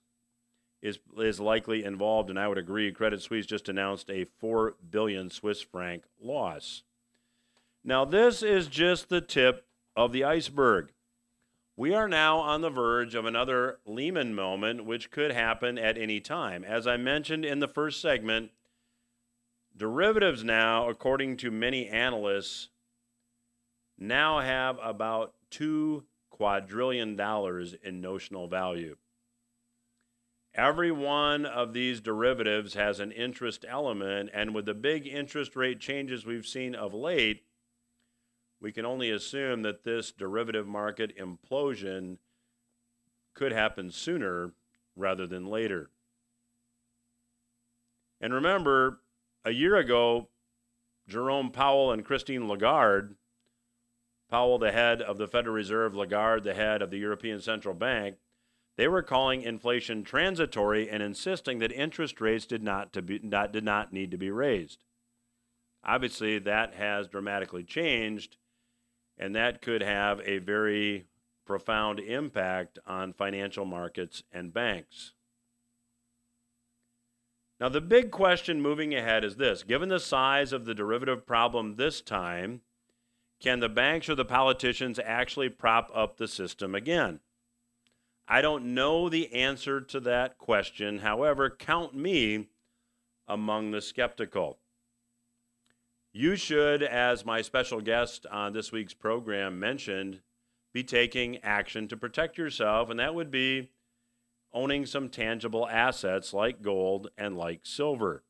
is 0.81 0.99
is 1.17 1.39
likely 1.39 1.83
involved, 1.83 2.29
and 2.29 2.39
I 2.39 2.47
would 2.47 2.57
agree. 2.57 2.91
Credit 2.91 3.21
Suisse 3.21 3.45
just 3.45 3.69
announced 3.69 4.09
a 4.09 4.25
four 4.25 4.75
billion 4.89 5.29
Swiss 5.29 5.61
franc 5.61 6.03
loss. 6.21 6.83
Now, 7.83 8.05
this 8.05 8.41
is 8.43 8.67
just 8.67 9.09
the 9.09 9.21
tip 9.21 9.65
of 9.95 10.11
the 10.11 10.23
iceberg. 10.23 10.91
We 11.75 11.93
are 11.93 12.07
now 12.07 12.37
on 12.37 12.61
the 12.61 12.69
verge 12.69 13.15
of 13.15 13.25
another 13.25 13.79
Lehman 13.85 14.35
moment, 14.35 14.85
which 14.85 15.09
could 15.09 15.31
happen 15.31 15.77
at 15.77 15.97
any 15.97 16.19
time. 16.19 16.63
As 16.63 16.85
I 16.85 16.97
mentioned 16.97 17.43
in 17.45 17.59
the 17.59 17.67
first 17.67 17.99
segment, 17.99 18.51
derivatives 19.75 20.43
now, 20.43 20.87
according 20.87 21.37
to 21.37 21.49
many 21.49 21.87
analysts, 21.87 22.69
now 23.97 24.39
have 24.39 24.77
about 24.83 25.33
two 25.49 26.03
quadrillion 26.33 27.15
dollars 27.15 27.75
in 27.83 28.01
notional 28.01 28.47
value. 28.47 28.97
Every 30.55 30.91
one 30.91 31.45
of 31.45 31.73
these 31.73 32.01
derivatives 32.01 32.73
has 32.73 32.99
an 32.99 33.11
interest 33.11 33.63
element, 33.67 34.31
and 34.33 34.53
with 34.53 34.65
the 34.65 34.73
big 34.73 35.07
interest 35.07 35.55
rate 35.55 35.79
changes 35.79 36.25
we've 36.25 36.45
seen 36.45 36.73
of 36.73 36.93
late, 36.93 37.43
we 38.59 38.71
can 38.71 38.83
only 38.83 39.11
assume 39.11 39.61
that 39.61 39.83
this 39.83 40.11
derivative 40.11 40.67
market 40.67 41.15
implosion 41.17 42.17
could 43.35 43.51
happen 43.51 43.91
sooner 43.91 44.53
rather 44.95 45.27
than 45.27 45.45
later. 45.45 45.91
And 48.19 48.33
remember, 48.33 49.01
a 49.45 49.51
year 49.51 49.75
ago, 49.75 50.29
Jerome 51.07 51.51
Powell 51.51 51.91
and 51.91 52.03
Christine 52.03 52.47
Lagarde, 52.47 53.15
Powell, 54.33 54.57
the 54.57 54.71
head 54.71 54.99
of 54.99 55.19
the 55.19 55.27
Federal 55.27 55.53
Reserve, 55.53 55.93
Lagarde, 55.93 56.43
the 56.43 56.55
head 56.55 56.81
of 56.81 56.89
the 56.89 56.97
European 56.97 57.39
Central 57.39 57.75
Bank, 57.75 58.15
they 58.77 58.87
were 58.87 59.03
calling 59.03 59.43
inflation 59.43 60.03
transitory 60.03 60.89
and 60.89 61.03
insisting 61.03 61.59
that 61.59 61.71
interest 61.71 62.19
rates 62.19 62.47
did 62.47 62.63
not, 62.63 62.91
to 62.93 63.03
be, 63.03 63.19
not, 63.21 63.53
did 63.53 63.63
not 63.63 63.93
need 63.93 64.09
to 64.09 64.17
be 64.17 64.31
raised. 64.31 64.85
Obviously, 65.83 66.39
that 66.39 66.73
has 66.73 67.07
dramatically 67.07 67.63
changed, 67.63 68.37
and 69.19 69.35
that 69.35 69.61
could 69.61 69.83
have 69.83 70.19
a 70.25 70.39
very 70.39 71.05
profound 71.45 71.99
impact 71.99 72.79
on 72.87 73.13
financial 73.13 73.65
markets 73.65 74.23
and 74.31 74.51
banks. 74.51 75.13
Now, 77.59 77.69
the 77.69 77.81
big 77.81 78.09
question 78.09 78.63
moving 78.63 78.95
ahead 78.95 79.23
is 79.23 79.35
this 79.35 79.61
given 79.61 79.89
the 79.89 79.99
size 79.99 80.51
of 80.51 80.65
the 80.65 80.73
derivative 80.73 81.27
problem 81.27 81.75
this 81.75 82.01
time, 82.01 82.61
can 83.43 83.59
the 83.59 83.69
banks 83.69 84.07
or 84.07 84.15
the 84.15 84.23
politicians 84.23 84.99
actually 85.03 85.49
prop 85.49 85.91
up 85.93 86.17
the 86.17 86.29
system 86.29 86.73
again? 86.73 87.19
I 88.25 88.41
don't 88.41 88.73
know 88.73 89.09
the 89.09 89.33
answer 89.33 89.81
to 89.81 89.99
that 89.99 90.37
question. 90.37 90.99
However, 90.99 91.49
count 91.49 91.93
me 91.93 92.47
among 93.27 93.71
the 93.71 93.81
skeptical. 93.81 94.59
You 96.13 96.37
should, 96.37 96.81
as 96.83 97.25
my 97.25 97.41
special 97.41 97.81
guest 97.81 98.25
on 98.31 98.53
this 98.53 98.71
week's 98.71 98.93
program 98.93 99.59
mentioned, 99.59 100.21
be 100.73 100.83
taking 100.83 101.37
action 101.39 101.87
to 101.89 101.97
protect 101.97 102.37
yourself, 102.37 102.89
and 102.89 102.99
that 102.99 103.13
would 103.13 103.29
be 103.29 103.71
owning 104.53 104.85
some 104.85 105.09
tangible 105.09 105.67
assets 105.67 106.33
like 106.33 106.61
gold 106.61 107.09
and 107.17 107.37
like 107.37 107.61
silver. 107.63 108.23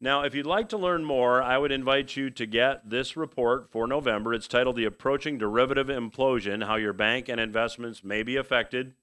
Now, 0.00 0.22
if 0.22 0.32
you'd 0.32 0.46
like 0.46 0.68
to 0.68 0.78
learn 0.78 1.04
more, 1.04 1.42
I 1.42 1.58
would 1.58 1.72
invite 1.72 2.14
you 2.16 2.30
to 2.30 2.46
get 2.46 2.88
this 2.88 3.16
report 3.16 3.68
for 3.68 3.88
November. 3.88 4.32
It's 4.32 4.46
titled 4.46 4.76
The 4.76 4.84
Approaching 4.84 5.38
Derivative 5.38 5.88
Implosion 5.88 6.64
How 6.64 6.76
Your 6.76 6.92
Bank 6.92 7.28
and 7.28 7.40
Investments 7.40 8.04
May 8.04 8.22
Be 8.22 8.36
Affected. 8.36 8.94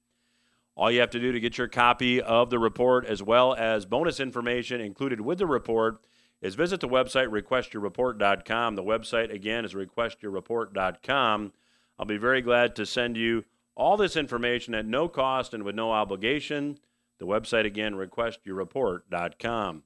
All 0.73 0.89
you 0.89 1.01
have 1.01 1.09
to 1.09 1.19
do 1.19 1.33
to 1.33 1.39
get 1.41 1.57
your 1.57 1.67
copy 1.67 2.21
of 2.21 2.49
the 2.49 2.59
report, 2.59 3.05
as 3.05 3.21
well 3.21 3.53
as 3.53 3.85
bonus 3.85 4.21
information 4.21 4.79
included 4.79 5.19
with 5.19 5.37
the 5.37 5.45
report, 5.45 5.99
is 6.41 6.55
visit 6.55 6.79
the 6.79 6.87
website 6.87 7.27
requestyourreport.com. 7.27 8.75
The 8.75 8.83
website, 8.83 9.33
again, 9.33 9.65
is 9.65 9.73
requestyourreport.com. 9.73 11.53
I'll 11.99 12.05
be 12.05 12.17
very 12.17 12.41
glad 12.41 12.73
to 12.77 12.85
send 12.85 13.17
you 13.17 13.43
all 13.75 13.97
this 13.97 14.15
information 14.15 14.73
at 14.73 14.85
no 14.85 15.09
cost 15.09 15.53
and 15.53 15.63
with 15.63 15.75
no 15.75 15.91
obligation. 15.91 16.77
The 17.17 17.25
website, 17.25 17.65
again, 17.65 17.95
requestyourreport.com. 17.95 19.83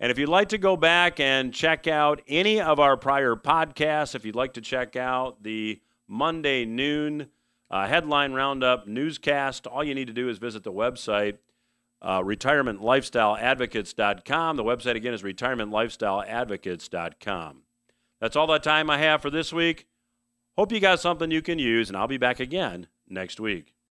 And 0.00 0.12
if 0.12 0.18
you'd 0.18 0.28
like 0.28 0.50
to 0.50 0.58
go 0.58 0.76
back 0.76 1.18
and 1.18 1.52
check 1.52 1.88
out 1.88 2.22
any 2.28 2.60
of 2.60 2.78
our 2.78 2.96
prior 2.96 3.34
podcasts, 3.34 4.14
if 4.14 4.24
you'd 4.24 4.36
like 4.36 4.52
to 4.54 4.60
check 4.60 4.94
out 4.94 5.42
the 5.42 5.80
Monday 6.06 6.64
noon 6.64 7.30
uh, 7.70 7.86
headline 7.86 8.32
roundup 8.32 8.86
newscast, 8.86 9.66
all 9.66 9.82
you 9.82 9.94
need 9.94 10.06
to 10.06 10.12
do 10.12 10.28
is 10.28 10.38
visit 10.38 10.62
the 10.62 10.72
website, 10.72 11.38
uh, 12.00 12.20
retirementlifestyleadvocates.com. 12.20 14.56
The 14.56 14.64
website 14.64 14.94
again 14.94 15.14
is 15.14 15.22
retirementlifestyleadvocates.com. 15.22 17.62
That's 18.20 18.36
all 18.36 18.46
the 18.46 18.58
time 18.58 18.90
I 18.90 18.98
have 18.98 19.20
for 19.20 19.30
this 19.30 19.52
week. 19.52 19.88
Hope 20.56 20.70
you 20.72 20.80
got 20.80 21.00
something 21.00 21.30
you 21.30 21.42
can 21.42 21.58
use, 21.58 21.88
and 21.88 21.96
I'll 21.96 22.08
be 22.08 22.18
back 22.18 22.40
again 22.40 22.88
next 23.08 23.40
week. 23.40 23.77